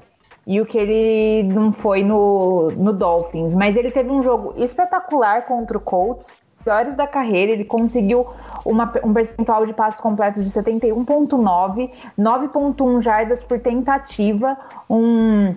e 0.50 0.60
o 0.60 0.66
que 0.66 0.80
ele 0.80 1.44
não 1.54 1.72
foi 1.72 2.04
no, 2.04 2.70
no 2.76 2.92
Dolphins. 2.92 3.54
Mas 3.54 3.78
ele 3.78 3.92
teve 3.92 4.10
um 4.10 4.20
jogo 4.20 4.56
espetacular 4.58 5.46
contra 5.46 5.78
o 5.78 5.80
Colts, 5.80 6.36
piores 6.64 6.96
da 6.96 7.06
carreira. 7.06 7.52
Ele 7.52 7.64
conseguiu 7.64 8.26
uma, 8.66 8.92
um 9.04 9.14
percentual 9.14 9.68
de 9.68 9.74
passes 9.74 10.02
completos 10.02 10.44
de 10.44 10.50
71,9, 10.50 11.92
9,1 12.18 13.00
jardas 13.00 13.44
por 13.44 13.60
tentativa, 13.60 14.58
um 14.90 15.56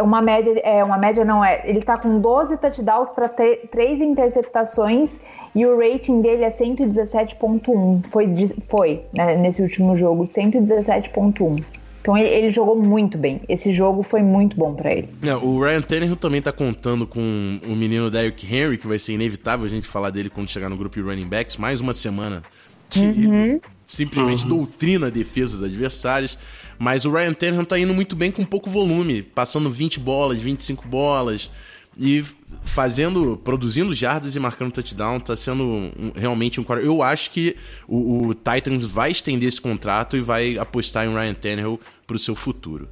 uma 0.00 0.20
média, 0.20 0.60
é, 0.62 0.84
uma 0.84 0.98
média 0.98 1.24
não 1.24 1.42
é, 1.42 1.62
ele 1.64 1.80
tá 1.80 1.96
com 1.96 2.20
12 2.20 2.58
touchdowns 2.58 3.10
para 3.10 3.26
3 3.28 4.02
interceptações 4.02 5.18
e 5.54 5.64
o 5.64 5.78
rating 5.78 6.20
dele 6.20 6.44
é 6.44 6.50
117.1, 6.50 8.04
foi, 8.10 8.28
foi 8.68 9.06
né, 9.16 9.34
nesse 9.34 9.62
último 9.62 9.96
jogo, 9.96 10.26
117.1. 10.26 11.81
Então 12.02 12.18
ele, 12.18 12.28
ele, 12.28 12.50
jogou 12.50 12.76
muito 12.76 13.16
bem. 13.16 13.40
Esse 13.48 13.72
jogo 13.72 14.02
foi 14.02 14.22
muito 14.22 14.56
bom 14.56 14.74
para 14.74 14.92
ele. 14.92 15.08
É, 15.22 15.34
o 15.36 15.60
Ryan 15.60 15.80
Tannehill 15.80 16.16
também 16.16 16.42
tá 16.42 16.50
contando 16.50 17.06
com 17.06 17.60
o 17.64 17.76
menino 17.76 18.10
Derrick 18.10 18.44
Henry, 18.44 18.76
que 18.76 18.88
vai 18.88 18.98
ser 18.98 19.12
inevitável 19.12 19.64
a 19.64 19.68
gente 19.68 19.86
falar 19.86 20.10
dele 20.10 20.28
quando 20.28 20.48
chegar 20.48 20.68
no 20.68 20.76
grupo 20.76 20.96
de 20.96 21.02
running 21.02 21.28
backs. 21.28 21.56
Mais 21.56 21.80
uma 21.80 21.94
semana 21.94 22.42
que 22.90 23.00
uhum. 23.00 23.60
simplesmente 23.86 24.42
uhum. 24.42 24.48
doutrina 24.48 25.06
a 25.06 25.10
defesa 25.10 25.56
dos 25.56 25.64
adversários. 25.64 26.36
Mas 26.76 27.04
o 27.04 27.12
Ryan 27.12 27.32
Tannehill 27.32 27.66
tá 27.66 27.78
indo 27.78 27.94
muito 27.94 28.16
bem 28.16 28.32
com 28.32 28.44
pouco 28.44 28.68
volume, 28.68 29.22
passando 29.22 29.70
20 29.70 30.00
bolas, 30.00 30.40
25 30.40 30.88
bolas 30.88 31.48
e 31.98 32.24
fazendo, 32.64 33.40
produzindo 33.42 33.92
jardas 33.92 34.34
e 34.34 34.40
marcando 34.40 34.72
touchdown, 34.72 35.20
tá 35.20 35.36
sendo 35.36 35.62
um, 35.62 36.12
realmente 36.14 36.60
um 36.60 36.64
Eu 36.82 37.02
acho 37.02 37.30
que 37.30 37.56
o, 37.86 38.28
o, 38.28 38.34
Titans 38.34 38.82
vai 38.82 39.10
estender 39.10 39.48
esse 39.48 39.60
contrato 39.60 40.16
e 40.16 40.20
vai 40.20 40.56
apostar 40.58 41.06
em 41.06 41.12
Ryan 41.12 41.34
Tannehill 41.34 41.80
pro 42.06 42.18
seu 42.18 42.34
futuro. 42.34 42.88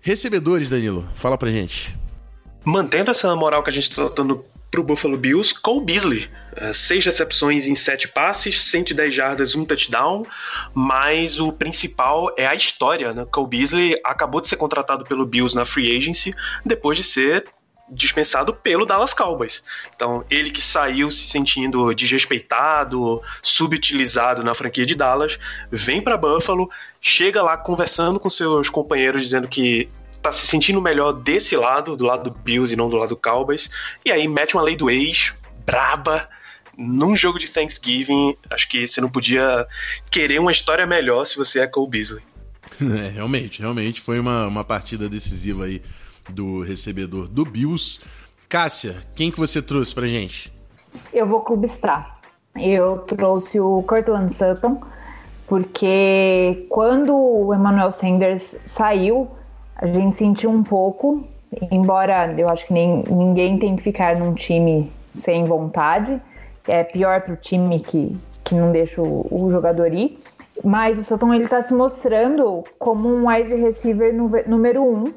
Recebedores, 0.00 0.70
Danilo, 0.70 1.06
fala 1.14 1.36
pra 1.36 1.50
gente. 1.50 1.96
Mantendo 2.64 3.10
essa 3.10 3.34
moral 3.36 3.62
que 3.62 3.70
a 3.70 3.72
gente 3.72 3.94
tá 3.94 4.08
dando 4.08 4.44
pro 4.72 4.82
Buffalo 4.82 5.18
Bills, 5.18 5.54
Cole 5.60 5.84
Beasley. 5.84 6.30
Uh, 6.60 6.72
seis 6.72 7.04
recepções 7.04 7.68
em 7.68 7.74
sete 7.74 8.08
passes, 8.08 8.60
110 8.62 9.14
jardas, 9.14 9.54
um 9.54 9.66
touchdown, 9.66 10.24
mas 10.74 11.38
o 11.38 11.52
principal 11.52 12.34
é 12.38 12.46
a 12.46 12.54
história, 12.54 13.12
né? 13.12 13.26
Cole 13.30 13.48
Beasley 13.48 14.00
acabou 14.02 14.40
de 14.40 14.48
ser 14.48 14.56
contratado 14.56 15.04
pelo 15.04 15.26
Bills 15.26 15.54
na 15.54 15.66
free 15.66 15.94
agency 15.94 16.34
depois 16.64 16.96
de 16.96 17.04
ser 17.04 17.44
dispensado 17.92 18.54
pelo 18.54 18.86
Dallas 18.86 19.12
Cowboys. 19.12 19.62
Então, 19.94 20.24
ele 20.30 20.50
que 20.50 20.62
saiu 20.62 21.10
se 21.10 21.26
sentindo 21.26 21.94
desrespeitado, 21.94 23.22
subutilizado 23.42 24.42
na 24.42 24.54
franquia 24.54 24.86
de 24.86 24.94
Dallas, 24.94 25.38
vem 25.70 26.00
para 26.00 26.16
Buffalo, 26.16 26.70
chega 27.00 27.42
lá 27.42 27.56
conversando 27.56 28.18
com 28.18 28.30
seus 28.30 28.68
companheiros 28.68 29.22
dizendo 29.22 29.46
que 29.46 29.88
tá 30.22 30.32
se 30.32 30.46
sentindo 30.46 30.80
melhor 30.80 31.12
desse 31.12 31.56
lado, 31.56 31.96
do 31.96 32.04
lado 32.04 32.30
do 32.30 32.30
Bills 32.30 32.72
e 32.72 32.76
não 32.76 32.88
do 32.88 32.96
lado 32.96 33.10
do 33.10 33.16
Cowboys, 33.16 33.70
e 34.04 34.10
aí 34.10 34.26
mete 34.28 34.54
uma 34.54 34.62
lei 34.62 34.76
do 34.76 34.88
ex, 34.88 35.34
braba, 35.66 36.28
num 36.78 37.16
jogo 37.16 37.38
de 37.38 37.50
Thanksgiving, 37.50 38.36
acho 38.50 38.68
que 38.68 38.86
você 38.86 39.00
não 39.00 39.10
podia 39.10 39.66
querer 40.10 40.40
uma 40.40 40.52
história 40.52 40.86
melhor 40.86 41.24
se 41.26 41.36
você 41.36 41.60
é 41.60 41.66
Cole 41.66 41.90
Beasley. 41.90 42.22
É, 42.80 43.10
realmente, 43.10 43.60
realmente 43.60 44.00
foi 44.00 44.18
uma, 44.18 44.46
uma 44.46 44.64
partida 44.64 45.08
decisiva 45.08 45.66
aí 45.66 45.82
do 46.30 46.62
recebedor 46.62 47.28
do 47.28 47.44
Bills. 47.44 48.00
Cássia, 48.48 48.96
quem 49.14 49.30
que 49.30 49.38
você 49.38 49.62
trouxe 49.62 49.94
pra 49.94 50.06
gente? 50.06 50.52
Eu 51.12 51.26
vou 51.26 51.40
clubistar. 51.40 52.20
Eu 52.54 52.98
trouxe 52.98 53.58
o 53.58 53.82
Cortland 53.82 54.32
Sutton, 54.32 54.82
porque 55.46 56.66
quando 56.68 57.16
o 57.16 57.54
Emmanuel 57.54 57.92
Sanders 57.92 58.56
saiu, 58.66 59.28
a 59.76 59.86
gente 59.86 60.18
sentiu 60.18 60.50
um 60.50 60.62
pouco, 60.62 61.26
embora 61.70 62.34
eu 62.38 62.48
acho 62.48 62.66
que 62.66 62.72
nem, 62.72 63.02
ninguém 63.08 63.58
tem 63.58 63.74
que 63.74 63.82
ficar 63.82 64.18
num 64.18 64.34
time 64.34 64.92
sem 65.14 65.44
vontade. 65.44 66.20
É 66.68 66.84
pior 66.84 67.22
para 67.22 67.34
o 67.34 67.36
time 67.36 67.80
que, 67.80 68.14
que 68.44 68.54
não 68.54 68.70
deixa 68.70 69.00
o, 69.00 69.26
o 69.30 69.50
jogador 69.50 69.92
ir. 69.92 70.22
Mas 70.62 70.98
o 70.98 71.02
Sutton 71.02 71.32
ele 71.32 71.44
está 71.44 71.62
se 71.62 71.72
mostrando 71.72 72.62
como 72.78 73.08
um 73.08 73.28
wide 73.28 73.54
receiver 73.54 74.14
número 74.46 74.82
um 74.82 75.12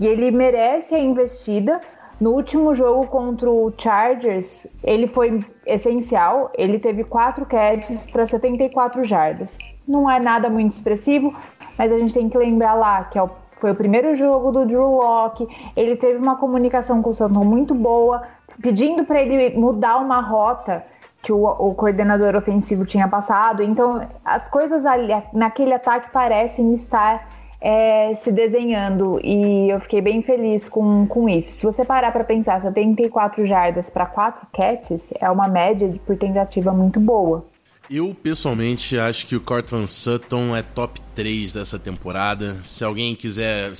e 0.00 0.06
ele 0.06 0.30
merece 0.30 0.94
a 0.94 0.98
investida. 0.98 1.78
No 2.18 2.32
último 2.32 2.74
jogo 2.74 3.06
contra 3.06 3.48
o 3.50 3.72
Chargers, 3.76 4.66
ele 4.82 5.06
foi 5.06 5.44
essencial. 5.66 6.50
Ele 6.56 6.78
teve 6.78 7.04
quatro 7.04 7.44
catches 7.46 8.10
para 8.10 8.26
74 8.26 9.04
jardas. 9.04 9.56
Não 9.86 10.10
é 10.10 10.18
nada 10.18 10.48
muito 10.48 10.72
expressivo, 10.72 11.34
mas 11.78 11.92
a 11.92 11.98
gente 11.98 12.14
tem 12.14 12.28
que 12.28 12.36
lembrar 12.36 12.74
lá 12.74 13.04
que 13.04 13.18
é 13.18 13.22
o, 13.22 13.30
foi 13.58 13.72
o 13.72 13.74
primeiro 13.74 14.14
jogo 14.16 14.50
do 14.52 14.66
Drew 14.66 14.96
Locke. 14.96 15.46
Ele 15.76 15.96
teve 15.96 16.18
uma 16.18 16.36
comunicação 16.36 17.02
com 17.02 17.10
o 17.10 17.14
Santon 17.14 17.44
muito 17.44 17.74
boa, 17.74 18.22
pedindo 18.60 19.04
para 19.04 19.20
ele 19.20 19.56
mudar 19.58 19.98
uma 19.98 20.20
rota 20.20 20.84
que 21.22 21.32
o, 21.32 21.44
o, 21.44 21.74
coordenador 21.74 22.34
ofensivo 22.34 22.86
tinha 22.86 23.06
passado. 23.06 23.62
Então, 23.62 24.00
as 24.24 24.48
coisas 24.48 24.86
ali, 24.86 25.12
naquele 25.34 25.74
ataque 25.74 26.10
parecem 26.10 26.72
estar 26.72 27.39
é, 27.60 28.14
se 28.14 28.32
desenhando 28.32 29.20
e 29.22 29.68
eu 29.70 29.78
fiquei 29.80 30.00
bem 30.00 30.22
feliz 30.22 30.68
com, 30.68 31.06
com 31.06 31.28
isso. 31.28 31.52
Se 31.52 31.62
você 31.62 31.84
parar 31.84 32.10
para 32.10 32.24
pensar, 32.24 32.60
74 32.60 33.46
jardas 33.46 33.90
para 33.90 34.06
4 34.06 34.46
catches 34.52 35.02
é 35.20 35.30
uma 35.30 35.46
média 35.46 35.88
de, 35.88 35.98
por 35.98 36.16
tentativa 36.16 36.72
muito 36.72 36.98
boa. 36.98 37.46
Eu 37.90 38.14
pessoalmente 38.14 38.98
acho 38.98 39.26
que 39.26 39.36
o 39.36 39.40
Cortland 39.40 39.88
Sutton 39.88 40.56
é 40.56 40.62
top 40.62 41.00
3 41.14 41.54
dessa 41.54 41.78
temporada. 41.78 42.56
Se 42.62 42.84
alguém 42.84 43.14
quiser 43.14 43.72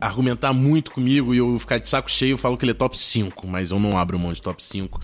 argumentar 0.00 0.52
muito 0.52 0.90
comigo 0.90 1.32
e 1.32 1.38
eu 1.38 1.58
ficar 1.58 1.78
de 1.78 1.88
saco 1.88 2.10
cheio, 2.10 2.32
eu 2.32 2.38
falo 2.38 2.56
que 2.56 2.64
ele 2.64 2.72
é 2.72 2.74
top 2.74 2.98
5, 2.98 3.46
mas 3.46 3.70
eu 3.70 3.78
não 3.78 3.96
abro 3.96 4.18
mão 4.18 4.32
de 4.32 4.42
top 4.42 4.62
5 4.64 5.00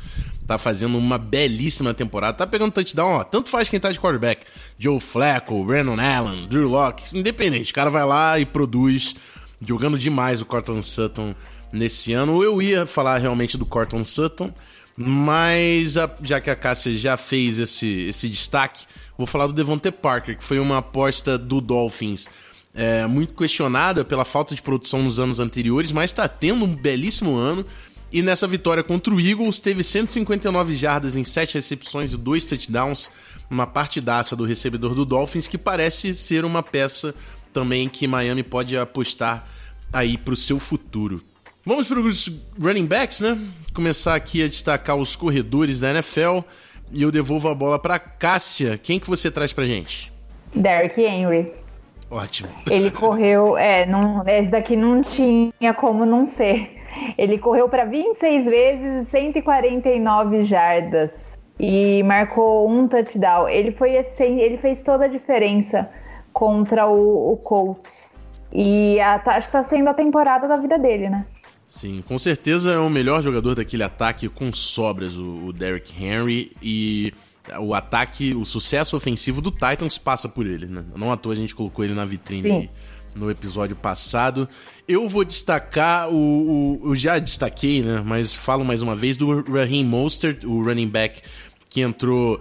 tá 0.48 0.56
fazendo 0.56 0.96
uma 0.96 1.18
belíssima 1.18 1.92
temporada. 1.92 2.38
Tá 2.38 2.46
pegando 2.46 2.72
touchdown, 2.72 3.18
ó. 3.18 3.22
Tanto 3.22 3.50
faz 3.50 3.68
quem 3.68 3.78
tá 3.78 3.92
de 3.92 4.00
quarterback. 4.00 4.46
Joe 4.78 5.00
Flacco, 5.00 5.64
Brandon 5.64 5.98
Allen, 6.00 6.46
Drew 6.46 6.68
Locke, 6.68 7.16
independente. 7.18 7.72
O 7.72 7.74
cara 7.74 7.90
vai 7.90 8.04
lá 8.04 8.38
e 8.38 8.46
produz, 8.46 9.16
jogando 9.60 9.98
demais 9.98 10.40
o 10.40 10.46
Cortland 10.46 10.86
Sutton 10.86 11.34
nesse 11.72 12.12
ano. 12.12 12.42
Eu 12.42 12.62
ia 12.62 12.86
falar 12.86 13.18
realmente 13.18 13.58
do 13.58 13.66
Cortland 13.66 14.08
Sutton, 14.08 14.52
mas 14.96 15.96
a, 15.96 16.10
já 16.22 16.40
que 16.40 16.50
a 16.50 16.56
Cássia 16.56 16.96
já 16.96 17.16
fez 17.16 17.58
esse, 17.58 18.08
esse 18.08 18.28
destaque, 18.28 18.84
vou 19.16 19.26
falar 19.26 19.46
do 19.46 19.52
Devonte 19.52 19.90
Parker, 19.90 20.36
que 20.36 20.44
foi 20.44 20.58
uma 20.58 20.78
aposta 20.78 21.36
do 21.36 21.60
Dolphins. 21.60 22.28
É, 22.74 23.06
muito 23.06 23.34
questionada 23.34 24.04
pela 24.04 24.24
falta 24.24 24.54
de 24.54 24.62
produção 24.62 25.02
nos 25.02 25.18
anos 25.18 25.40
anteriores, 25.40 25.90
mas 25.90 26.10
está 26.10 26.28
tendo 26.28 26.64
um 26.64 26.76
belíssimo 26.76 27.34
ano 27.34 27.66
E 28.12 28.22
nessa 28.22 28.46
vitória 28.46 28.84
contra 28.84 29.12
o 29.12 29.20
Eagles, 29.20 29.58
teve 29.58 29.82
159 29.82 30.74
jardas 30.74 31.16
em 31.16 31.24
7 31.24 31.54
recepções 31.54 32.12
e 32.12 32.16
2 32.16 32.46
touchdowns, 32.46 33.10
uma 33.50 33.66
partidaça 33.66 34.36
do 34.36 34.44
recebedor 34.44 34.94
do 34.94 35.04
Dolphins, 35.04 35.48
que 35.48 35.58
parece 35.58 36.14
ser 36.14 36.44
uma 36.44 36.62
peça 36.62 37.14
também 37.52 37.88
que 37.88 38.06
Miami 38.06 38.42
pode 38.42 38.76
apostar 38.76 39.46
aí 39.92 40.18
para 40.18 40.34
o 40.34 40.36
seu 40.36 40.58
futuro. 40.58 41.22
Vamos 41.64 41.86
para 41.86 42.00
os 42.00 42.30
running 42.60 42.86
backs, 42.86 43.20
né? 43.20 43.38
Começar 43.74 44.14
aqui 44.14 44.42
a 44.42 44.46
destacar 44.46 44.96
os 44.96 45.16
corredores 45.16 45.80
da 45.80 45.90
NFL 45.90 46.40
e 46.92 47.02
eu 47.02 47.10
devolvo 47.10 47.48
a 47.48 47.54
bola 47.54 47.78
para 47.78 47.98
Cássia. 47.98 48.78
Quem 48.78 48.98
que 48.98 49.08
você 49.08 49.30
traz 49.30 49.52
para 49.52 49.64
gente? 49.64 50.12
Derrick 50.54 51.00
Henry. 51.00 51.52
Ótimo. 52.10 52.48
Ele 52.70 52.90
correu, 52.92 53.56
é, 53.56 53.84
não, 53.86 54.26
esse 54.26 54.50
daqui 54.50 54.76
não 54.76 55.02
tinha 55.02 55.74
como 55.74 56.06
não 56.06 56.24
ser. 56.24 56.76
Ele 57.16 57.38
correu 57.38 57.68
para 57.68 57.84
26 57.84 58.44
vezes 58.46 59.08
149 59.08 60.44
jardas 60.44 61.37
e 61.58 62.02
marcou 62.02 62.68
um 62.68 62.86
touchdown. 62.86 63.48
Ele 63.48 63.72
foi 63.72 63.98
assim, 63.98 64.40
ele 64.40 64.58
fez 64.58 64.82
toda 64.82 65.04
a 65.04 65.08
diferença 65.08 65.88
contra 66.32 66.86
o, 66.86 67.32
o 67.32 67.36
Colts. 67.36 68.12
E 68.52 69.00
a, 69.00 69.20
acho 69.26 69.46
que 69.46 69.52
tá 69.52 69.62
sendo 69.62 69.88
a 69.88 69.94
temporada 69.94 70.46
da 70.46 70.56
vida 70.56 70.78
dele, 70.78 71.08
né? 71.10 71.26
Sim, 71.66 72.02
com 72.06 72.18
certeza 72.18 72.72
é 72.72 72.78
o 72.78 72.88
melhor 72.88 73.22
jogador 73.22 73.54
daquele 73.54 73.82
ataque 73.82 74.28
com 74.28 74.50
sobras, 74.52 75.16
o, 75.16 75.46
o 75.46 75.52
Derrick 75.52 75.92
Henry. 76.02 76.52
E 76.62 77.12
o 77.60 77.74
ataque, 77.74 78.34
o 78.34 78.44
sucesso 78.44 78.96
ofensivo 78.96 79.40
do 79.40 79.50
Titans 79.50 79.98
passa 79.98 80.28
por 80.28 80.46
ele, 80.46 80.66
né? 80.66 80.84
Não 80.96 81.12
à 81.12 81.16
toa 81.16 81.32
a 81.32 81.36
gente 81.36 81.54
colocou 81.54 81.84
ele 81.84 81.94
na 81.94 82.04
vitrine 82.04 82.70
no 83.14 83.30
episódio 83.30 83.76
passado. 83.76 84.48
Eu 84.86 85.08
vou 85.08 85.24
destacar 85.24 86.08
o, 86.08 86.80
o, 86.82 86.90
Eu 86.90 86.94
já 86.94 87.18
destaquei, 87.18 87.82
né? 87.82 88.02
Mas 88.04 88.34
falo 88.34 88.64
mais 88.64 88.80
uma 88.80 88.94
vez 88.94 89.16
do 89.16 89.42
Raheem 89.42 89.84
Mostert, 89.84 90.44
o 90.44 90.62
running 90.62 90.88
back 90.88 91.20
que 91.68 91.80
entrou 91.80 92.40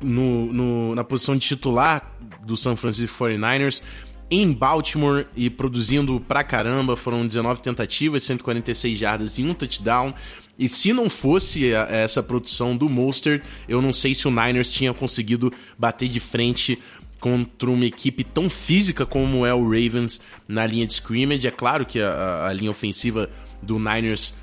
no, 0.00 0.52
no, 0.52 0.94
na 0.94 1.04
posição 1.04 1.36
de 1.36 1.46
titular 1.46 2.12
do 2.44 2.56
San 2.56 2.76
Francisco 2.76 3.24
49ers 3.24 3.82
em 4.30 4.52
Baltimore 4.52 5.26
e 5.36 5.50
produzindo 5.50 6.20
pra 6.20 6.42
caramba. 6.42 6.96
Foram 6.96 7.26
19 7.26 7.60
tentativas, 7.60 8.22
146 8.24 8.98
jardas 8.98 9.38
e 9.38 9.42
um 9.42 9.54
touchdown. 9.54 10.14
E 10.58 10.68
se 10.68 10.92
não 10.92 11.10
fosse 11.10 11.74
a, 11.74 11.82
essa 11.90 12.22
produção 12.22 12.76
do 12.76 12.88
Monster, 12.88 13.42
eu 13.68 13.82
não 13.82 13.92
sei 13.92 14.14
se 14.14 14.26
o 14.26 14.30
Niners 14.30 14.72
tinha 14.72 14.94
conseguido 14.94 15.52
bater 15.78 16.08
de 16.08 16.20
frente 16.20 16.78
contra 17.20 17.70
uma 17.70 17.86
equipe 17.86 18.22
tão 18.22 18.50
física 18.50 19.06
como 19.06 19.46
é 19.46 19.54
o 19.54 19.64
Ravens 19.64 20.20
na 20.46 20.66
linha 20.66 20.86
de 20.86 20.92
scrimmage. 20.92 21.46
É 21.46 21.50
claro 21.50 21.86
que 21.86 22.00
a, 22.00 22.46
a 22.46 22.52
linha 22.52 22.70
ofensiva 22.70 23.30
do 23.62 23.78
Niners 23.78 24.34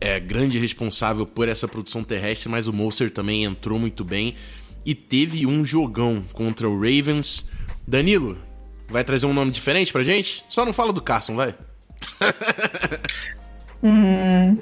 é 0.00 0.18
grande 0.18 0.58
responsável 0.58 1.26
por 1.26 1.48
essa 1.48 1.68
produção 1.68 2.02
terrestre, 2.02 2.48
mas 2.48 2.66
o 2.66 2.72
Monster 2.72 3.10
também 3.10 3.44
entrou 3.44 3.78
muito 3.78 4.02
bem 4.04 4.34
e 4.84 4.94
teve 4.94 5.46
um 5.46 5.64
jogão 5.64 6.22
contra 6.32 6.68
o 6.68 6.80
Ravens. 6.80 7.50
Danilo, 7.86 8.38
vai 8.88 9.04
trazer 9.04 9.26
um 9.26 9.34
nome 9.34 9.50
diferente 9.50 9.92
pra 9.92 10.02
gente? 10.02 10.44
Só 10.48 10.64
não 10.64 10.72
fala 10.72 10.92
do 10.92 11.02
Carson, 11.02 11.36
vai. 11.36 11.54
Hum. 13.82 14.58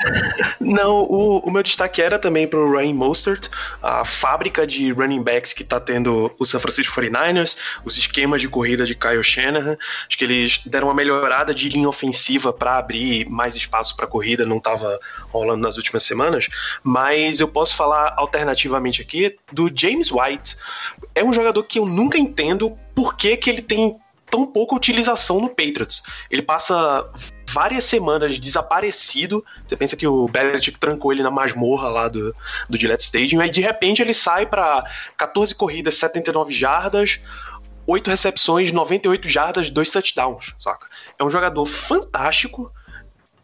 Não, 0.60 1.02
o, 1.02 1.38
o, 1.38 1.50
meu 1.50 1.62
destaque 1.62 2.00
era 2.00 2.18
também 2.18 2.46
pro 2.46 2.70
Ryan 2.70 2.94
Mostert, 2.94 3.48
a 3.82 4.04
fábrica 4.04 4.64
de 4.64 4.92
running 4.92 5.22
backs 5.22 5.52
que 5.52 5.64
tá 5.64 5.80
tendo 5.80 6.32
o 6.38 6.46
San 6.46 6.60
Francisco 6.60 7.00
49ers, 7.00 7.58
os 7.84 7.96
esquemas 7.98 8.40
de 8.40 8.48
corrida 8.48 8.86
de 8.86 8.94
Kyle 8.94 9.22
Shanahan. 9.22 9.76
Acho 10.06 10.16
que 10.16 10.24
eles 10.24 10.60
deram 10.64 10.86
uma 10.86 10.94
melhorada 10.94 11.52
de 11.52 11.68
linha 11.68 11.88
ofensiva 11.88 12.52
para 12.52 12.78
abrir 12.78 13.28
mais 13.28 13.56
espaço 13.56 13.96
para 13.96 14.06
corrida, 14.06 14.46
não 14.46 14.60
tava 14.60 14.98
rolando 15.30 15.62
nas 15.62 15.76
últimas 15.76 16.04
semanas. 16.04 16.48
Mas 16.82 17.40
eu 17.40 17.48
posso 17.48 17.74
falar 17.74 18.14
alternativamente 18.16 19.02
aqui 19.02 19.36
do 19.52 19.70
James 19.74 20.12
White. 20.12 20.56
É 21.14 21.24
um 21.24 21.32
jogador 21.32 21.64
que 21.64 21.80
eu 21.80 21.86
nunca 21.86 22.16
entendo 22.18 22.78
por 22.94 23.16
que, 23.16 23.36
que 23.36 23.50
ele 23.50 23.62
tem 23.62 23.96
tão 24.30 24.46
pouca 24.46 24.76
utilização 24.76 25.40
no 25.40 25.48
Patriots. 25.48 26.02
Ele 26.30 26.42
passa 26.42 27.08
várias 27.52 27.84
semanas 27.84 28.38
desaparecido. 28.38 29.44
Você 29.66 29.76
pensa 29.76 29.96
que 29.96 30.06
o 30.06 30.28
Belichick 30.28 30.78
trancou 30.78 31.12
ele 31.12 31.22
na 31.22 31.30
masmorra 31.30 31.88
lá 31.88 32.08
do, 32.08 32.34
do 32.68 32.78
Gillette 32.78 33.04
Stadium, 33.04 33.42
e 33.42 33.50
de 33.50 33.60
repente 33.60 34.02
ele 34.02 34.14
sai 34.14 34.46
para 34.46 34.84
14 35.16 35.54
corridas, 35.54 35.96
79 35.96 36.52
jardas, 36.52 37.20
8 37.86 38.10
recepções, 38.10 38.72
98 38.72 39.28
jardas, 39.28 39.70
2 39.70 39.90
touchdowns, 39.90 40.54
saca? 40.58 40.86
É 41.18 41.24
um 41.24 41.30
jogador 41.30 41.64
fantástico 41.64 42.70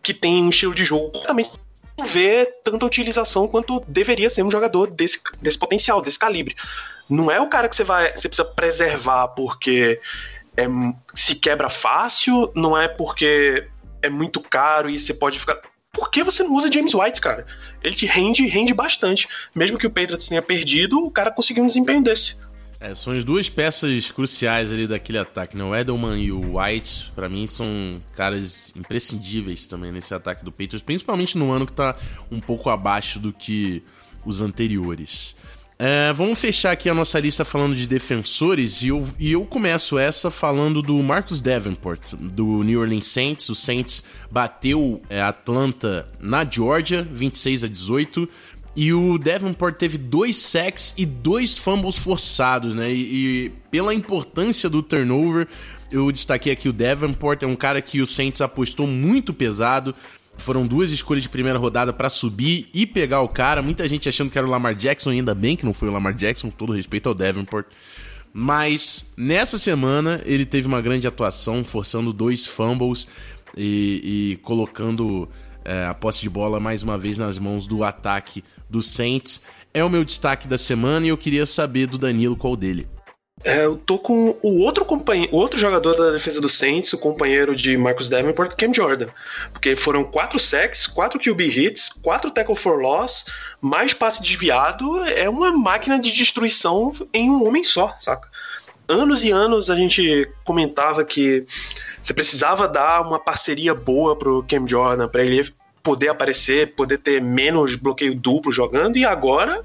que 0.02 0.12
tem 0.12 0.44
um 0.44 0.50
estilo 0.50 0.74
de 0.74 0.84
jogo 0.84 1.10
completamente 1.10 1.64
vê 2.04 2.46
tanta 2.64 2.84
utilização 2.84 3.46
quanto 3.46 3.80
deveria 3.86 4.28
ser 4.28 4.42
um 4.42 4.50
jogador 4.50 4.90
desse, 4.90 5.20
desse 5.40 5.56
potencial, 5.56 6.02
desse 6.02 6.18
calibre. 6.18 6.56
Não 7.08 7.30
é 7.30 7.40
o 7.40 7.48
cara 7.48 7.68
que 7.68 7.76
você 7.76 7.84
vai, 7.84 8.10
você 8.14 8.28
precisa 8.28 8.44
preservar 8.44 9.28
porque 9.28 10.00
é, 10.56 10.66
se 11.14 11.36
quebra 11.36 11.68
fácil, 11.68 12.50
não 12.54 12.76
é 12.76 12.88
porque 12.88 13.68
é 14.04 14.10
muito 14.10 14.40
caro 14.40 14.88
e 14.90 14.98
você 14.98 15.14
pode 15.14 15.38
ficar. 15.38 15.60
Por 15.92 16.10
que 16.10 16.22
você 16.24 16.42
não 16.42 16.52
usa 16.54 16.70
James 16.70 16.92
White, 16.92 17.20
cara? 17.20 17.46
Ele 17.82 17.94
te 17.94 18.04
rende, 18.06 18.46
rende 18.46 18.74
bastante. 18.74 19.28
Mesmo 19.54 19.78
que 19.78 19.86
o 19.86 19.90
Patriots 19.90 20.28
tenha 20.28 20.42
perdido, 20.42 20.98
o 20.98 21.10
cara 21.10 21.30
conseguiu 21.30 21.62
um 21.62 21.66
desempenho 21.66 22.02
desse. 22.02 22.36
É, 22.80 22.94
são 22.94 23.12
as 23.12 23.24
duas 23.24 23.48
peças 23.48 24.10
cruciais 24.10 24.70
ali 24.70 24.86
daquele 24.86 25.18
ataque, 25.18 25.56
né? 25.56 25.64
O 25.64 25.74
Edelman 25.74 26.18
e 26.18 26.32
o 26.32 26.58
White, 26.58 27.12
para 27.14 27.28
mim, 27.28 27.46
são 27.46 27.66
caras 28.14 28.72
imprescindíveis 28.76 29.66
também 29.66 29.90
nesse 29.90 30.12
ataque 30.12 30.44
do 30.44 30.52
Patriots, 30.52 30.82
principalmente 30.82 31.38
no 31.38 31.50
ano 31.50 31.66
que 31.66 31.72
tá 31.72 31.96
um 32.30 32.40
pouco 32.40 32.68
abaixo 32.68 33.18
do 33.18 33.32
que 33.32 33.82
os 34.24 34.42
anteriores. 34.42 35.36
É, 35.76 36.12
vamos 36.12 36.38
fechar 36.38 36.70
aqui 36.70 36.88
a 36.88 36.94
nossa 36.94 37.18
lista 37.18 37.44
falando 37.44 37.74
de 37.74 37.86
defensores 37.88 38.82
e 38.82 38.88
eu, 38.88 39.08
e 39.18 39.32
eu 39.32 39.44
começo 39.44 39.98
essa 39.98 40.30
falando 40.30 40.80
do 40.80 41.02
Marcus 41.02 41.40
Davenport, 41.40 42.14
do 42.14 42.62
New 42.62 42.80
Orleans 42.80 43.06
Saints. 43.06 43.48
O 43.48 43.56
Saints 43.56 44.04
bateu 44.30 45.02
é, 45.10 45.20
Atlanta 45.20 46.08
na 46.20 46.44
Georgia, 46.48 47.02
26 47.02 47.64
a 47.64 47.68
18. 47.68 48.28
E 48.76 48.92
o 48.92 49.18
Davenport 49.18 49.76
teve 49.76 49.98
dois 49.98 50.36
sacks 50.36 50.94
e 50.96 51.06
dois 51.06 51.56
fumbles 51.56 51.96
forçados, 51.96 52.74
né? 52.74 52.92
E, 52.92 53.46
e, 53.46 53.52
pela 53.70 53.94
importância 53.94 54.68
do 54.68 54.82
turnover, 54.82 55.46
eu 55.92 56.10
destaquei 56.10 56.52
aqui 56.52 56.68
o 56.68 56.72
Davenport, 56.72 57.42
é 57.42 57.46
um 57.46 57.54
cara 57.54 57.80
que 57.80 58.00
o 58.00 58.06
Saints 58.06 58.40
apostou 58.40 58.86
muito 58.86 59.32
pesado. 59.32 59.94
Foram 60.36 60.66
duas 60.66 60.90
escolhas 60.90 61.22
de 61.22 61.28
primeira 61.28 61.58
rodada 61.58 61.92
para 61.92 62.10
subir 62.10 62.68
e 62.74 62.86
pegar 62.86 63.20
o 63.20 63.28
cara. 63.28 63.62
Muita 63.62 63.88
gente 63.88 64.08
achando 64.08 64.30
que 64.30 64.38
era 64.38 64.46
o 64.46 64.50
Lamar 64.50 64.74
Jackson, 64.74 65.10
ainda 65.10 65.34
bem 65.34 65.56
que 65.56 65.64
não 65.64 65.72
foi 65.72 65.88
o 65.88 65.92
Lamar 65.92 66.14
Jackson, 66.14 66.50
com 66.50 66.56
todo 66.56 66.72
respeito 66.72 67.08
ao 67.08 67.14
Davenport. 67.14 67.66
Mas 68.32 69.14
nessa 69.16 69.56
semana 69.58 70.20
ele 70.24 70.44
teve 70.44 70.66
uma 70.66 70.80
grande 70.80 71.06
atuação, 71.06 71.64
forçando 71.64 72.12
dois 72.12 72.46
fumbles 72.46 73.06
e, 73.56 74.32
e 74.32 74.36
colocando 74.42 75.28
é, 75.64 75.86
a 75.86 75.94
posse 75.94 76.22
de 76.22 76.28
bola 76.28 76.58
mais 76.58 76.82
uma 76.82 76.98
vez 76.98 77.16
nas 77.16 77.38
mãos 77.38 77.66
do 77.66 77.84
ataque 77.84 78.42
do 78.68 78.82
Saints. 78.82 79.42
É 79.72 79.84
o 79.84 79.90
meu 79.90 80.04
destaque 80.04 80.48
da 80.48 80.58
semana 80.58 81.06
e 81.06 81.10
eu 81.10 81.16
queria 81.16 81.46
saber 81.46 81.86
do 81.86 81.96
Danilo 81.96 82.36
qual 82.36 82.56
dele. 82.56 82.88
É, 83.44 83.62
eu 83.62 83.76
tô 83.76 83.98
com 83.98 84.38
o 84.42 84.62
outro 84.62 84.86
companheiro, 84.86 85.36
outro 85.36 85.58
jogador 85.60 85.94
da 85.94 86.10
defesa 86.12 86.40
do 86.40 86.48
Saints, 86.48 86.90
o 86.94 86.98
companheiro 86.98 87.54
de 87.54 87.76
Marcus 87.76 88.08
Davenport, 88.08 88.56
Cam 88.56 88.72
Jordan. 88.72 89.08
Porque 89.52 89.76
foram 89.76 90.02
quatro 90.02 90.40
sacks, 90.40 90.86
quatro 90.86 91.20
QB 91.20 91.44
hits, 91.44 91.90
quatro 92.02 92.30
tackle 92.30 92.56
for 92.56 92.80
loss, 92.80 93.26
mais 93.60 93.92
passe 93.92 94.22
desviado. 94.22 95.04
É 95.04 95.28
uma 95.28 95.52
máquina 95.52 95.98
de 95.98 96.10
destruição 96.10 96.94
em 97.12 97.30
um 97.30 97.46
homem 97.46 97.62
só, 97.62 97.94
saca? 97.98 98.30
Anos 98.88 99.22
e 99.24 99.30
anos 99.30 99.68
a 99.68 99.76
gente 99.76 100.26
comentava 100.42 101.04
que 101.04 101.46
você 102.02 102.14
precisava 102.14 102.66
dar 102.66 103.02
uma 103.02 103.18
parceria 103.18 103.74
boa 103.74 104.16
pro 104.16 104.42
Cam 104.48 104.66
Jordan 104.66 105.06
para 105.08 105.22
ele 105.22 105.52
poder 105.82 106.08
aparecer, 106.08 106.74
poder 106.74 106.96
ter 106.96 107.20
menos 107.20 107.76
bloqueio 107.76 108.14
duplo 108.14 108.50
jogando, 108.50 108.96
e 108.96 109.04
agora, 109.04 109.62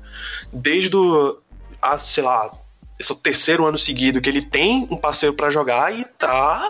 desde 0.52 0.96
o, 0.98 1.40
a, 1.82 1.98
sei 1.98 2.24
lá, 2.26 2.52
esse 3.00 3.12
é 3.12 3.16
o 3.16 3.18
terceiro 3.18 3.66
ano 3.66 3.78
seguido 3.78 4.20
que 4.20 4.30
ele 4.30 4.42
tem 4.42 4.86
um 4.92 4.98
parceiro 4.98 5.34
para 5.34 5.50
jogar 5.50 5.98
e 5.98 6.04
tá 6.04 6.70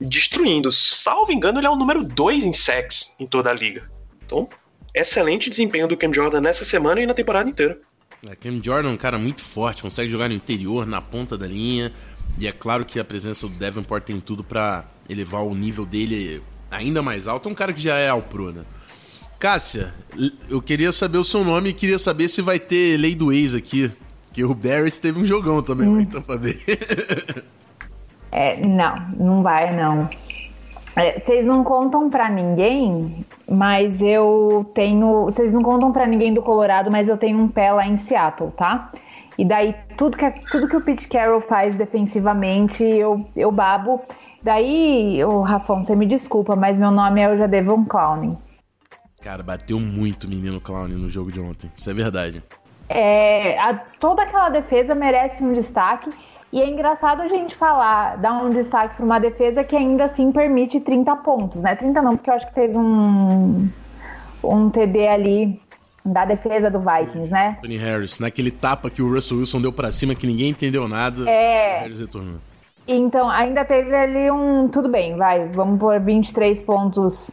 destruindo. 0.00 0.72
Salvo 0.72 1.30
engano, 1.30 1.58
ele 1.58 1.66
é 1.66 1.70
o 1.70 1.76
número 1.76 2.02
2 2.02 2.44
em 2.44 2.52
sacks 2.54 3.14
em 3.20 3.26
toda 3.26 3.50
a 3.50 3.52
liga. 3.52 3.90
Então, 4.24 4.48
excelente 4.94 5.50
desempenho 5.50 5.86
do 5.86 5.96
Cam 5.96 6.12
Jordan 6.12 6.40
nessa 6.40 6.64
semana 6.64 7.02
e 7.02 7.06
na 7.06 7.12
temporada 7.12 7.50
inteira. 7.50 7.78
É, 8.26 8.34
Cam 8.34 8.60
Jordan 8.62 8.88
é 8.88 8.92
um 8.92 8.96
cara 8.96 9.18
muito 9.18 9.42
forte, 9.42 9.82
consegue 9.82 10.10
jogar 10.10 10.28
no 10.28 10.34
interior, 10.34 10.86
na 10.86 11.02
ponta 11.02 11.36
da 11.36 11.46
linha. 11.46 11.92
E 12.38 12.46
é 12.46 12.52
claro 12.52 12.84
que 12.84 12.98
a 12.98 13.04
presença 13.04 13.46
do 13.46 13.54
Davenport 13.54 14.04
tem 14.04 14.18
tudo 14.20 14.42
para 14.42 14.86
elevar 15.08 15.42
o 15.44 15.54
nível 15.54 15.84
dele 15.84 16.42
ainda 16.70 17.02
mais 17.02 17.28
alto. 17.28 17.46
É 17.46 17.52
um 17.52 17.54
cara 17.54 17.74
que 17.74 17.80
já 17.80 17.96
é 17.96 18.08
ao 18.08 18.22
pro, 18.22 18.52
né? 18.52 18.64
Cássia, 19.38 19.94
eu 20.48 20.60
queria 20.60 20.90
saber 20.92 21.18
o 21.18 21.24
seu 21.24 21.44
nome 21.44 21.70
e 21.70 21.72
queria 21.72 21.98
saber 21.98 22.28
se 22.28 22.42
vai 22.42 22.58
ter 22.58 22.96
lei 22.96 23.14
do 23.14 23.32
ex 23.32 23.54
aqui 23.54 23.92
porque 24.38 24.44
o 24.44 24.54
Barrett 24.54 25.00
teve 25.00 25.20
um 25.20 25.24
jogão 25.24 25.62
também 25.62 25.88
hum. 25.88 25.94
lá 25.94 26.02
em 26.02 26.06
Tampa 26.06 26.36
Bay. 26.38 26.54
é, 28.30 28.64
não, 28.64 28.94
não 29.16 29.42
vai 29.42 29.74
não. 29.74 30.08
É, 30.94 31.18
vocês 31.18 31.44
não 31.44 31.64
contam 31.64 32.08
para 32.08 32.28
ninguém, 32.28 33.24
mas 33.50 34.00
eu 34.00 34.70
tenho. 34.74 35.24
Vocês 35.24 35.52
não 35.52 35.62
contam 35.62 35.92
para 35.92 36.06
ninguém 36.06 36.32
do 36.32 36.42
Colorado, 36.42 36.90
mas 36.90 37.08
eu 37.08 37.16
tenho 37.16 37.38
um 37.38 37.48
pé 37.48 37.72
lá 37.72 37.86
em 37.86 37.96
Seattle, 37.96 38.50
tá? 38.52 38.92
E 39.36 39.44
daí 39.44 39.74
tudo 39.96 40.16
que, 40.16 40.30
tudo 40.50 40.68
que 40.68 40.76
o 40.76 40.80
Pete 40.80 41.08
Carroll 41.08 41.40
faz 41.40 41.76
defensivamente, 41.76 42.82
eu, 42.82 43.24
eu 43.36 43.50
babo. 43.50 44.00
Daí, 44.42 45.24
o 45.24 45.40
Rafão, 45.40 45.84
você 45.84 45.96
me 45.96 46.06
desculpa, 46.06 46.54
mas 46.54 46.78
meu 46.78 46.92
nome 46.92 47.20
é 47.20 47.28
o 47.28 47.36
Jadevon 47.36 47.84
Clowney. 47.84 48.38
Cara, 49.20 49.42
bateu 49.42 49.80
muito 49.80 50.24
o 50.24 50.28
menino 50.28 50.60
Clowney 50.60 50.96
no 50.96 51.08
jogo 51.08 51.32
de 51.32 51.40
ontem. 51.40 51.70
Isso 51.76 51.90
é 51.90 51.94
verdade. 51.94 52.42
É, 52.88 53.58
a, 53.58 53.74
toda 54.00 54.22
aquela 54.22 54.48
defesa 54.48 54.94
merece 54.94 55.42
um 55.42 55.52
destaque. 55.52 56.10
E 56.50 56.62
é 56.62 56.68
engraçado 56.68 57.20
a 57.20 57.28
gente 57.28 57.54
falar, 57.54 58.16
dar 58.16 58.42
um 58.42 58.48
destaque 58.48 58.96
para 58.96 59.04
uma 59.04 59.18
defesa 59.18 59.62
que 59.62 59.76
ainda 59.76 60.04
assim 60.04 60.32
permite 60.32 60.80
30 60.80 61.16
pontos, 61.16 61.62
né? 61.62 61.76
30 61.76 62.00
não, 62.00 62.16
porque 62.16 62.30
eu 62.30 62.34
acho 62.34 62.46
que 62.46 62.54
teve 62.54 62.74
um, 62.74 63.68
um 64.42 64.70
TD 64.70 65.08
ali 65.08 65.60
da 66.04 66.24
defesa 66.24 66.70
do 66.70 66.80
Vikings, 66.80 67.30
né? 67.30 67.58
Tony 67.60 67.76
Harris, 67.76 68.18
naquele 68.18 68.50
tapa 68.50 68.88
que 68.88 69.02
o 69.02 69.12
Russell 69.12 69.38
Wilson 69.38 69.60
deu 69.60 69.72
para 69.72 69.92
cima 69.92 70.14
que 70.14 70.26
ninguém 70.26 70.50
entendeu 70.50 70.88
nada. 70.88 71.28
É. 71.28 71.80
O 71.80 71.82
Harris 71.82 72.00
retornou. 72.00 72.40
Então, 72.86 73.28
ainda 73.28 73.64
teve 73.66 73.94
ali 73.94 74.30
um. 74.30 74.68
Tudo 74.68 74.88
bem, 74.88 75.16
vai, 75.16 75.46
vamos 75.48 75.78
por 75.78 76.00
23 76.00 76.62
pontos. 76.62 77.30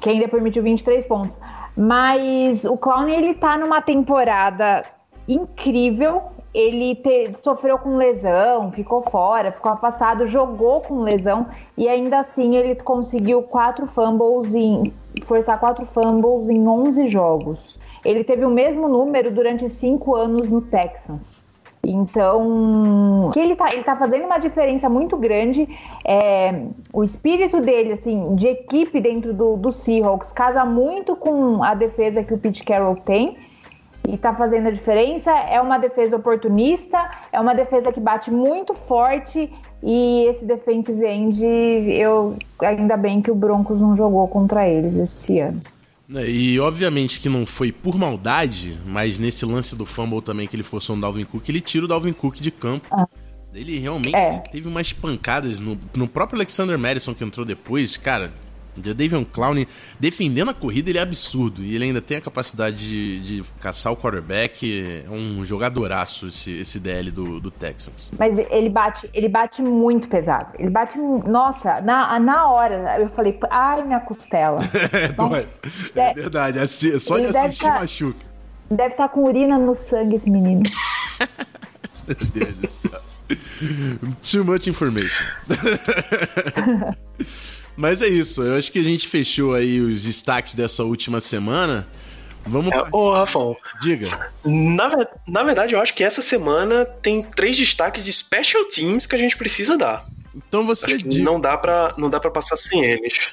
Que 0.00 0.10
ainda 0.10 0.28
permitiu 0.28 0.62
23 0.62 1.06
pontos. 1.06 1.38
Mas 1.76 2.64
o 2.64 2.76
Clown, 2.76 3.08
ele 3.08 3.34
tá 3.34 3.56
numa 3.56 3.80
temporada 3.80 4.82
incrível. 5.28 6.22
Ele 6.54 6.94
te, 6.96 7.34
sofreu 7.42 7.78
com 7.78 7.96
lesão, 7.96 8.72
ficou 8.72 9.02
fora, 9.02 9.52
ficou 9.52 9.72
afastado, 9.72 10.26
jogou 10.26 10.80
com 10.80 11.00
lesão 11.00 11.46
e 11.76 11.88
ainda 11.88 12.18
assim 12.20 12.56
ele 12.56 12.74
conseguiu 12.74 13.42
quatro 13.42 13.86
fumbles 13.86 14.54
em 14.54 14.92
forçar 15.24 15.58
quatro 15.60 15.84
fumbles 15.86 16.48
em 16.48 16.66
11 16.66 17.06
jogos. 17.08 17.78
Ele 18.04 18.24
teve 18.24 18.44
o 18.44 18.50
mesmo 18.50 18.88
número 18.88 19.30
durante 19.30 19.68
cinco 19.68 20.16
anos 20.16 20.48
no 20.48 20.60
Texans. 20.62 21.44
Então, 21.82 23.30
que 23.32 23.40
ele 23.40 23.56
tá, 23.56 23.68
ele 23.72 23.82
tá 23.82 23.96
fazendo 23.96 24.26
uma 24.26 24.38
diferença 24.38 24.88
muito 24.88 25.16
grande. 25.16 25.66
É, 26.04 26.66
o 26.92 27.02
espírito 27.02 27.60
dele, 27.60 27.92
assim, 27.92 28.34
de 28.34 28.48
equipe 28.48 29.00
dentro 29.00 29.32
do, 29.32 29.56
do 29.56 29.72
Seahawks 29.72 30.30
casa 30.30 30.64
muito 30.64 31.16
com 31.16 31.62
a 31.64 31.74
defesa 31.74 32.22
que 32.22 32.34
o 32.34 32.38
Pete 32.38 32.64
Carroll 32.64 32.96
tem 32.96 33.36
e 34.06 34.16
tá 34.18 34.34
fazendo 34.34 34.68
a 34.68 34.70
diferença. 34.70 35.30
É 35.30 35.60
uma 35.60 35.78
defesa 35.78 36.16
oportunista, 36.16 36.98
é 37.32 37.40
uma 37.40 37.54
defesa 37.54 37.90
que 37.90 38.00
bate 38.00 38.30
muito 38.30 38.74
forte 38.74 39.50
e 39.82 40.26
esse 40.28 40.44
defensive 40.44 41.04
end, 41.06 41.42
eu 41.44 42.36
ainda 42.60 42.96
bem 42.96 43.22
que 43.22 43.30
o 43.30 43.34
Broncos 43.34 43.80
não 43.80 43.96
jogou 43.96 44.28
contra 44.28 44.68
eles 44.68 44.96
esse 44.96 45.38
ano. 45.38 45.60
É, 46.14 46.28
e 46.28 46.58
obviamente 46.58 47.20
que 47.20 47.28
não 47.28 47.46
foi 47.46 47.70
por 47.70 47.96
maldade, 47.96 48.78
mas 48.84 49.18
nesse 49.18 49.44
lance 49.44 49.76
do 49.76 49.86
fumble 49.86 50.20
também 50.20 50.46
que 50.46 50.56
ele 50.56 50.62
forçou 50.62 50.96
no 50.96 51.02
Dalvin 51.02 51.24
Cook, 51.24 51.48
ele 51.48 51.60
tira 51.60 51.84
o 51.84 51.88
Dalvin 51.88 52.12
Cook 52.12 52.36
de 52.36 52.50
campo. 52.50 52.86
Ah. 52.90 53.06
Ele 53.54 53.78
realmente 53.78 54.14
é. 54.14 54.38
teve 54.38 54.68
umas 54.68 54.92
pancadas 54.92 55.58
no, 55.58 55.78
no 55.94 56.06
próprio 56.06 56.38
Alexander 56.38 56.78
Madison 56.78 57.14
que 57.14 57.24
entrou 57.24 57.44
depois, 57.44 57.96
cara. 57.96 58.32
O 58.76 58.94
Davion 58.94 59.24
Clown 59.24 59.66
defendendo 59.98 60.50
a 60.50 60.54
corrida, 60.54 60.90
ele 60.90 60.98
é 60.98 61.02
absurdo. 61.02 61.62
E 61.62 61.74
ele 61.74 61.84
ainda 61.84 62.00
tem 62.00 62.16
a 62.16 62.20
capacidade 62.20 62.76
de, 62.76 63.20
de 63.20 63.44
caçar 63.60 63.92
o 63.92 63.96
quarterback. 63.96 65.04
É 65.06 65.10
um 65.10 65.44
jogadoraço 65.44 66.28
esse, 66.28 66.60
esse 66.60 66.78
DL 66.78 67.10
do, 67.10 67.40
do 67.40 67.50
Texans. 67.50 68.12
Mas 68.18 68.38
ele 68.38 68.68
bate, 68.68 69.10
ele 69.12 69.28
bate 69.28 69.62
muito 69.62 70.08
pesado. 70.08 70.54
Ele 70.58 70.70
bate. 70.70 70.98
Nossa, 70.98 71.80
na, 71.80 72.18
na 72.18 72.50
hora 72.50 72.96
eu 73.00 73.08
falei, 73.10 73.38
ai, 73.50 73.84
minha 73.84 74.00
costela. 74.00 74.58
é, 75.94 76.00
é, 76.00 76.14
verdade, 76.14 76.58
é, 76.58 76.66
só 76.66 77.18
de 77.18 77.26
assistir 77.26 77.64
tá, 77.64 77.80
machuca. 77.80 78.26
Deve 78.70 78.92
estar 78.92 79.08
tá 79.08 79.14
com 79.14 79.24
urina 79.24 79.58
no 79.58 79.76
sangue 79.76 80.16
esse 80.16 80.30
menino. 80.30 80.62
Meu 82.06 82.16
Deus 82.32 82.54
do 82.54 82.66
céu. 82.66 83.00
Too 84.22 84.44
much 84.44 84.66
information. 84.66 85.24
Mas 87.80 88.02
é 88.02 88.08
isso, 88.08 88.42
eu 88.42 88.58
acho 88.58 88.70
que 88.70 88.78
a 88.78 88.84
gente 88.84 89.08
fechou 89.08 89.54
aí 89.54 89.80
os 89.80 90.02
destaques 90.02 90.52
dessa 90.52 90.84
última 90.84 91.18
semana. 91.18 91.88
Vamos. 92.44 92.70
É, 92.74 92.84
ô, 92.92 93.10
Rafão. 93.10 93.56
Diga. 93.80 94.30
Na, 94.44 94.90
na 95.26 95.42
verdade, 95.42 95.74
eu 95.74 95.80
acho 95.80 95.94
que 95.94 96.04
essa 96.04 96.20
semana 96.20 96.84
tem 96.84 97.22
três 97.22 97.56
destaques 97.56 98.04
de 98.04 98.12
special 98.12 98.66
teams 98.66 99.06
que 99.06 99.14
a 99.14 99.18
gente 99.18 99.34
precisa 99.34 99.78
dar. 99.78 100.04
Então 100.36 100.66
você 100.66 100.98
diga. 100.98 101.24
Não 101.24 101.40
dá 101.40 101.56
pra, 101.56 101.94
não 101.96 102.10
dá 102.10 102.20
pra 102.20 102.30
passar 102.30 102.58
sem 102.58 102.84
eles. 102.84 103.30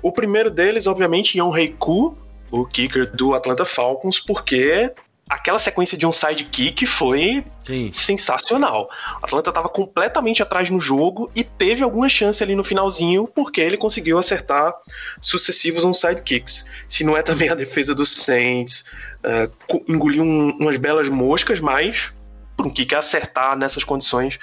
O 0.00 0.10
primeiro 0.10 0.50
deles, 0.50 0.86
obviamente, 0.86 1.38
é 1.38 1.44
um 1.44 1.50
Reiku, 1.50 2.16
o 2.50 2.64
kicker 2.64 3.14
do 3.14 3.34
Atlanta 3.34 3.66
Falcons, 3.66 4.18
porque 4.18 4.90
aquela 5.32 5.58
sequência 5.58 5.96
de 5.96 6.06
um 6.06 6.12
sidekick 6.12 6.84
foi 6.84 7.42
Sim. 7.58 7.90
sensacional. 7.90 8.86
O 9.22 9.24
Atlanta 9.24 9.48
estava 9.48 9.68
completamente 9.68 10.42
atrás 10.42 10.68
no 10.68 10.78
jogo 10.78 11.30
e 11.34 11.42
teve 11.42 11.82
alguma 11.82 12.06
chance 12.06 12.42
ali 12.42 12.54
no 12.54 12.62
finalzinho 12.62 13.26
porque 13.26 13.60
ele 13.60 13.78
conseguiu 13.78 14.18
acertar 14.18 14.74
sucessivos 15.22 15.86
on 15.86 15.94
sidekicks. 15.94 16.66
Se 16.86 17.02
não 17.02 17.16
é 17.16 17.22
também 17.22 17.48
a 17.48 17.54
defesa 17.54 17.94
dos 17.94 18.14
Saints, 18.14 18.84
uh, 19.24 19.82
engoliu 19.88 20.22
um, 20.22 20.50
umas 20.60 20.76
belas 20.76 21.08
moscas, 21.08 21.60
mas 21.60 22.12
um 22.58 22.68
kick 22.68 22.94
acertar 22.94 23.56
nessas 23.56 23.84
condições 23.84 24.38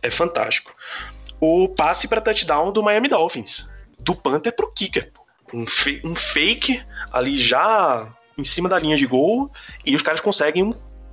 é 0.00 0.10
fantástico. 0.10 0.72
O 1.40 1.68
passe 1.68 2.06
para 2.06 2.20
touchdown 2.20 2.70
do 2.70 2.82
Miami 2.82 3.08
Dolphins, 3.08 3.68
do 3.98 4.14
Panther 4.14 4.54
pro 4.54 4.72
kicker. 4.72 5.10
Um, 5.52 5.64
um 6.04 6.14
fake 6.14 6.80
ali 7.12 7.36
já 7.36 8.14
em 8.38 8.44
cima 8.44 8.68
da 8.68 8.78
linha 8.78 8.96
de 8.96 9.04
gol 9.04 9.50
e 9.84 9.96
os 9.96 10.02
caras 10.02 10.20
conseguem 10.20 10.62
um, 10.62 10.72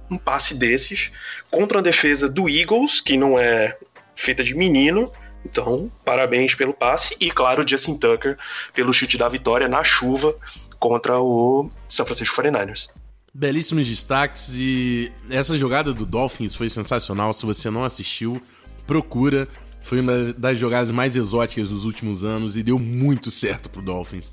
um 0.10 0.18
passe 0.18 0.54
desses 0.54 1.12
contra 1.50 1.80
a 1.80 1.82
defesa 1.82 2.30
do 2.30 2.48
Eagles, 2.48 3.02
que 3.02 3.18
não 3.18 3.38
é 3.38 3.78
feita 4.16 4.44
de 4.44 4.54
menino. 4.54 5.12
Então, 5.44 5.92
parabéns 6.04 6.56
pelo 6.56 6.74
passe 6.74 7.16
e, 7.20 7.30
claro, 7.30 7.68
Justin 7.68 7.98
Tucker 7.98 8.38
pelo 8.74 8.94
chute 8.94 9.18
da 9.18 9.28
vitória 9.28 9.68
na 9.68 9.84
chuva 9.84 10.34
contra 10.80 11.20
o 11.20 11.70
São 11.90 12.06
Francisco 12.06 12.42
49ers. 12.42 12.90
Belíssimos 13.34 13.88
destaques 13.88 14.52
e 14.54 15.12
essa 15.30 15.58
jogada 15.58 15.94
do 15.94 16.06
Dolphins 16.06 16.56
foi 16.56 16.70
sensacional. 16.70 17.34
Se 17.34 17.46
você 17.46 17.70
não 17.70 17.84
assistiu, 17.84 18.42
procura. 18.88 19.48
Foi 19.84 20.00
uma 20.00 20.34
das 20.34 20.58
jogadas 20.58 20.90
mais 20.90 21.16
exóticas 21.16 21.70
dos 21.70 21.86
últimos 21.86 22.24
anos 22.24 22.58
e 22.58 22.64
deu 22.64 22.80
muito 22.80 23.30
certo 23.30 23.70
pro 23.70 23.84
Dolphins. 23.84 24.32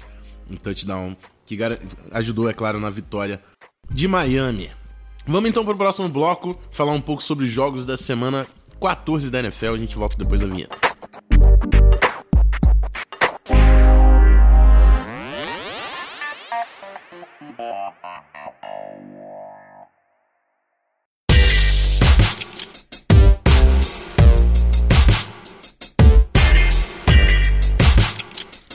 Um 0.48 0.56
touchdown 0.56 1.14
que 1.56 1.78
ajudou, 2.10 2.48
é 2.48 2.52
claro, 2.52 2.80
na 2.80 2.90
vitória 2.90 3.40
de 3.90 4.08
Miami. 4.08 4.70
Vamos 5.26 5.50
então 5.50 5.64
para 5.64 5.74
o 5.74 5.78
próximo 5.78 6.08
bloco, 6.08 6.58
falar 6.72 6.92
um 6.92 7.00
pouco 7.00 7.22
sobre 7.22 7.44
os 7.44 7.50
jogos 7.50 7.86
da 7.86 7.96
semana 7.96 8.46
14 8.80 9.30
da 9.30 9.38
NFL. 9.38 9.74
A 9.74 9.78
gente 9.78 9.94
volta 9.94 10.16
depois 10.16 10.40
da 10.40 10.46
vinheta. 10.46 10.76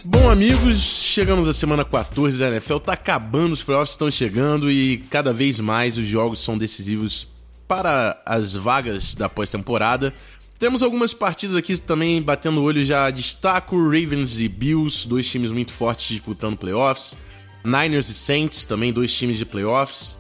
Bom, 0.10 0.30
amigos, 0.30 0.78
chegamos 0.78 1.50
à 1.50 1.54
semana 1.54 1.84
14 1.84 2.38
da 2.38 2.48
NFL, 2.48 2.78
tá 2.78 2.94
acabando, 2.94 3.52
os 3.52 3.62
playoffs 3.62 3.92
estão 3.92 4.10
chegando 4.10 4.72
e 4.72 5.00
cada 5.10 5.34
vez 5.34 5.60
mais 5.60 5.98
os 5.98 6.08
jogos 6.08 6.40
são 6.40 6.58
decisivos 6.58 7.28
para 7.68 8.18
as 8.26 8.54
vagas 8.54 9.14
da 9.14 9.28
pós-temporada. 9.28 10.14
Temos 10.58 10.82
algumas 10.82 11.14
partidas 11.14 11.58
aqui 11.58 11.78
também 11.78 12.22
batendo 12.22 12.62
o 12.62 12.64
olho, 12.64 12.86
já 12.86 13.10
destaco 13.10 13.76
Ravens 13.84 14.40
e 14.40 14.48
Bills, 14.48 15.06
dois 15.06 15.30
times 15.30 15.52
muito 15.52 15.74
fortes 15.74 16.08
disputando 16.08 16.56
playoffs. 16.56 17.18
Niners 17.66 18.08
e 18.08 18.14
Saints, 18.14 18.64
também 18.64 18.94
dois 18.94 19.14
times 19.14 19.38
de 19.38 19.46
playoffs. 19.46 20.16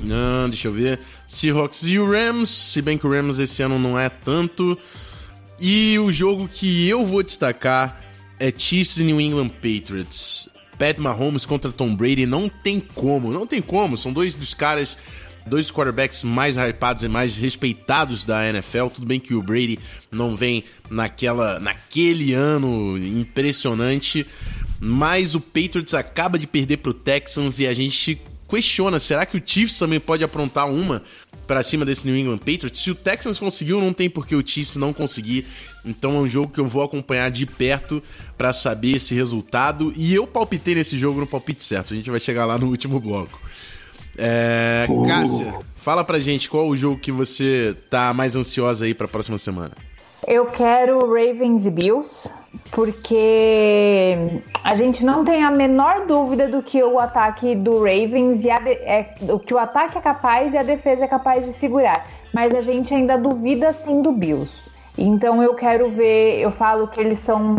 Não, 0.00 0.50
deixa 0.50 0.66
eu 0.66 0.72
ver. 0.72 0.98
Seahawks 1.28 1.84
e 1.84 1.96
o 1.96 2.10
Rams, 2.10 2.50
se 2.50 2.82
bem 2.82 2.98
que 2.98 3.06
o 3.06 3.10
Rams 3.12 3.38
esse 3.38 3.62
ano 3.62 3.78
não 3.78 3.96
é 3.96 4.08
tanto. 4.08 4.76
E 5.60 5.96
o 6.00 6.10
jogo 6.10 6.48
que 6.48 6.88
eu 6.88 7.06
vou 7.06 7.22
destacar 7.22 8.01
é 8.42 8.52
Chiefs 8.56 8.98
e 8.98 9.04
New 9.04 9.20
England 9.20 9.50
Patriots. 9.50 10.48
Pat 10.76 10.98
Mahomes 10.98 11.46
contra 11.46 11.70
Tom 11.70 11.94
Brady 11.94 12.26
não 12.26 12.48
tem 12.48 12.80
como, 12.80 13.32
não 13.32 13.46
tem 13.46 13.62
como. 13.62 13.96
São 13.96 14.12
dois 14.12 14.34
dos 14.34 14.52
caras, 14.52 14.98
dois 15.46 15.70
quarterbacks 15.70 16.24
mais 16.24 16.56
hypados 16.56 17.04
e 17.04 17.08
mais 17.08 17.36
respeitados 17.36 18.24
da 18.24 18.44
NFL. 18.48 18.88
Tudo 18.88 19.06
bem 19.06 19.20
que 19.20 19.32
o 19.32 19.40
Brady 19.40 19.78
não 20.10 20.34
vem 20.34 20.64
naquela, 20.90 21.60
naquele 21.60 22.34
ano 22.34 22.98
impressionante, 22.98 24.26
mas 24.80 25.36
o 25.36 25.40
Patriots 25.40 25.94
acaba 25.94 26.36
de 26.36 26.48
perder 26.48 26.78
pro 26.78 26.92
Texans 26.92 27.60
e 27.60 27.66
a 27.68 27.72
gente 27.72 28.20
questiona, 28.52 29.00
será 29.00 29.24
que 29.24 29.38
o 29.38 29.42
Chiefs 29.44 29.78
também 29.78 29.98
pode 29.98 30.22
aprontar 30.22 30.68
uma 30.68 31.02
para 31.46 31.62
cima 31.62 31.84
desse 31.86 32.06
New 32.06 32.14
England 32.14 32.38
Patriots? 32.38 32.80
Se 32.80 32.90
o 32.90 32.94
Texans 32.94 33.38
conseguiu, 33.38 33.80
não 33.80 33.92
tem 33.92 34.10
por 34.10 34.26
que 34.26 34.36
o 34.36 34.46
Chiefs 34.46 34.76
não 34.76 34.92
conseguir. 34.92 35.46
Então 35.82 36.16
é 36.16 36.18
um 36.18 36.28
jogo 36.28 36.52
que 36.52 36.60
eu 36.60 36.68
vou 36.68 36.82
acompanhar 36.82 37.30
de 37.30 37.46
perto 37.46 38.02
para 38.36 38.52
saber 38.52 38.96
esse 38.96 39.14
resultado. 39.14 39.92
E 39.96 40.14
eu 40.14 40.26
palpitei 40.26 40.74
nesse 40.74 40.98
jogo 40.98 41.20
no 41.20 41.26
palpite 41.26 41.64
certo. 41.64 41.94
A 41.94 41.96
gente 41.96 42.10
vai 42.10 42.20
chegar 42.20 42.44
lá 42.44 42.58
no 42.58 42.68
último 42.68 43.00
bloco. 43.00 43.40
É, 44.16 44.86
Cássia, 45.06 45.54
fala 45.76 46.04
pra 46.04 46.18
gente 46.18 46.50
qual 46.50 46.68
o 46.68 46.76
jogo 46.76 47.00
que 47.00 47.10
você 47.10 47.74
tá 47.88 48.12
mais 48.12 48.36
ansiosa 48.36 48.84
aí 48.84 48.92
pra 48.92 49.08
próxima 49.08 49.38
semana. 49.38 49.72
Eu 50.26 50.46
quero 50.46 51.00
Ravens 51.00 51.66
e 51.66 51.70
Bills, 51.70 52.32
porque 52.70 54.16
a 54.62 54.76
gente 54.76 55.04
não 55.04 55.24
tem 55.24 55.42
a 55.42 55.50
menor 55.50 56.06
dúvida 56.06 56.48
do 56.48 56.62
que 56.62 56.80
o 56.80 57.00
ataque 57.00 57.56
do 57.56 57.78
Ravens 57.78 58.44
e 58.44 58.50
a 58.50 58.62
é, 58.68 59.14
o 59.28 59.40
que 59.40 59.52
o 59.52 59.58
ataque 59.58 59.98
é 59.98 60.00
capaz 60.00 60.54
e 60.54 60.58
a 60.58 60.62
defesa 60.62 61.04
é 61.04 61.08
capaz 61.08 61.44
de 61.44 61.52
segurar. 61.52 62.06
Mas 62.32 62.54
a 62.54 62.60
gente 62.60 62.94
ainda 62.94 63.18
duvida 63.18 63.72
sim 63.72 64.00
do 64.00 64.12
Bills. 64.12 64.52
Então 64.96 65.42
eu 65.42 65.54
quero 65.54 65.88
ver, 65.88 66.40
eu 66.40 66.52
falo 66.52 66.86
que 66.86 67.00
eles 67.00 67.18
são 67.18 67.56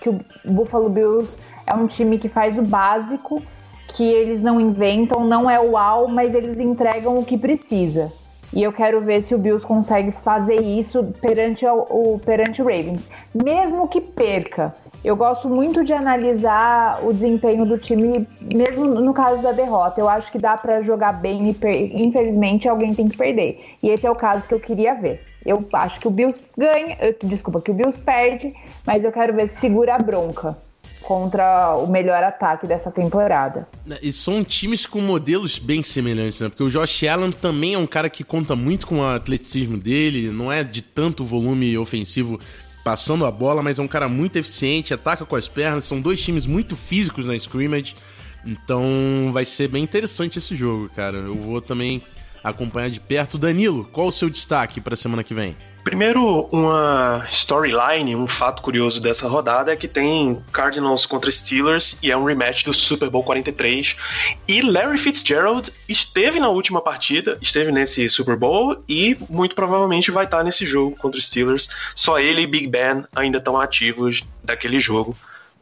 que 0.00 0.08
o 0.08 0.20
Buffalo 0.44 0.88
Bills 0.88 1.36
é 1.66 1.74
um 1.74 1.88
time 1.88 2.18
que 2.18 2.28
faz 2.28 2.56
o 2.56 2.62
básico, 2.62 3.42
que 3.88 4.04
eles 4.04 4.40
não 4.40 4.60
inventam, 4.60 5.24
não 5.24 5.50
é 5.50 5.58
uau, 5.58 6.06
mas 6.06 6.32
eles 6.32 6.60
entregam 6.60 7.18
o 7.18 7.24
que 7.24 7.36
precisa. 7.36 8.12
E 8.54 8.62
eu 8.62 8.72
quero 8.72 9.00
ver 9.00 9.20
se 9.20 9.34
o 9.34 9.38
Bills 9.38 9.66
consegue 9.66 10.12
fazer 10.22 10.62
isso 10.62 11.12
perante 11.20 11.66
o, 11.66 12.20
perante 12.24 12.62
o 12.62 12.64
Ravens. 12.64 13.02
Mesmo 13.34 13.88
que 13.88 14.00
perca, 14.00 14.72
eu 15.02 15.16
gosto 15.16 15.48
muito 15.48 15.84
de 15.84 15.92
analisar 15.92 17.04
o 17.04 17.12
desempenho 17.12 17.66
do 17.66 17.76
time, 17.76 18.28
mesmo 18.40 18.84
no 18.84 19.12
caso 19.12 19.42
da 19.42 19.50
derrota. 19.50 20.00
Eu 20.00 20.08
acho 20.08 20.30
que 20.30 20.38
dá 20.38 20.56
para 20.56 20.82
jogar 20.82 21.14
bem 21.14 21.50
e, 21.50 22.04
infelizmente, 22.04 22.68
alguém 22.68 22.94
tem 22.94 23.08
que 23.08 23.16
perder. 23.16 23.60
E 23.82 23.88
esse 23.88 24.06
é 24.06 24.10
o 24.10 24.14
caso 24.14 24.46
que 24.46 24.54
eu 24.54 24.60
queria 24.60 24.94
ver. 24.94 25.20
Eu 25.44 25.66
acho 25.72 25.98
que 25.98 26.06
o 26.06 26.10
Bills 26.10 26.48
ganha, 26.56 26.96
eu, 27.00 27.14
desculpa, 27.24 27.60
que 27.60 27.72
o 27.72 27.74
Bills 27.74 28.00
perde, 28.00 28.54
mas 28.86 29.02
eu 29.02 29.10
quero 29.10 29.34
ver 29.34 29.48
se 29.48 29.60
segura 29.60 29.96
a 29.96 29.98
bronca 29.98 30.56
contra 31.06 31.76
o 31.76 31.86
melhor 31.86 32.22
ataque 32.22 32.66
dessa 32.66 32.90
temporada. 32.90 33.68
Né, 33.84 33.98
e 34.02 34.12
são 34.12 34.42
times 34.42 34.86
com 34.86 35.00
modelos 35.00 35.58
bem 35.58 35.82
semelhantes, 35.82 36.40
né? 36.40 36.48
Porque 36.48 36.62
o 36.62 36.70
Josh 36.70 37.04
Allen 37.04 37.32
também 37.32 37.74
é 37.74 37.78
um 37.78 37.86
cara 37.86 38.08
que 38.08 38.24
conta 38.24 38.56
muito 38.56 38.86
com 38.86 39.00
o 39.00 39.04
atleticismo 39.04 39.78
dele, 39.78 40.30
não 40.30 40.50
é 40.50 40.64
de 40.64 40.82
tanto 40.82 41.24
volume 41.24 41.76
ofensivo 41.76 42.40
passando 42.82 43.24
a 43.24 43.30
bola, 43.30 43.62
mas 43.62 43.78
é 43.78 43.82
um 43.82 43.88
cara 43.88 44.08
muito 44.08 44.36
eficiente, 44.36 44.92
ataca 44.92 45.24
com 45.24 45.36
as 45.36 45.48
pernas, 45.48 45.86
são 45.86 46.00
dois 46.00 46.22
times 46.22 46.46
muito 46.46 46.76
físicos 46.76 47.24
na 47.24 47.34
scrimmage. 47.34 47.96
Então 48.44 49.30
vai 49.32 49.44
ser 49.44 49.68
bem 49.68 49.82
interessante 49.82 50.38
esse 50.38 50.54
jogo, 50.54 50.90
cara. 50.94 51.16
Eu 51.16 51.36
vou 51.36 51.62
também 51.62 52.02
acompanhar 52.42 52.90
de 52.90 53.00
perto. 53.00 53.38
Danilo, 53.38 53.88
qual 53.90 54.08
o 54.08 54.12
seu 54.12 54.28
destaque 54.28 54.80
para 54.80 54.92
a 54.92 54.96
semana 54.98 55.24
que 55.24 55.32
vem? 55.32 55.56
Primeiro, 55.84 56.48
uma 56.50 57.26
storyline, 57.28 58.16
um 58.16 58.26
fato 58.26 58.62
curioso 58.62 59.02
dessa 59.02 59.28
rodada 59.28 59.70
é 59.70 59.76
que 59.76 59.86
tem 59.86 60.42
Cardinals 60.50 61.04
contra 61.04 61.30
Steelers 61.30 61.98
e 62.02 62.10
é 62.10 62.16
um 62.16 62.24
rematch 62.24 62.64
do 62.64 62.72
Super 62.72 63.10
Bowl 63.10 63.22
43. 63.22 63.94
E 64.48 64.62
Larry 64.62 64.96
Fitzgerald 64.96 65.70
esteve 65.86 66.40
na 66.40 66.48
última 66.48 66.80
partida, 66.80 67.36
esteve 67.42 67.70
nesse 67.70 68.08
Super 68.08 68.34
Bowl 68.34 68.82
e 68.88 69.14
muito 69.28 69.54
provavelmente 69.54 70.10
vai 70.10 70.24
estar 70.24 70.42
nesse 70.42 70.64
jogo 70.64 70.96
contra 70.96 71.20
Steelers. 71.20 71.68
Só 71.94 72.18
ele 72.18 72.40
e 72.40 72.46
Big 72.46 72.66
Ben 72.66 73.04
ainda 73.14 73.36
estão 73.36 73.60
ativos 73.60 74.24
daquele 74.42 74.80
jogo. 74.80 75.14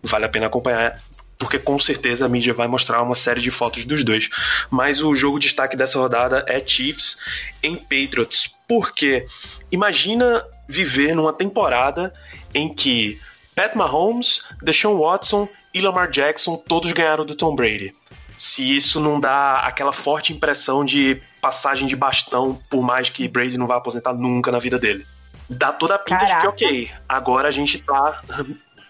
Vale 0.04 0.24
a 0.24 0.28
pena 0.28 0.46
acompanhar 0.46 1.00
porque 1.42 1.58
com 1.58 1.76
certeza 1.76 2.24
a 2.24 2.28
mídia 2.28 2.54
vai 2.54 2.68
mostrar 2.68 3.02
uma 3.02 3.16
série 3.16 3.40
de 3.40 3.50
fotos 3.50 3.84
dos 3.84 4.04
dois. 4.04 4.30
Mas 4.70 5.02
o 5.02 5.12
jogo 5.12 5.40
de 5.40 5.48
destaque 5.48 5.76
dessa 5.76 5.98
rodada 5.98 6.44
é 6.46 6.62
Chiefs 6.64 7.18
em 7.60 7.74
Patriots. 7.74 8.54
Porque 8.68 9.26
imagina 9.72 10.44
viver 10.68 11.16
numa 11.16 11.32
temporada 11.32 12.12
em 12.54 12.72
que 12.72 13.20
Pat 13.56 13.74
Mahomes, 13.74 14.44
Deshaun 14.62 14.96
Watson 15.00 15.48
e 15.74 15.80
Lamar 15.80 16.10
Jackson 16.10 16.56
todos 16.56 16.92
ganharam 16.92 17.26
do 17.26 17.34
Tom 17.34 17.56
Brady. 17.56 17.92
Se 18.38 18.76
isso 18.76 19.00
não 19.00 19.18
dá 19.18 19.58
aquela 19.58 19.92
forte 19.92 20.32
impressão 20.32 20.84
de 20.84 21.20
passagem 21.40 21.88
de 21.88 21.96
bastão, 21.96 22.56
por 22.70 22.84
mais 22.84 23.08
que 23.08 23.26
Brady 23.26 23.58
não 23.58 23.66
vá 23.66 23.78
aposentar 23.78 24.14
nunca 24.14 24.52
na 24.52 24.60
vida 24.60 24.78
dele. 24.78 25.04
Dá 25.50 25.72
toda 25.72 25.96
a 25.96 25.98
pinta 25.98 26.24
Caraca. 26.24 26.52
de 26.52 26.56
que, 26.56 26.64
ok, 26.64 26.90
agora 27.08 27.48
a 27.48 27.50
gente 27.50 27.78
tá 27.80 28.22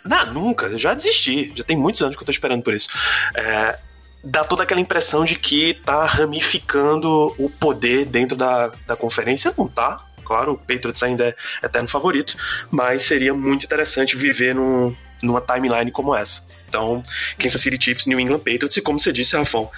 não, 0.05 0.33
nunca. 0.33 0.77
Já 0.77 0.95
desisti. 0.95 1.53
Já 1.55 1.65
tem 1.65 1.77
muitos 1.77 2.03
anos 2.03 2.17
que 2.17 2.23
eu 2.23 2.27
tô 2.27 2.33
esperando 2.33 2.63
por 2.63 2.75
isso. 2.75 2.89
É, 3.35 3.79
dá 4.23 4.45
toda 4.45 4.63
aquela 4.63 4.81
impressão 4.81 5.25
de 5.25 5.37
que 5.37 5.75
tá 5.75 6.05
ramificando 6.05 7.35
o 7.39 7.49
poder 7.49 8.05
dentro 8.05 8.37
da, 8.37 8.73
da 8.87 8.97
conferência. 8.97 9.53
Não 9.57 9.69
tá. 9.69 10.05
Claro, 10.25 10.53
o 10.53 10.59
Patriots 10.59 11.03
ainda 11.03 11.29
é 11.29 11.67
eterno 11.67 11.89
favorito, 11.89 12.37
mas 12.71 13.03
seria 13.03 13.35
muito 13.35 13.67
interessante 13.67 14.17
viver 14.17 14.55
num, 14.55 14.95
numa 15.23 15.41
timeline 15.41 15.91
como 15.91 16.15
essa. 16.15 16.45
Então, 16.69 17.03
Kansas 17.39 17.61
City 17.61 17.85
Chiefs, 17.85 18.07
New 18.07 18.19
England 18.19 18.39
Patriots, 18.39 18.77
e 18.77 18.81
como 18.81 18.99
você 18.99 19.13
disse, 19.13 19.37
Rafão, 19.37 19.71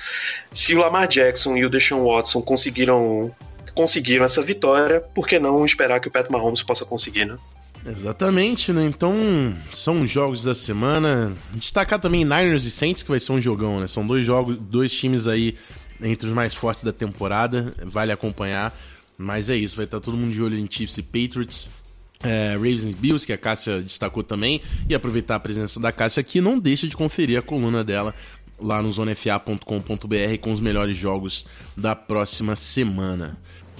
se 0.53 0.75
o 0.75 0.79
Lamar 0.79 1.09
Jackson 1.09 1.57
e 1.57 1.65
o 1.65 1.71
Deshaun 1.71 2.05
Watson 2.05 2.41
conseguiram 2.41 3.35
conseguiram 3.75 4.25
essa 4.25 4.41
vitória, 4.41 5.01
por 5.01 5.27
que 5.27 5.37
não 5.39 5.65
esperar 5.65 5.99
que 5.99 6.07
o 6.07 6.11
Pat 6.11 6.31
Mahomes 6.31 6.63
possa 6.63 6.85
conseguir, 6.85 7.25
né? 7.25 7.37
Exatamente, 7.87 8.73
né? 8.73 8.87
Então, 8.87 9.15
são 9.71 10.03
os 10.03 10.11
jogos 10.11 10.43
da 10.43 10.55
semana. 10.55 11.35
Destacar 11.53 12.01
também 12.01 12.25
Niners 12.25 12.65
e 12.65 12.71
Saints, 12.71 13.03
que 13.03 13.11
vai 13.11 13.21
ser 13.21 13.33
um 13.33 13.41
jogão, 13.41 13.81
né? 13.81 13.87
São 13.87 14.07
dois 14.07 14.25
jogos, 14.25 14.57
dois 14.57 14.93
times 14.93 15.27
aí 15.27 15.55
entre 16.01 16.27
os 16.27 16.33
mais 16.33 16.55
fortes 16.55 16.83
da 16.83 16.93
temporada. 16.93 17.75
Vale 17.85 18.11
acompanhar. 18.11 18.75
Mas 19.17 19.49
é 19.49 19.57
isso, 19.57 19.77
vai 19.77 19.85
estar 19.85 20.01
todo 20.01 20.17
mundo 20.17 20.33
de 20.33 20.43
olho 20.43 20.59
em 20.59 20.67
Chiefs 20.69 20.99
e 20.99 21.03
Patriots. 21.03 21.69
É, 22.23 22.55
Ravens 22.55 22.85
e 22.85 22.95
Bills, 22.95 23.27
que 23.27 23.35
a 23.35 23.39
Cássia 23.39 23.83
destacou 23.83 24.23
também. 24.23 24.63
E 24.89 24.95
aproveitar 24.95 25.37
a 25.37 25.41
presença 25.41 25.79
da 25.79 25.93
Cássia 25.93 26.21
aqui, 26.21 26.41
não 26.41 26.59
deixa 26.59 26.89
de 26.89 26.97
conferir 26.97 27.39
a 27.39 27.43
coluna 27.43 27.85
dela 27.85 28.15
lá 28.59 28.81
no 28.81 28.91
zonefa.com.br 28.91 30.39
com 30.41 30.53
os 30.53 30.61
melhores 30.61 30.97
jogos 30.97 31.45
da 31.77 31.95
próxima 31.95 32.57
semana. 32.57 33.37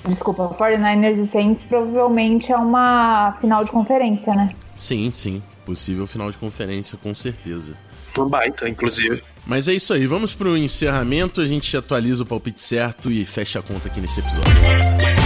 Desculpa, 0.09 0.49
49ers 0.49 1.19
e 1.19 1.27
Saints 1.27 1.65
provavelmente 1.65 2.53
é 2.53 2.57
uma 2.57 3.37
final 3.41 3.65
de 3.65 3.71
conferência, 3.71 4.35
né? 4.35 4.55
Sim, 4.77 5.11
sim. 5.11 5.43
Possível 5.65 6.07
final 6.07 6.31
de 6.31 6.37
conferência, 6.37 6.99
com 7.03 7.15
certeza. 7.15 7.75
Uma 8.17 8.29
baita, 8.29 8.69
inclusive. 8.69 9.23
Mas 9.47 9.67
é 9.69 9.75
isso 9.75 9.93
aí, 9.93 10.07
vamos 10.07 10.35
pro 10.35 10.57
encerramento, 10.57 11.41
a 11.41 11.47
gente 11.47 11.77
atualiza 11.77 12.23
o 12.23 12.27
palpite 12.27 12.61
certo 12.61 13.11
e 13.11 13.25
fecha 13.25 13.59
a 13.59 13.63
conta 13.63 13.89
aqui 13.89 14.01
nesse 14.01 14.21
episódio. 14.21 15.24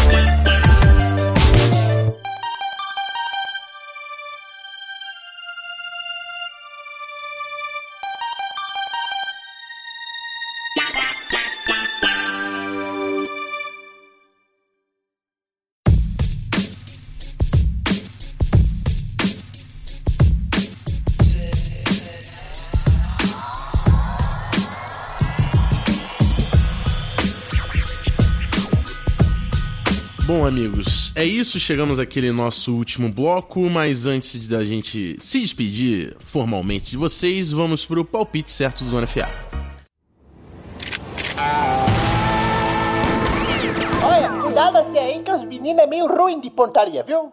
Amigos, 30.48 31.12
é 31.14 31.24
isso. 31.24 31.60
Chegamos 31.60 31.98
àquele 31.98 32.32
nosso 32.32 32.74
último 32.74 33.08
bloco, 33.08 33.68
mas 33.68 34.06
antes 34.06 34.46
da 34.46 34.64
gente 34.64 35.16
se 35.20 35.40
despedir 35.40 36.16
formalmente 36.20 36.90
de 36.90 36.96
vocês, 36.96 37.52
vamos 37.52 37.84
pro 37.84 38.04
palpite 38.04 38.50
certo 38.50 38.82
do 38.82 38.90
Zona 38.90 39.06
FA. 39.06 39.28
Olha, 44.02 44.42
cuidado 44.42 44.78
assim 44.78 44.98
aí 44.98 45.22
que 45.22 45.30
os 45.30 45.44
meninos 45.44 45.82
é 45.82 45.86
meio 45.86 46.06
ruim 46.06 46.40
de 46.40 46.50
pontaria, 46.50 47.04
viu? 47.04 47.28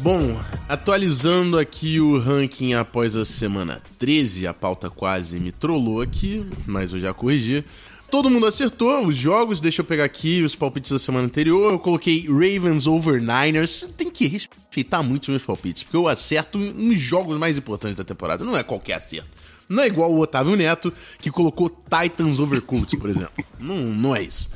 Bom, 0.00 0.38
atualizando 0.68 1.58
aqui 1.58 2.00
o 2.00 2.18
ranking 2.18 2.74
após 2.74 3.16
a 3.16 3.24
semana 3.24 3.82
13, 3.98 4.46
a 4.46 4.54
pauta 4.54 4.88
quase 4.88 5.40
me 5.40 5.50
trollou 5.50 6.00
aqui, 6.00 6.46
mas 6.66 6.92
eu 6.92 7.00
já 7.00 7.12
corrigi. 7.12 7.64
Todo 8.10 8.30
mundo 8.30 8.46
acertou 8.46 9.06
os 9.06 9.14
jogos, 9.14 9.60
deixa 9.60 9.82
eu 9.82 9.84
pegar 9.84 10.04
aqui 10.04 10.42
os 10.42 10.54
palpites 10.54 10.90
da 10.90 10.98
semana 10.98 11.26
anterior. 11.26 11.72
Eu 11.72 11.78
coloquei 11.78 12.26
Ravens 12.26 12.86
over 12.86 13.20
Niners. 13.20 13.82
Tem 13.98 14.10
que 14.10 14.26
respeitar 14.26 15.02
muito 15.02 15.24
os 15.24 15.28
meus 15.28 15.42
palpites, 15.42 15.82
porque 15.82 15.96
eu 15.96 16.08
acerto 16.08 16.56
nos 16.58 16.98
jogos 16.98 17.38
mais 17.38 17.58
importantes 17.58 17.98
da 17.98 18.04
temporada. 18.04 18.44
Não 18.44 18.56
é 18.56 18.62
qualquer 18.62 18.94
acerto. 18.94 19.28
Não 19.68 19.82
é 19.82 19.86
igual 19.86 20.10
o 20.10 20.20
Otávio 20.20 20.56
Neto, 20.56 20.90
que 21.18 21.30
colocou 21.30 21.68
Titans 21.68 22.40
over 22.40 22.62
Colts, 22.62 22.98
por 22.98 23.10
exemplo. 23.10 23.44
não, 23.60 23.76
não 23.76 24.16
é 24.16 24.22
isso. 24.22 24.48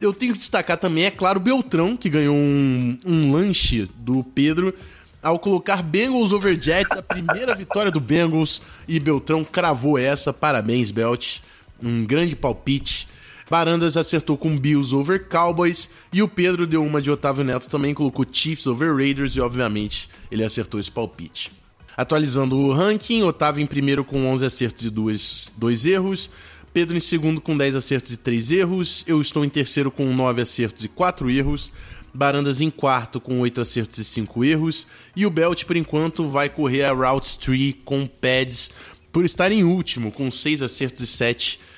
Eu 0.00 0.12
tenho 0.12 0.32
que 0.32 0.38
destacar 0.38 0.76
também, 0.76 1.04
é 1.04 1.10
claro, 1.10 1.40
o 1.40 1.42
Beltrão, 1.42 1.96
que 1.96 2.08
ganhou 2.08 2.36
um, 2.36 2.98
um 3.04 3.32
lanche 3.32 3.88
do 3.96 4.22
Pedro 4.22 4.72
ao 5.20 5.38
colocar 5.38 5.82
Bengals 5.82 6.32
over 6.32 6.60
Jets, 6.60 6.96
a 6.96 7.02
primeira 7.02 7.54
vitória 7.54 7.90
do 7.90 8.00
Bengals, 8.00 8.62
e 8.88 8.98
Beltrão 8.98 9.44
cravou 9.44 9.96
essa. 9.96 10.32
Parabéns, 10.32 10.90
Belt. 10.90 11.40
Um 11.84 12.04
grande 12.04 12.36
palpite. 12.36 13.08
Barandas 13.52 13.98
acertou 13.98 14.38
com 14.38 14.58
Bills 14.58 14.94
over 14.94 15.28
Cowboys 15.28 15.90
e 16.10 16.22
o 16.22 16.28
Pedro 16.28 16.66
deu 16.66 16.82
uma 16.82 17.02
de 17.02 17.10
Otávio 17.10 17.44
Neto 17.44 17.68
também, 17.68 17.92
colocou 17.92 18.24
Chiefs 18.30 18.66
over 18.66 18.96
Raiders 18.96 19.36
e 19.36 19.40
obviamente 19.40 20.08
ele 20.30 20.42
acertou 20.42 20.80
esse 20.80 20.90
palpite. 20.90 21.52
Atualizando 21.94 22.56
o 22.56 22.72
ranking, 22.72 23.22
Otávio 23.22 23.62
em 23.62 23.66
primeiro 23.66 24.04
com 24.04 24.26
11 24.26 24.46
acertos 24.46 24.84
e 24.86 24.88
2, 24.88 25.50
2 25.56 25.84
erros, 25.84 26.30
Pedro 26.72 26.96
em 26.96 27.00
segundo 27.00 27.42
com 27.42 27.54
10 27.54 27.76
acertos 27.76 28.12
e 28.12 28.16
3 28.16 28.52
erros, 28.52 29.04
eu 29.06 29.20
estou 29.20 29.44
em 29.44 29.50
terceiro 29.50 29.90
com 29.90 30.10
9 30.14 30.40
acertos 30.40 30.84
e 30.84 30.88
4 30.88 31.28
erros, 31.28 31.70
Barandas 32.14 32.60
em 32.62 32.70
quarto 32.70 33.20
com 33.20 33.40
8 33.40 33.60
acertos 33.60 33.98
e 33.98 34.04
5 34.04 34.44
erros, 34.44 34.86
e 35.14 35.26
o 35.26 35.30
Belt 35.30 35.64
por 35.64 35.76
enquanto 35.76 36.26
vai 36.26 36.48
correr 36.48 36.84
a 36.84 36.92
Route 36.92 37.38
3 37.38 37.74
com 37.84 38.06
pads 38.06 38.70
por 39.10 39.26
estar 39.26 39.52
em 39.52 39.62
último 39.62 40.10
com 40.10 40.30
6 40.30 40.62
acertos 40.62 41.02
e 41.02 41.06
7 41.06 41.58
erros 41.58 41.71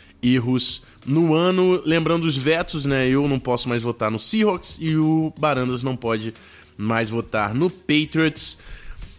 no 1.06 1.34
ano. 1.34 1.82
Lembrando 1.84 2.24
os 2.24 2.36
vetos, 2.36 2.84
né? 2.84 3.08
Eu 3.08 3.28
não 3.28 3.38
posso 3.38 3.68
mais 3.68 3.82
votar 3.82 4.10
no 4.10 4.18
Seahawks 4.18 4.78
e 4.80 4.96
o 4.96 5.32
Barandas 5.38 5.82
não 5.82 5.96
pode 5.96 6.34
mais 6.76 7.10
votar 7.10 7.54
no 7.54 7.70
Patriots. 7.70 8.58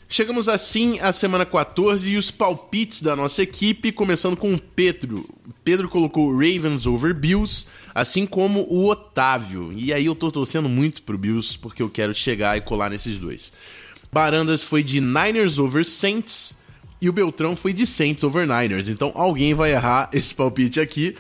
Chegamos 0.08 0.48
assim 0.48 1.00
à 1.00 1.12
semana 1.12 1.46
14 1.46 2.12
e 2.12 2.18
os 2.18 2.30
palpites 2.30 3.02
da 3.02 3.16
nossa 3.16 3.42
equipe, 3.42 3.92
começando 3.92 4.38
com 4.38 4.54
o 4.54 4.62
Pedro. 4.62 5.28
Pedro 5.64 5.90
colocou 5.90 6.32
Ravens 6.32 6.86
over 6.86 7.14
Bills, 7.14 7.68
assim 7.94 8.26
como 8.26 8.62
o 8.70 8.88
Otávio. 8.88 9.74
E 9.76 9.92
aí 9.92 10.06
eu 10.06 10.14
tô 10.14 10.32
torcendo 10.32 10.70
muito 10.70 11.02
pro 11.02 11.18
Bills, 11.18 11.58
porque 11.58 11.82
eu 11.82 11.90
quero 11.90 12.14
chegar 12.14 12.56
e 12.56 12.62
colar 12.62 12.90
nesses 12.90 13.18
dois. 13.18 13.52
Barandas 14.12 14.64
foi 14.64 14.84
de 14.84 15.02
Niners 15.02 15.58
over 15.58 15.84
Saints 15.84 16.64
e 17.02 17.10
o 17.10 17.14
Beltrão 17.14 17.56
foi 17.56 17.74
de 17.74 17.86
Saints 17.86 18.24
over 18.24 18.48
Niners. 18.48 18.90
Então 18.90 19.12
alguém 19.16 19.54
vai 19.54 19.72
errar 19.72 20.10
esse 20.14 20.34
palpite 20.34 20.80
aqui. 20.80 21.16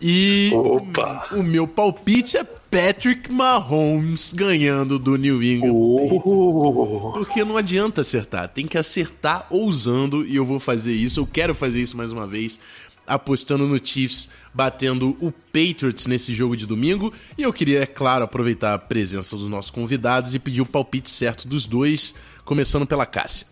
E 0.00 0.50
Opa. 0.54 1.28
o 1.32 1.42
meu 1.42 1.66
palpite 1.66 2.38
é 2.38 2.44
Patrick 2.44 3.30
Mahomes 3.30 4.32
ganhando 4.32 4.98
do 4.98 5.16
New 5.16 5.42
England. 5.42 5.72
Oh. 5.74 7.12
Porque 7.12 7.44
não 7.44 7.56
adianta 7.56 8.00
acertar, 8.00 8.48
tem 8.48 8.66
que 8.66 8.78
acertar 8.78 9.46
ousando 9.50 10.24
e 10.24 10.36
eu 10.36 10.44
vou 10.44 10.58
fazer 10.58 10.94
isso. 10.94 11.20
Eu 11.20 11.26
quero 11.26 11.54
fazer 11.54 11.82
isso 11.82 11.98
mais 11.98 12.12
uma 12.12 12.26
vez, 12.26 12.58
apostando 13.06 13.66
no 13.66 13.84
Chiefs, 13.84 14.30
batendo 14.54 15.16
o 15.20 15.30
Patriots 15.30 16.06
nesse 16.06 16.32
jogo 16.32 16.56
de 16.56 16.64
domingo. 16.64 17.12
E 17.36 17.42
eu 17.42 17.52
queria, 17.52 17.82
é 17.82 17.86
claro, 17.86 18.24
aproveitar 18.24 18.72
a 18.72 18.78
presença 18.78 19.36
dos 19.36 19.48
nossos 19.48 19.70
convidados 19.70 20.34
e 20.34 20.38
pedir 20.38 20.62
o 20.62 20.66
palpite 20.66 21.10
certo 21.10 21.46
dos 21.46 21.66
dois, 21.66 22.14
começando 22.44 22.86
pela 22.86 23.04
Cássia. 23.04 23.49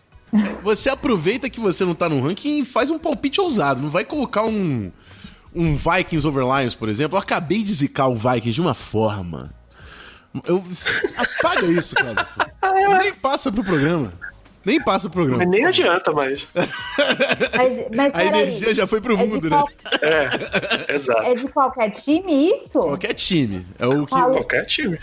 Você 0.63 0.91
aproveita 0.91 1.49
que 1.49 1.59
você 1.61 1.85
não 1.85 1.95
tá 1.95 2.09
no 2.09 2.21
ranking 2.21 2.61
e 2.61 2.65
faz 2.65 2.91
um 2.91 2.99
palpite 2.99 3.41
ousado, 3.41 3.81
não 3.81 3.91
vai 3.91 4.05
colocar 4.05 4.45
um 4.45 4.91
um 5.55 5.75
Vikings 5.75 6.27
over 6.27 6.45
Lions, 6.45 6.75
por 6.75 6.89
exemplo. 6.89 7.17
Eu 7.17 7.23
acabei 7.23 7.63
de 7.63 7.73
zicar 7.73 8.07
o 8.09 8.15
Vikings 8.15 8.53
de 8.53 8.61
uma 8.61 8.75
forma. 8.75 9.51
Eu... 10.47 10.63
Apaga 11.17 11.67
isso, 11.67 11.95
cara. 11.95 12.29
Nem 13.03 13.15
passa 13.15 13.51
pro 13.51 13.65
programa. 13.65 14.13
Nem 14.65 14.79
passa 14.81 15.09
pro 15.09 15.23
programa. 15.23 15.39
Mas 15.45 15.49
nem 15.51 15.65
adianta 15.65 16.13
mais. 16.13 16.47
Mas, 16.55 17.87
mas 17.97 18.15
A 18.15 18.25
energia 18.25 18.75
já 18.75 18.87
foi 18.87 19.01
pro 19.01 19.15
é 19.15 19.17
mundo, 19.17 19.49
né? 19.49 19.57
qual- 19.57 19.69
É, 20.03 20.93
exato. 20.95 21.23
É 21.23 21.35
de 21.35 21.49
qualquer 21.49 21.91
time 21.93 22.51
isso? 22.51 22.79
Qualquer 22.79 23.15
time. 23.15 23.67
É 23.79 23.87
o 23.87 24.05
que. 24.07 24.11
Qualquer 24.15 24.67
time. 24.67 24.99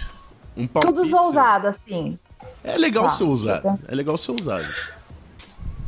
Um 0.56 0.68
palpite. 0.68 0.94
Tudo 0.94 1.18
ousado, 1.18 1.68
assim. 1.68 2.18
É 2.64 2.78
legal 2.78 3.06
Tá, 3.06 3.10
ser 3.10 3.24
ousado. 3.24 3.64
tá. 3.64 3.78
É 3.88 3.96
legal 3.96 4.18
ser 4.18 4.32
ousado. 4.32 4.68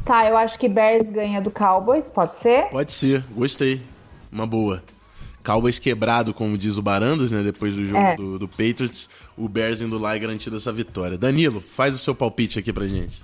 Tá, 0.07 0.25
eu 0.27 0.37
acho 0.37 0.57
que 0.57 0.69
Bears 0.69 1.07
ganha 1.09 1.41
do 1.41 1.51
Cowboys, 1.51 2.07
pode 2.07 2.37
ser? 2.37 2.69
Pode 2.69 2.91
ser, 2.93 3.23
gostei. 3.31 3.81
Uma 4.31 4.47
boa. 4.47 4.81
Cowboys 5.43 5.79
quebrado, 5.79 6.33
como 6.33 6.57
diz 6.57 6.77
o 6.77 6.81
Barandas, 6.81 7.31
né? 7.31 7.41
Depois 7.43 7.73
do 7.73 7.85
jogo 7.85 8.01
É. 8.01 8.15
do, 8.15 8.39
do 8.39 8.47
Patriots. 8.47 9.09
O 9.37 9.47
Bears 9.47 9.81
indo 9.81 9.97
lá 9.97 10.15
e 10.15 10.19
garantindo 10.19 10.57
essa 10.57 10.71
vitória. 10.71 11.17
Danilo, 11.17 11.61
faz 11.61 11.93
o 11.93 11.97
seu 11.97 12.15
palpite 12.15 12.57
aqui 12.59 12.71
pra 12.73 12.85
gente. 12.87 13.21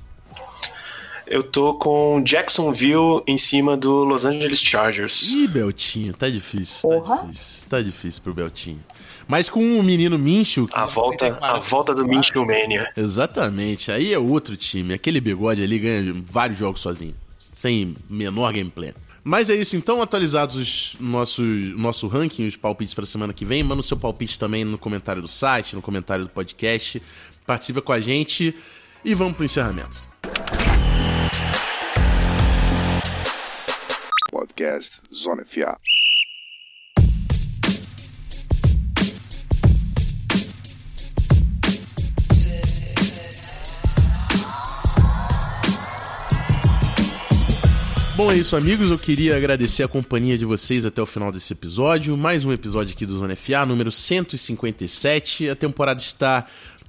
Eu 1.25 1.41
tô 1.41 1.73
com 1.75 2.21
Jacksonville 2.23 3.23
em 3.25 3.37
cima 3.37 3.75
do 3.77 4.03
Los 4.03 4.25
Angeles 4.25 4.59
Chargers. 4.61 5.23
Ih, 5.31 5.47
Beltinho, 5.47 6.13
tá 6.13 6.29
difícil, 6.29 6.81
Porra. 6.89 7.17
tá 7.17 7.23
difícil. 7.25 7.67
Tá 7.69 7.81
difícil 7.81 8.21
pro 8.23 8.33
Beltinho. 8.33 8.83
Mas 9.27 9.49
com 9.49 9.79
o 9.79 9.83
menino 9.83 10.17
Mincho... 10.17 10.67
que- 10.67 10.75
A 10.77 10.85
volta, 10.85 11.37
a 11.41 11.59
volta 11.59 11.93
do 11.95 12.05
Minshew 12.05 12.45
Mania. 12.45 12.91
Exatamente, 12.95 13.91
aí 13.91 14.13
é 14.13 14.19
outro 14.19 14.55
time. 14.57 14.93
Aquele 14.93 15.19
bigode 15.21 15.63
ali 15.63 15.79
ganha 15.79 16.13
vários 16.25 16.59
jogos 16.59 16.81
sozinho, 16.81 17.15
sem 17.39 17.95
menor 18.09 18.51
gameplay. 18.53 18.93
Mas 19.23 19.49
é 19.49 19.55
isso, 19.55 19.77
então, 19.77 20.01
atualizados 20.01 20.55
os 20.55 20.95
nossos, 20.99 21.45
nosso 21.77 22.07
ranking, 22.07 22.45
os 22.45 22.57
palpites 22.57 22.93
para 22.93 23.05
semana 23.05 23.31
que 23.31 23.45
vem. 23.45 23.63
Manda 23.63 23.79
o 23.79 23.83
seu 23.83 23.95
palpite 23.95 24.37
também 24.37 24.65
no 24.65 24.77
comentário 24.77 25.21
do 25.21 25.29
site, 25.29 25.73
no 25.75 25.81
comentário 25.81 26.25
do 26.25 26.29
podcast. 26.29 27.01
Participa 27.45 27.81
com 27.81 27.93
a 27.93 28.01
gente 28.01 28.53
e 29.05 29.15
vamos 29.15 29.35
pro 29.37 29.45
encerramento. 29.45 30.05
Podcast 34.29 34.89
Zona 35.23 35.45
FA. 35.45 35.77
Bom, 48.15 48.31
é 48.31 48.35
isso, 48.35 48.55
amigos. 48.55 48.91
Eu 48.91 48.99
queria 48.99 49.35
agradecer 49.35 49.81
a 49.81 49.87
companhia 49.87 50.37
de 50.37 50.45
vocês 50.45 50.85
até 50.85 51.01
o 51.01 51.05
final 51.05 51.31
desse 51.31 51.51
episódio. 51.51 52.15
Mais 52.15 52.45
um 52.45 52.53
episódio 52.53 52.93
aqui 52.93 53.07
do 53.07 53.17
Zona 53.17 53.35
FA, 53.35 53.65
número 53.65 53.91
157. 53.91 55.49
A 55.49 55.55
temporada 55.55 55.99
está 55.99 56.45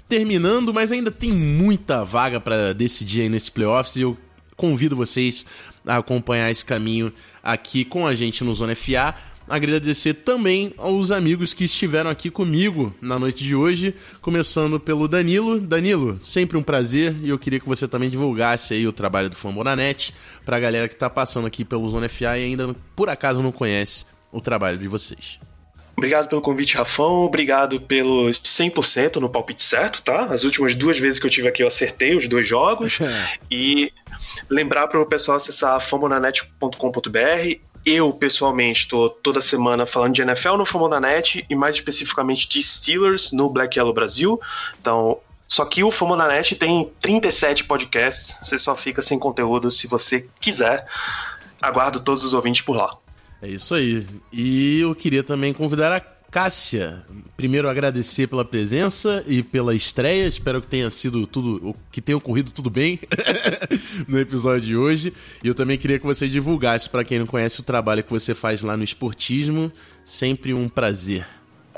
terminando, 0.06 0.74
mas 0.74 0.92
ainda 0.92 1.10
tem 1.10 1.32
muita 1.32 2.04
vaga 2.04 2.38
para 2.38 2.74
decidir 2.74 3.22
aí 3.22 3.28
nesse 3.30 3.50
playoffs 3.50 3.96
e 3.96 4.02
eu 4.02 4.18
convido 4.54 4.94
vocês 4.94 5.46
a 5.86 5.96
acompanhar 5.96 6.50
esse 6.50 6.64
caminho 6.64 7.10
aqui 7.42 7.86
com 7.86 8.06
a 8.06 8.14
gente 8.14 8.44
no 8.44 8.52
Zona 8.52 8.74
FA. 8.74 9.14
Agradecer 9.48 10.14
também 10.14 10.72
aos 10.78 11.10
amigos 11.10 11.52
que 11.52 11.64
estiveram 11.64 12.10
aqui 12.10 12.30
comigo 12.30 12.94
na 13.00 13.18
noite 13.18 13.44
de 13.44 13.54
hoje, 13.54 13.94
começando 14.22 14.80
pelo 14.80 15.06
Danilo. 15.06 15.60
Danilo, 15.60 16.18
sempre 16.22 16.56
um 16.56 16.62
prazer 16.62 17.14
e 17.22 17.28
eu 17.28 17.38
queria 17.38 17.60
que 17.60 17.68
você 17.68 17.86
também 17.86 18.08
divulgasse 18.08 18.72
aí 18.72 18.86
o 18.86 18.92
trabalho 18.92 19.28
do 19.28 19.36
Fambonanet 19.36 20.14
pra 20.46 20.58
galera 20.58 20.88
que 20.88 20.96
tá 20.96 21.10
passando 21.10 21.46
aqui 21.46 21.64
pelo 21.64 21.88
Zona 21.90 22.08
FA 22.08 22.38
e 22.38 22.44
ainda 22.44 22.74
por 22.96 23.10
acaso 23.10 23.42
não 23.42 23.52
conhece 23.52 24.06
o 24.32 24.40
trabalho 24.40 24.78
de 24.78 24.88
vocês. 24.88 25.38
Obrigado 25.96 26.28
pelo 26.28 26.40
convite, 26.40 26.76
Rafão. 26.76 27.22
Obrigado 27.22 27.80
pelo 27.80 28.26
100% 28.28 29.16
no 29.16 29.28
palpite 29.28 29.62
certo, 29.62 30.02
tá? 30.02 30.24
As 30.24 30.42
últimas 30.42 30.74
duas 30.74 30.98
vezes 30.98 31.20
que 31.20 31.26
eu 31.26 31.30
tive 31.30 31.48
aqui 31.48 31.62
eu 31.62 31.68
acertei 31.68 32.16
os 32.16 32.26
dois 32.26 32.48
jogos. 32.48 32.98
e 33.50 33.92
lembrar 34.48 34.88
para 34.88 35.00
o 35.00 35.06
pessoal 35.06 35.36
acessar 35.36 35.80
famonanet.com.br. 35.80 37.73
Eu, 37.84 38.12
pessoalmente, 38.12 38.80
estou 38.80 39.10
toda 39.10 39.40
semana 39.40 39.84
falando 39.84 40.14
de 40.14 40.22
NFL 40.22 40.56
no 40.56 40.64
Famonanet 40.64 41.44
e 41.48 41.54
mais 41.54 41.74
especificamente 41.74 42.48
de 42.48 42.62
Steelers 42.62 43.32
no 43.32 43.50
Black 43.50 43.78
Yellow 43.78 43.92
Brasil. 43.92 44.40
Então, 44.80 45.18
só 45.46 45.64
que 45.64 45.84
o 45.84 45.90
Famonanet 45.90 46.54
tem 46.56 46.90
37 47.00 47.64
podcasts. 47.64 48.38
Você 48.42 48.58
só 48.58 48.74
fica 48.74 49.02
sem 49.02 49.18
conteúdo 49.18 49.70
se 49.70 49.86
você 49.86 50.26
quiser. 50.40 50.84
Aguardo 51.60 52.00
todos 52.00 52.24
os 52.24 52.32
ouvintes 52.32 52.62
por 52.62 52.76
lá. 52.76 52.96
É 53.42 53.48
isso 53.48 53.74
aí. 53.74 54.06
E 54.32 54.80
eu 54.80 54.94
queria 54.94 55.22
também 55.22 55.52
convidar 55.52 55.92
a 55.92 56.00
Cássia. 56.34 57.04
Primeiro 57.36 57.68
agradecer 57.68 58.26
pela 58.26 58.44
presença 58.44 59.22
e 59.24 59.40
pela 59.40 59.72
estreia. 59.72 60.26
Espero 60.26 60.60
que 60.60 60.66
tenha 60.66 60.90
sido 60.90 61.28
tudo, 61.28 61.76
que 61.92 62.02
tenha 62.02 62.18
ocorrido 62.18 62.50
tudo 62.50 62.68
bem 62.68 62.98
no 64.08 64.18
episódio 64.18 64.62
de 64.62 64.76
hoje. 64.76 65.14
E 65.44 65.46
eu 65.46 65.54
também 65.54 65.78
queria 65.78 65.96
que 65.96 66.04
você 66.04 66.26
divulgasse 66.26 66.90
para 66.90 67.04
quem 67.04 67.20
não 67.20 67.26
conhece 67.28 67.60
o 67.60 67.62
trabalho 67.62 68.02
que 68.02 68.10
você 68.10 68.34
faz 68.34 68.62
lá 68.62 68.76
no 68.76 68.82
esportismo. 68.82 69.70
Sempre 70.04 70.52
um 70.52 70.68
prazer. 70.68 71.24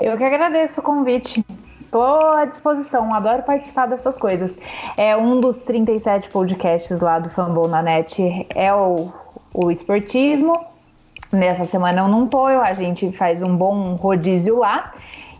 Eu 0.01 0.17
que 0.17 0.23
agradeço 0.23 0.79
o 0.79 0.83
convite. 0.83 1.45
Tô 1.91 2.01
à 2.01 2.45
disposição, 2.45 3.13
adoro 3.13 3.43
participar 3.43 3.85
dessas 3.85 4.17
coisas. 4.17 4.57
É 4.97 5.15
um 5.15 5.39
dos 5.39 5.57
37 5.57 6.29
podcasts 6.29 6.99
lá 6.99 7.19
do 7.19 7.29
Fumble 7.29 7.67
na 7.67 7.83
Net 7.83 8.47
é 8.55 8.73
o, 8.73 9.13
o 9.53 9.69
esportismo. 9.69 10.76
Nessa 11.31 11.65
semana 11.65 12.01
eu 12.01 12.07
não 12.07 12.25
tô, 12.27 12.45
a 12.45 12.73
gente 12.73 13.11
faz 13.11 13.41
um 13.41 13.55
bom 13.55 13.95
rodízio 13.95 14.59
lá. 14.59 14.93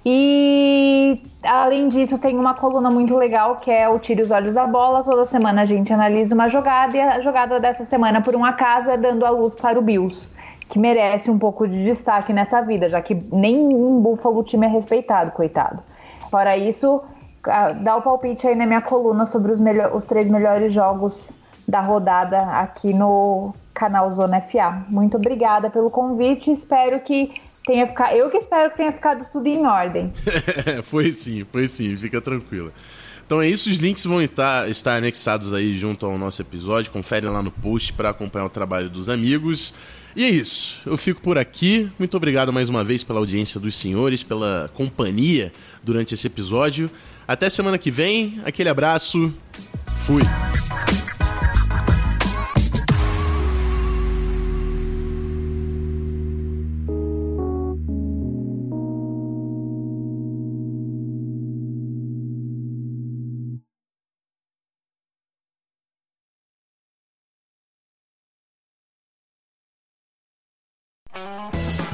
E 0.05 1.21
além 1.43 1.89
disso, 1.89 2.17
tem 2.17 2.37
uma 2.37 2.53
coluna 2.53 2.89
muito 2.89 3.15
legal 3.17 3.55
que 3.55 3.69
é 3.69 3.89
o 3.89 3.99
Tire 3.99 4.21
os 4.21 4.31
Olhos 4.31 4.55
da 4.55 4.65
Bola. 4.65 5.03
Toda 5.03 5.25
semana 5.25 5.63
a 5.63 5.65
gente 5.65 5.91
analisa 5.91 6.33
uma 6.33 6.47
jogada 6.47 6.95
e 6.95 7.01
a 7.01 7.21
jogada 7.21 7.59
dessa 7.59 7.83
semana, 7.83 8.21
por 8.21 8.35
um 8.35 8.45
acaso, 8.45 8.89
é 8.89 8.97
dando 8.97 9.25
a 9.25 9.29
luz 9.29 9.55
para 9.55 9.77
o 9.77 9.81
Bills, 9.81 10.31
que 10.69 10.79
merece 10.79 11.29
um 11.29 11.37
pouco 11.37 11.67
de 11.67 11.83
destaque 11.83 12.31
nessa 12.31 12.61
vida, 12.61 12.89
já 12.89 13.01
que 13.01 13.15
nenhum 13.31 13.99
Buffalo 13.99 14.43
time 14.43 14.65
é 14.65 14.69
respeitado, 14.69 15.31
coitado. 15.31 15.79
Fora 16.29 16.55
isso, 16.55 17.01
dá 17.81 17.97
o 17.97 18.01
palpite 18.01 18.47
aí 18.47 18.55
na 18.55 18.65
minha 18.65 18.81
coluna 18.81 19.25
sobre 19.25 19.51
os, 19.51 19.59
melhor- 19.59 19.93
os 19.95 20.05
três 20.05 20.29
melhores 20.29 20.73
jogos 20.73 21.31
da 21.67 21.81
rodada 21.81 22.41
aqui 22.61 22.93
no 22.93 23.53
canal 23.73 24.11
Zona 24.11 24.41
FA. 24.41 24.85
Muito 24.89 25.17
obrigada 25.17 25.69
pelo 25.69 25.89
convite. 25.89 26.51
Espero 26.51 26.99
que 27.01 27.33
tenha 27.65 27.85
ficado. 27.85 28.15
Eu 28.15 28.29
que 28.29 28.37
espero 28.37 28.71
que 28.71 28.77
tenha 28.77 28.91
ficado 28.91 29.27
tudo 29.31 29.47
em 29.47 29.65
ordem. 29.67 30.11
foi 30.83 31.11
sim, 31.11 31.45
foi 31.51 31.67
sim, 31.67 31.95
fica 31.97 32.21
tranquila. 32.21 32.71
Então 33.25 33.41
é 33.41 33.49
isso, 33.49 33.69
os 33.69 33.79
links 33.79 34.05
vão 34.05 34.21
estar, 34.21 34.69
estar 34.69 34.95
anexados 34.95 35.53
aí 35.53 35.75
junto 35.75 36.05
ao 36.05 36.17
nosso 36.17 36.41
episódio. 36.41 36.89
Confere 36.89 37.27
lá 37.27 37.43
no 37.43 37.51
post 37.51 37.91
para 37.91 38.09
acompanhar 38.09 38.45
o 38.45 38.49
trabalho 38.49 38.89
dos 38.89 39.09
amigos. 39.09 39.73
E 40.15 40.23
é 40.23 40.29
isso, 40.29 40.81
eu 40.85 40.97
fico 40.97 41.21
por 41.21 41.37
aqui. 41.37 41.91
Muito 41.99 42.15
obrigado 42.15 42.53
mais 42.53 42.69
uma 42.69 42.85
vez 42.85 43.03
pela 43.03 43.19
audiência 43.19 43.59
dos 43.59 43.75
senhores, 43.75 44.23
pela 44.23 44.71
companhia 44.73 45.51
durante 45.83 46.13
esse 46.13 46.25
episódio. 46.25 46.89
Até 47.27 47.49
semana 47.49 47.77
que 47.77 47.91
vem, 47.91 48.39
aquele 48.45 48.69
abraço, 48.69 49.31
fui! 49.99 50.23